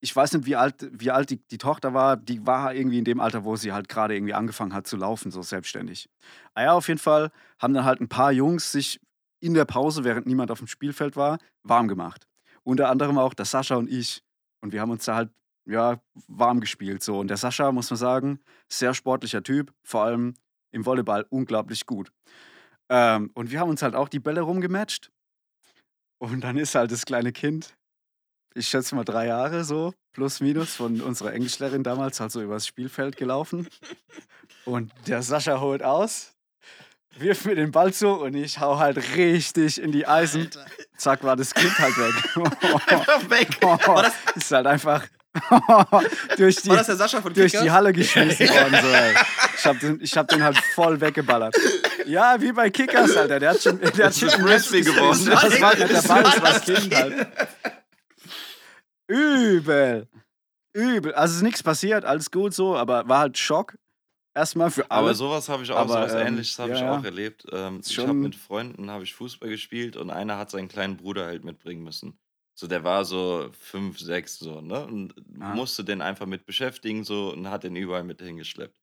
[0.00, 3.04] ich weiß nicht, wie alt, wie alt die, die Tochter war, die war irgendwie in
[3.04, 6.10] dem Alter, wo sie halt gerade irgendwie angefangen hat zu laufen, so selbstständig.
[6.54, 9.00] Ah ja, auf jeden Fall haben dann halt ein paar Jungs sich
[9.40, 12.26] in der Pause, während niemand auf dem Spielfeld war, warm gemacht.
[12.64, 14.22] Unter anderem auch der Sascha und ich.
[14.62, 15.30] Und wir haben uns da halt,
[15.66, 17.02] ja, warm gespielt.
[17.02, 17.18] So.
[17.18, 20.34] Und der Sascha, muss man sagen, sehr sportlicher Typ, vor allem
[20.70, 22.10] im Volleyball unglaublich gut.
[22.88, 25.10] Ähm, und wir haben uns halt auch die Bälle rumgematcht.
[26.18, 27.76] Und dann ist halt das kleine Kind,
[28.54, 32.66] ich schätze mal drei Jahre so, plus minus, von unserer Englischlehrerin damals halt so übers
[32.66, 33.68] Spielfeld gelaufen.
[34.64, 36.34] Und der Sascha holt aus,
[37.18, 40.42] wirft mir den Ball zu und ich hau halt richtig in die Eisen.
[40.42, 40.66] Alter.
[40.96, 42.14] Zack, war das Kind halt weg.
[42.88, 43.48] Einfach weg.
[43.60, 45.04] War das, ist halt einfach
[46.36, 47.64] durch die, war das der Sascha von durch Kickers?
[47.64, 48.78] die Halle geschmissen worden.
[48.82, 49.14] So, ey.
[49.56, 51.56] Ich hab, den, ich hab den halt voll weggeballert.
[52.06, 53.40] Ja, wie bei Kickers, Alter.
[53.40, 54.84] Der hat schon, der hat schon gesehen.
[54.84, 55.26] geworden.
[55.26, 57.28] Das war nicht der Ball, das war das Kind halt.
[59.08, 60.08] Übel.
[60.74, 61.14] Übel.
[61.14, 63.74] Also ist nichts passiert, alles gut so, aber war halt Schock.
[64.34, 65.10] Erstmal für alle.
[65.10, 67.46] Aber sowas habe ich auch, Aber, sowas ähm, ähnliches habe ja, ich auch erlebt.
[67.50, 71.26] Ähm, ich habe mit Freunden habe ich Fußball gespielt und einer hat seinen kleinen Bruder
[71.26, 72.18] halt mitbringen müssen.
[72.54, 74.84] So, der war so fünf, sechs so, ne?
[74.86, 75.56] Und Ah.
[75.56, 78.78] musste den einfach mit beschäftigen so und hat den überall mit hingeschleppt.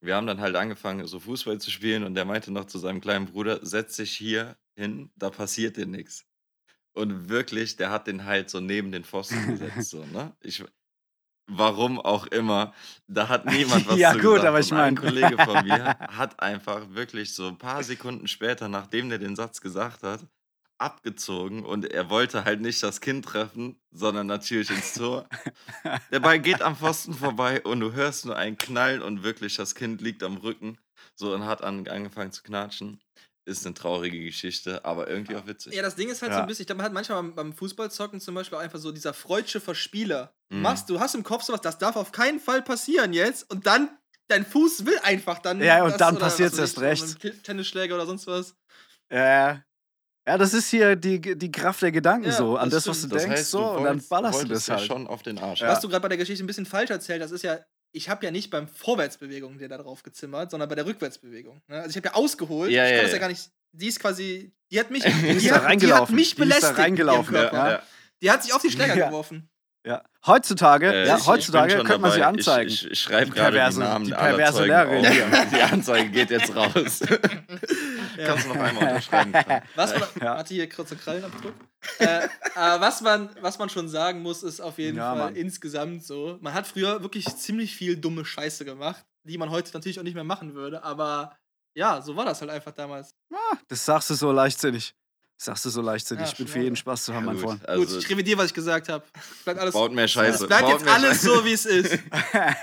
[0.00, 3.00] Wir haben dann halt angefangen, so Fußball zu spielen und der meinte noch zu seinem
[3.00, 6.26] kleinen Bruder, setz dich hier hin, da passiert dir nichts.
[6.94, 10.36] Und wirklich, der hat den halt so neben den Pfosten gesetzt, so, ne?
[10.42, 10.64] Ich,
[11.46, 12.72] Warum auch immer.
[13.06, 14.46] Da hat niemand was Ja, zu gut, gesagt.
[14.46, 18.68] aber ich Und ein Kollege von mir hat einfach wirklich so ein paar Sekunden später,
[18.68, 20.26] nachdem der den Satz gesagt hat,
[20.78, 25.28] abgezogen und er wollte halt nicht das Kind treffen, sondern natürlich ins Tor.
[26.10, 29.74] Der Ball geht am Pfosten vorbei und du hörst nur einen Knall und wirklich das
[29.74, 30.78] Kind liegt am Rücken
[31.14, 33.00] so und hat an, angefangen zu knatschen.
[33.46, 35.74] Ist eine traurige Geschichte, aber irgendwie auch witzig.
[35.74, 36.42] Ja, das Ding ist halt so Ja.
[36.44, 38.90] ein bisschen, ich glaube, man hat manchmal beim, beim Fußballzocken zum Beispiel auch einfach so
[38.90, 40.32] dieser freudsche Verspieler.
[40.48, 40.62] Du Mhm.
[40.62, 43.90] Machst, du hast im Kopf sowas, das darf auf keinen Fall passieren jetzt und dann,
[44.28, 45.60] dein Fuß will einfach dann.
[45.62, 47.44] Ja, und das dann passiert's weiß erst recht.
[47.44, 48.54] Tennisschläger oder sonst was.
[49.10, 49.62] Ja,
[50.26, 53.02] ja, das ist hier die, die Kraft der Gedanken Ja, so, an das das, was
[53.02, 53.08] du.
[53.08, 54.86] Das denkst, heißt, so, du und dann ballerst du das ja halt.
[54.86, 55.60] schon auf den Arsch.
[55.60, 55.68] Ja.
[55.68, 57.58] Was du gerade bei der Geschichte ein bisschen falsch erzählt hast, ist ja,
[57.94, 61.62] ich habe ja nicht beim Vorwärtsbewegung dir da drauf gezimmert, sondern bei der Rückwärtsbewegung.
[61.68, 61.76] Ne?
[61.76, 62.70] Also ich habe ja ausgeholt.
[62.70, 63.20] Ja, ich ja, kann das ja ja.
[63.20, 63.50] gar nicht.
[63.72, 66.56] Die ist quasi, die hat mich, Die die, hat, die hat mich Die ist da
[66.56, 66.78] belästigt.
[66.78, 67.70] reingelaufen, ja.
[67.70, 67.82] ja.
[68.20, 69.06] Die hat sich auf die Schläger Ja.
[69.06, 69.48] geworfen.
[69.86, 70.02] Ja.
[70.26, 72.28] Heutzutage, Äh, ja, heutzutage könnte man sie dabei.
[72.38, 72.70] anzeigen.
[72.70, 75.12] Ich, ich, ich schreibe Die gerade die perverse- Namen die aller perverse Zeugen Lehrerin auf.
[75.12, 75.46] hier.
[75.58, 76.72] Die Anzeige geht jetzt raus.
[78.24, 79.32] Kannst du noch einmal unterschreiben?
[79.74, 80.36] Was man, Ja.
[80.36, 81.52] Warte, hier kurzer Krallenabdruck.
[81.98, 85.36] äh, äh, was, man, was man schon sagen muss, ist auf jeden Ja, Fall Mann.
[85.36, 86.38] insgesamt so.
[86.40, 90.14] Man hat früher wirklich ziemlich viel dumme Scheiße gemacht, die man heute natürlich auch nicht
[90.14, 91.36] mehr machen würde, aber
[91.76, 93.10] ja, so war das halt einfach damals.
[93.68, 94.94] Das sagst du so leichtsinnig.
[95.36, 96.26] Das sagst du so leichtsinnig.
[96.26, 97.68] Ja, ich bin für jeden Spaß zu haben, Ja, mein gut, Freund.
[97.68, 99.04] also, Gut, ich revidiere, was ich gesagt habe.
[99.44, 99.74] Bleibt alles.
[99.74, 100.44] baut mehr Scheiße.
[100.44, 101.26] es bleibt baut jetzt alles Scheiße.
[101.36, 101.98] so, wie es ist.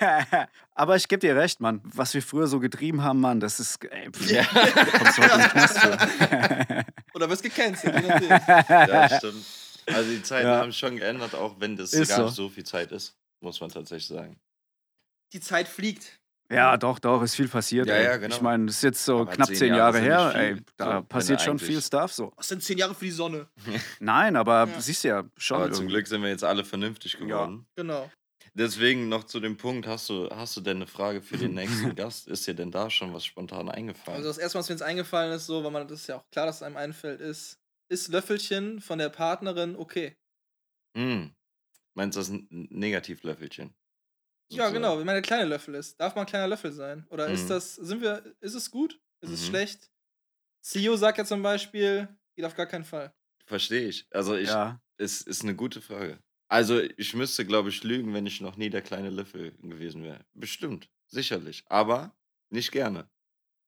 [0.74, 1.82] Aber ich gebe dir recht, Mann.
[1.84, 3.84] Was wir früher so getrieben haben, Mann, das ist.
[3.86, 4.44] Ey, pff, Ja.
[4.46, 6.86] kommst du heute in den Knast für.
[7.14, 7.94] Oder wirst gecancelt.
[8.70, 9.46] ja, stimmt.
[9.88, 10.60] Also die Zeiten Ja.
[10.60, 12.26] haben sich schon geändert, auch wenn das Ist gar so.
[12.26, 14.40] nicht so viel Zeit ist, muss man tatsächlich sagen.
[15.34, 16.21] Die Zeit fliegt.
[16.52, 17.88] Ja, doch, doch, ist viel passiert.
[17.88, 18.36] Ja, ja, genau.
[18.36, 20.32] Ich meine, das ist jetzt so Aber knapp zehn zehn Jahre Jahre her.
[20.32, 20.40] viel.
[20.42, 22.34] Ey, So, da wenn passiert du schon eigentlich- viel Stuff so.
[22.36, 23.48] Was sind zehn Jahre für die Sonne?
[24.00, 24.82] Nein, aber Ja.
[24.82, 25.62] siehst du ja schon.
[25.62, 25.88] Aber zum.
[25.88, 27.66] Glück sind wir jetzt alle vernünftig geworden.
[27.76, 28.12] Genau.
[28.54, 31.96] Deswegen noch zu dem Punkt, hast du, hast du denn eine Frage für den nächsten
[31.96, 32.28] Gast?
[32.28, 34.18] Ist dir denn da schon was spontan eingefallen?
[34.18, 36.24] Also das erste, was mir jetzt eingefallen ist, so, weil man das ist ja auch
[36.34, 40.16] klar, dass es einem einfällt, ist, ist Löffelchen von der Partnerin okay?
[40.98, 41.32] hm.
[41.94, 43.74] Meinst du das ein Negativlöffelchen?
[44.52, 44.74] Ja, Sozusagen.
[44.76, 46.00] genau, wenn man der kleine Löffel ist.
[46.00, 47.06] Darf man ein kleiner Löffel sein?
[47.10, 47.50] Oder ist Mhm.
[47.50, 49.00] das, sind wir, ist es gut?
[49.22, 49.46] Ist es Mhm.
[49.50, 49.90] schlecht?
[50.62, 53.14] CEO sagt ja zum Beispiel, geht auf gar keinen Fall.
[53.46, 54.06] Verstehe ich.
[54.12, 54.80] Also ich, Ja.
[54.98, 56.20] es ist eine gute Frage.
[56.50, 60.26] Also ich müsste, glaube ich, lügen, wenn ich noch nie der kleine Löffel gewesen wäre.
[60.34, 61.64] Bestimmt, sicherlich.
[61.68, 62.14] Aber
[62.50, 63.10] nicht gerne.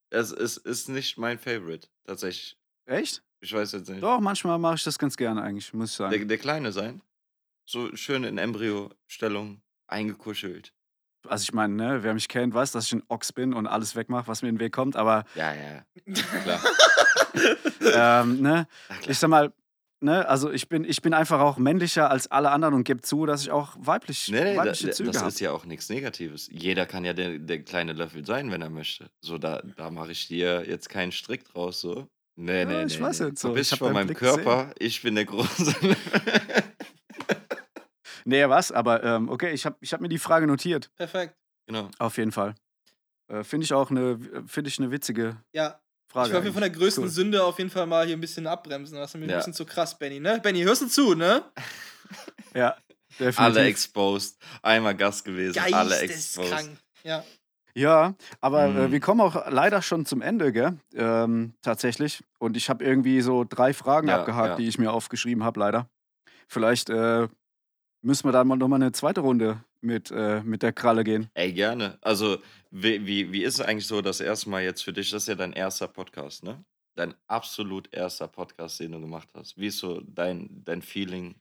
[0.09, 2.57] Es ist, ist nicht mein Favorite, tatsächlich.
[2.85, 3.23] Echt?
[3.39, 4.03] Ich weiß jetzt nicht.
[4.03, 6.27] Doch, manchmal mache ich das ganz gerne eigentlich, muss ich Der, sagen.
[6.27, 7.01] der Kleine sein.
[7.65, 9.62] So schön in Embryo-Stellung,
[9.93, 10.73] eingekuschelt.
[11.27, 13.95] Also ich meine, ne, wer mich kennt, weiß, dass ich ein Ochs bin und alles
[13.95, 14.97] wegmache, was mir in den Weg kommt.
[14.97, 15.85] Aber Ja, ja,
[16.43, 16.59] klar.
[18.23, 18.99] ähm, ne, klar.
[19.09, 19.53] ich sag mal,
[20.01, 23.25] ne, also ich bin, ich bin einfach auch männlicher als alle anderen und gebe zu,
[23.25, 25.29] dass ich auch weiblich, Nee, nee, da, weibliche Züge das habe.
[25.29, 26.49] ist ja auch nichts Negatives.
[26.51, 29.09] Jeder kann ja der, der kleine Löffel sein, wenn er möchte.
[29.21, 32.07] So, da, da mache ich dir jetzt keinen Strick draus, so.
[32.35, 33.05] Nee, Ja, nee, ich nee.
[33.05, 33.25] weiß nee.
[33.27, 33.49] nicht so.
[33.49, 34.43] Du bist Ich hab von meinem Blick gesehen.
[34.43, 35.73] Körper, ich bin der große
[38.25, 38.71] Nee, was?
[38.71, 40.91] Aber ähm, okay, ich habe ich hab mir die Frage notiert.
[40.95, 41.35] Perfekt.
[41.67, 41.89] genau.
[41.99, 42.55] Auf jeden Fall.
[43.27, 45.79] Äh, Finde ich auch eine, finde ich eine witzige Ja,
[46.11, 46.29] Frage.
[46.29, 47.09] ich hoffe, von der größten Cool.
[47.09, 48.97] Sünde auf jeden Fall mal hier ein bisschen abbremsen.
[48.97, 49.33] Das ist mir Ja.
[49.33, 50.39] ein bisschen zu krass, Benny, ne?
[50.41, 51.43] Benny, hörst du zu, ne?
[52.53, 52.75] Ja,
[53.19, 53.39] definitiv.
[53.39, 54.37] Alle exposed.
[54.61, 56.51] Einmal Gast gewesen, alle exposed.
[56.51, 56.77] Geisteskrank.
[57.03, 57.23] Ja.
[57.75, 58.91] Ja, aber äh, Mhm.
[58.91, 60.77] wir kommen auch leider schon zum Ende, gell?
[60.93, 62.23] Ähm, tatsächlich.
[62.37, 64.55] Und ich habe irgendwie so drei Fragen Ja, abgehakt, ja.
[64.57, 65.89] die ich mir aufgeschrieben habe, leider.
[66.47, 67.27] Vielleicht äh,
[68.03, 71.29] müssen wir da mal nochmal eine zweite Runde mit, äh, mit der Kralle gehen.
[71.33, 71.97] Ey, gerne.
[72.01, 72.37] Also,
[72.69, 75.09] wie, wie, wie ist es eigentlich so, das erste Mal jetzt für dich?
[75.09, 76.63] Das ist ja dein erster Podcast, ne?
[76.95, 79.57] Dein absolut erster Podcast, den du gemacht hast.
[79.57, 81.35] Wie ist so dein, dein Feeling?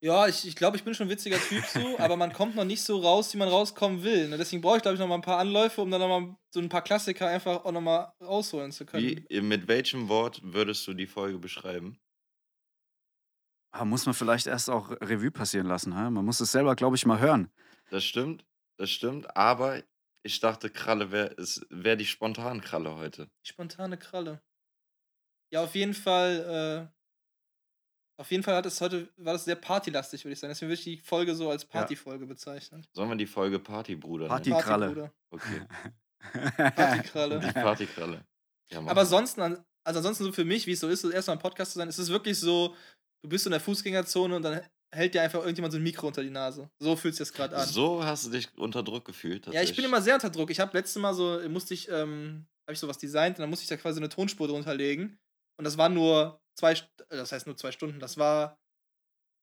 [0.00, 2.64] Ja, ich, ich glaube, ich bin schon ein witziger Typ so, aber man kommt noch
[2.64, 4.28] nicht so raus, wie man rauskommen will.
[4.28, 4.38] Ne?
[4.38, 6.60] Deswegen brauche ich, glaube ich, noch mal ein paar Anläufe, um dann noch mal so
[6.60, 9.24] ein paar Klassiker einfach auch noch mal rausholen zu können.
[9.28, 11.98] Wie, mit welchem Wort würdest du die Folge beschreiben?
[13.70, 15.94] Ah, muss man vielleicht erst auch Revue passieren lassen.
[15.94, 16.10] Hä?
[16.10, 17.50] Man muss es selber, glaube ich, mal hören.
[17.90, 18.44] Das stimmt,
[18.78, 19.36] das stimmt.
[19.36, 19.82] Aber
[20.22, 21.34] ich dachte, Kralle wäre
[21.70, 23.28] wär die spontane Kralle heute.
[23.42, 24.40] Spontane Kralle.
[25.52, 30.24] Ja, auf jeden Fall, äh, auf jeden Fall hat es heute, war das sehr partylastig,
[30.24, 30.50] würde ich sagen.
[30.50, 32.86] Deswegen würde ich die Folge so als Partyfolge bezeichnen.
[32.92, 34.62] Sollen wir die Folge Partybruder Party- nennen?
[34.62, 34.86] Kralle.
[34.86, 35.12] Partybruder.
[35.30, 35.66] Okay,
[36.74, 37.40] Partykralle.
[37.40, 38.24] die Partykralle.
[38.70, 41.34] Ja, Aber sonst, also ansonsten so für mich, wie es so ist, das erste Mal
[41.36, 42.74] im Podcast zu sein, ist es wirklich so,
[43.22, 44.60] du bist so in der Fußgängerzone und dann
[44.94, 46.70] hält dir einfach irgendjemand so ein Mikro unter die Nase.
[46.80, 47.66] So fühlt sich das gerade an.
[47.66, 49.46] So hast du dich unter Druck gefühlt.
[49.48, 50.50] ja, ich bin immer sehr unter Druck.
[50.50, 53.64] Ich habe letztes Mal so, musste ich, ähm, habe ich sowas designt und dann musste
[53.64, 55.18] ich da quasi eine Tonspur drunter legen.
[55.58, 56.76] Und das waren nur zwei, äh,
[57.10, 58.00] das heißt nur zwei Stunden.
[58.00, 58.56] Das war,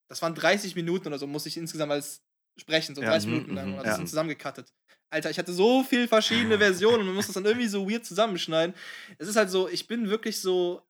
[0.09, 2.21] das waren 30 Minuten oder so, musste ich insgesamt als
[2.59, 3.67] sprechen, so Ja, 30 mhm, Minuten lang.
[3.67, 3.97] mhm, Und das ja.
[3.97, 4.73] dann zusammengekattet.
[5.13, 8.05] Alter, ich hatte so viele verschiedene Versionen und man muss das dann irgendwie so weird
[8.05, 8.73] zusammenschneiden.
[9.17, 10.81] Es ist halt so, ich bin wirklich so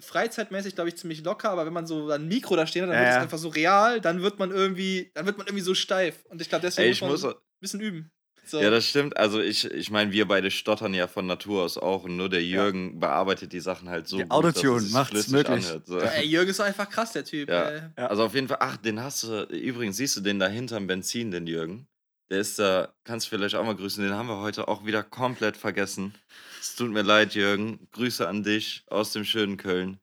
[0.00, 2.98] freizeitmäßig, glaube ich, ziemlich locker, aber wenn man so ein Mikro da steht, dann Ja,
[2.98, 3.22] wird es ja.
[3.22, 6.24] einfach so real, dann wird man irgendwie, dann wird man irgendwie so steif.
[6.26, 7.24] Und ich glaube, deswegen Ey, muss ich man muss.
[7.24, 8.10] ein bisschen üben.
[8.48, 8.60] So.
[8.60, 9.16] Ja, das stimmt.
[9.16, 12.44] Also ich, ich meine, wir beide stottern ja von Natur aus auch und nur der
[12.44, 15.66] Jürgen bearbeitet die Sachen halt so Die gut, Autotune dass es macht's möglich.
[15.66, 15.86] anhört.
[15.86, 15.98] So.
[15.98, 17.48] Ey, Jürgen ist doch einfach krass, der Typ.
[17.48, 17.90] Ja.
[17.98, 18.06] Ja.
[18.06, 21.32] Also auf jeden Fall, ach, den hast du, übrigens siehst du den da hinterm Benzin,
[21.32, 21.88] den Jürgen.
[22.30, 25.02] Der ist da, kannst du vielleicht auch mal grüßen, den haben wir heute auch wieder
[25.02, 26.14] komplett vergessen.
[26.60, 27.88] Es tut mir leid, Jürgen.
[27.92, 30.00] Grüße an dich aus dem schönen Köln.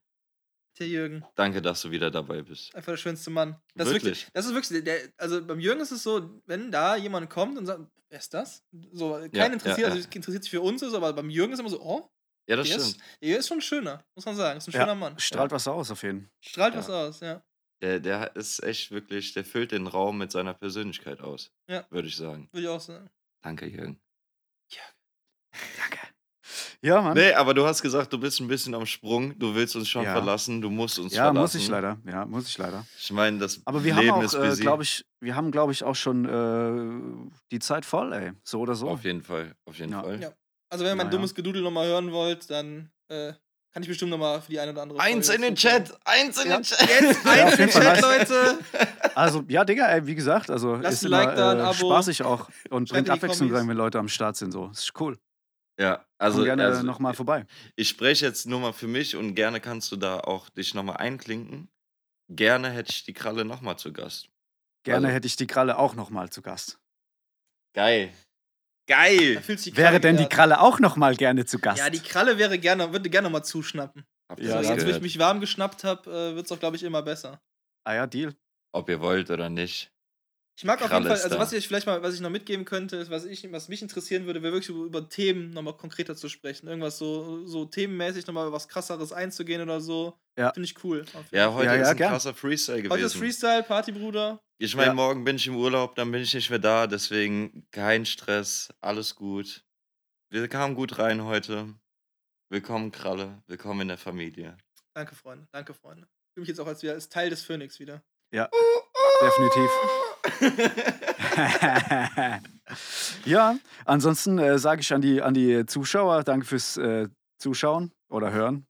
[0.80, 1.24] Der Jürgen.
[1.36, 2.74] Danke, dass du wieder dabei bist.
[2.74, 3.62] Einfach der schönste Mann.
[3.76, 4.22] Das ist wirklich.
[4.22, 4.34] Wirklich?
[4.34, 4.84] Das ist wirklich.
[4.84, 8.34] Der, also beim Jürgen ist es so, wenn da jemand kommt und sagt, wer ist
[8.34, 8.64] das?
[8.92, 11.60] So, kein Ja, interessiert, ja, also interessiert sich für uns, so, aber beim Jürgen ist
[11.60, 12.10] immer so, oh,
[12.48, 12.88] Ja, das der stimmt.
[12.96, 14.58] ist, der ist schon schöner, muss man sagen.
[14.58, 14.80] Ist ein Ja.
[14.82, 15.20] schöner Mann.
[15.20, 16.30] Strahlt was aus auf jeden Fall.
[16.42, 16.80] Strahlt Ja.
[16.80, 17.44] was aus, ja.
[17.82, 21.52] Der, der ist echt wirklich, der füllt den Raum mit seiner Persönlichkeit aus.
[21.70, 21.86] Ja.
[21.92, 22.48] Würde ich sagen.
[22.52, 23.10] Würde ich auch sagen.
[23.44, 24.00] Danke, Jürgen.
[25.78, 26.00] Danke.
[26.84, 27.14] Ja, Mann.
[27.14, 29.38] Nee, aber du hast gesagt, du bist ein bisschen am Sprung.
[29.40, 30.12] Du willst uns schon Ja.
[30.12, 30.62] verlassen.
[30.62, 31.42] Du musst uns ja, verlassen.
[31.42, 31.98] muss ich leider.
[32.06, 32.86] Ja, muss ich leider.
[33.00, 35.72] Ich meine, das Aber wir Leben haben ist auch, äh, glaube ich, wir haben, glaube
[35.72, 38.32] ich, auch schon äh, die Zeit voll, ey.
[38.44, 38.90] So oder so.
[38.90, 39.54] Auf jeden Fall.
[39.66, 40.02] Auf jeden Ja.
[40.04, 40.20] Fall.
[40.22, 40.32] Ja.
[40.70, 43.32] Also wenn ihr mein dummes Gedudel nochmal hören wollt, dann äh,
[43.72, 45.56] kann ich bestimmt nochmal für die eine oder andere Eins Folge in den.
[45.56, 45.94] Chat!
[46.04, 46.58] Eins in Ja.
[46.58, 46.90] den Chat!
[47.00, 48.02] Jetzt Ja, eins in den Chat.
[48.02, 48.58] Leute!
[49.16, 51.62] Also, ja, Digga, ey, wie gesagt, also Lasst ist ein immer Like da, ein äh,
[51.62, 51.74] Abo.
[51.76, 54.52] spaßig auch und Schreibt bringt Abwechslung rein, wenn Leute am Start sind.
[54.52, 54.68] So.
[54.68, 55.18] Das ist cool.
[55.80, 57.46] Ja, Also, also, gerne also nochmal vorbei.
[57.76, 60.98] ich spreche jetzt nur mal für mich und gerne kannst du da auch dich nochmal
[60.98, 61.70] einklinken.
[62.30, 64.30] Gerne hätte ich die Kralle nochmal zu Gast.
[64.86, 66.80] Gerne also- hätte ich die Kralle auch nochmal zu Gast.
[67.76, 68.14] Geil.
[68.88, 69.42] Geil!
[69.42, 70.28] fühlt sich die Wäre denn die.
[70.28, 71.80] Kralle auch nochmal gerne zu Gast?
[71.80, 74.06] Ja, die Kralle wäre gerne, würde gerne nochmal zuschnappen.
[74.32, 76.60] Ja, ihr so, das jetzt, wo ich mich warm geschnappt habe, äh, wird es auch,
[76.60, 77.42] glaube ich, immer besser.
[77.86, 78.36] ah ja, Deal.
[78.74, 79.90] Ob ihr wollt oder nicht.
[80.56, 82.98] Ich mag auf jeden Fall, also was ich vielleicht mal, was ich noch mitgeben könnte,
[82.98, 86.30] ist, was, ich, was mich interessieren würde, wäre wirklich über, über Themen nochmal konkreter zu
[86.30, 86.68] sprechen.
[86.68, 90.16] Irgendwas so, so themenmäßig nochmal was krasseres einzugehen oder so.
[90.38, 90.54] Ja.
[90.54, 91.06] Finde ich cool.
[91.32, 92.12] Ja, heute Ja, ist ja, ein gern.
[92.12, 92.92] krasser Freestyle gewesen.
[92.94, 94.40] Heute ist Freestyle, Partybruder.
[94.60, 94.94] Ich meine, Ja.
[94.94, 99.16] morgen bin ich im Urlaub, dann bin ich nicht mehr da, deswegen kein Stress, alles
[99.16, 99.66] gut.
[100.30, 101.74] Wir kamen gut rein heute.
[102.50, 103.42] Willkommen, Kralle.
[103.48, 104.58] Willkommen in der Familie.
[104.96, 105.48] Danke, Freunde.
[105.52, 106.04] Danke, Freunde.
[106.04, 108.04] Ich fühle mich jetzt auch als, wieder, als Teil des Phoenix wieder.
[109.22, 109.70] Definitiv.
[113.26, 118.32] ja, ansonsten äh, sage ich an die, an die Zuschauer, danke fürs äh, Zuschauen oder
[118.32, 118.66] Hören.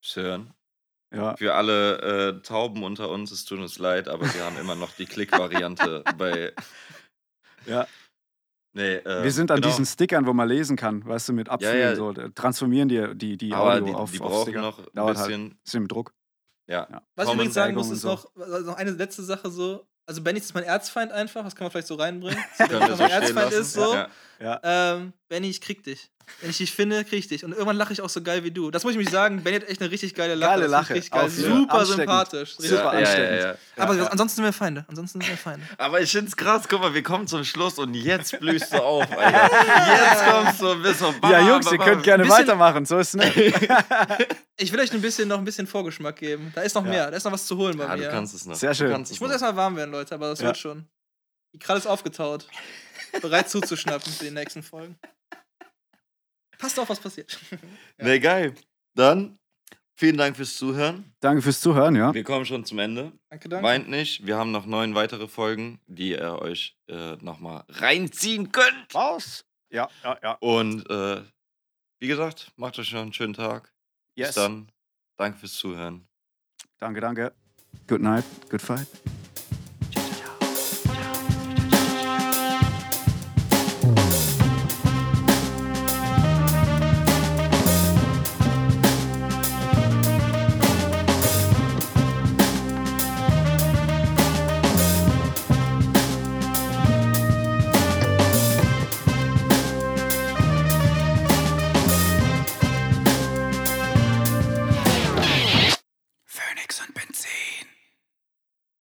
[0.00, 0.50] Schön.
[1.14, 4.74] Ja, Für alle äh, Tauben unter uns, es tut uns leid, aber wir haben immer
[4.74, 6.52] noch die Klick-Variante bei.
[7.66, 7.86] ja.
[8.74, 9.68] Nee, äh, Wir sind an genau.
[9.68, 11.96] diesen Stickern, wo man lesen kann, weißt du, mit Abspielen, ja.
[11.96, 14.60] so, äh, transformieren die, die, die aber Audio die, auf, die auf brauchen Sticker.
[14.60, 15.26] noch ein Dauert halt.
[15.28, 15.58] bisschen.
[15.64, 16.12] Ist im Druck.
[16.68, 16.86] Ja.
[16.90, 17.02] Ja.
[17.16, 19.86] Was ich übrigens sagen muss, ist noch, also noch eine letzte Sache so.
[20.06, 22.38] Also Benny ist mein Erzfeind einfach, das kann man vielleicht so reinbringen.
[22.58, 23.60] Wir Wenn so mein Erzfeind lassen?
[23.60, 24.08] ist so, Ja.
[24.40, 24.60] Ja.
[24.62, 26.10] ähm, Benny, ich krieg dich.
[26.42, 27.42] Wenn ich dich finde, krieg ich dich.
[27.42, 28.70] Und irgendwann lache ich auch so geil wie du.
[28.70, 30.50] Das muss ich mich sagen, Benny hat echt eine richtig geile Lache.
[30.52, 31.30] Geile Lache, Richtig geil.
[31.30, 32.54] Super sympathisch.
[32.58, 33.30] Super ansteckend.
[33.30, 33.54] Ja, ja, ja.
[33.78, 34.06] Aber ja.
[34.08, 34.84] ansonsten sind wir Feinde.
[34.88, 35.64] Ansonsten sind wir Feinde.
[35.78, 39.10] Aber ich find's krass, guck mal, wir kommen zum Schluss und jetzt blühst du auf,
[39.10, 39.50] Alter.
[39.96, 42.84] Jetzt kommst du und bist so bam, Ja, Jungs, bam, ihr könnt gerne Bisschen- weitermachen,
[42.84, 43.68] so ist es nicht.
[44.60, 46.50] Ich will euch ein bisschen, noch ein bisschen Vorgeschmack geben.
[46.54, 46.90] Da ist noch Ja.
[46.90, 47.10] mehr.
[47.12, 48.04] Da ist noch was zu holen bei Ja, mir.
[48.06, 48.56] du kannst es noch.
[48.56, 49.04] Sehr schön.
[49.08, 50.46] Ich muss erstmal warm werden, Leute, aber das Ja.
[50.46, 50.84] wird schon.
[51.54, 52.46] Die Kralle ist aufgetaut.
[53.20, 54.98] Bereit zuzuschnappen für die nächsten Folgen.
[56.58, 57.38] Passt auf, was passiert.
[57.50, 57.58] Ja.
[58.04, 58.54] Nee, geil.
[58.94, 59.38] Dann
[59.96, 61.12] vielen Dank fürs Zuhören.
[61.20, 62.12] Danke fürs Zuhören, ja.
[62.12, 63.12] Wir kommen schon zum Ende.
[63.30, 63.64] Danke, danke.
[63.64, 68.94] Weint nicht, wir haben noch neun weitere Folgen, die ihr euch äh, nochmal reinziehen könnt.
[68.94, 69.44] Raus.
[69.70, 70.32] Ja, ja, ja.
[70.40, 71.22] Und äh,
[72.00, 73.72] wie gesagt, macht euch noch einen schönen Tag.
[74.14, 74.28] Yes.
[74.28, 74.70] Bis dann.
[75.16, 76.06] Danke fürs Zuhören.
[76.78, 77.32] Danke, danke.
[77.86, 78.86] Good night, good fight.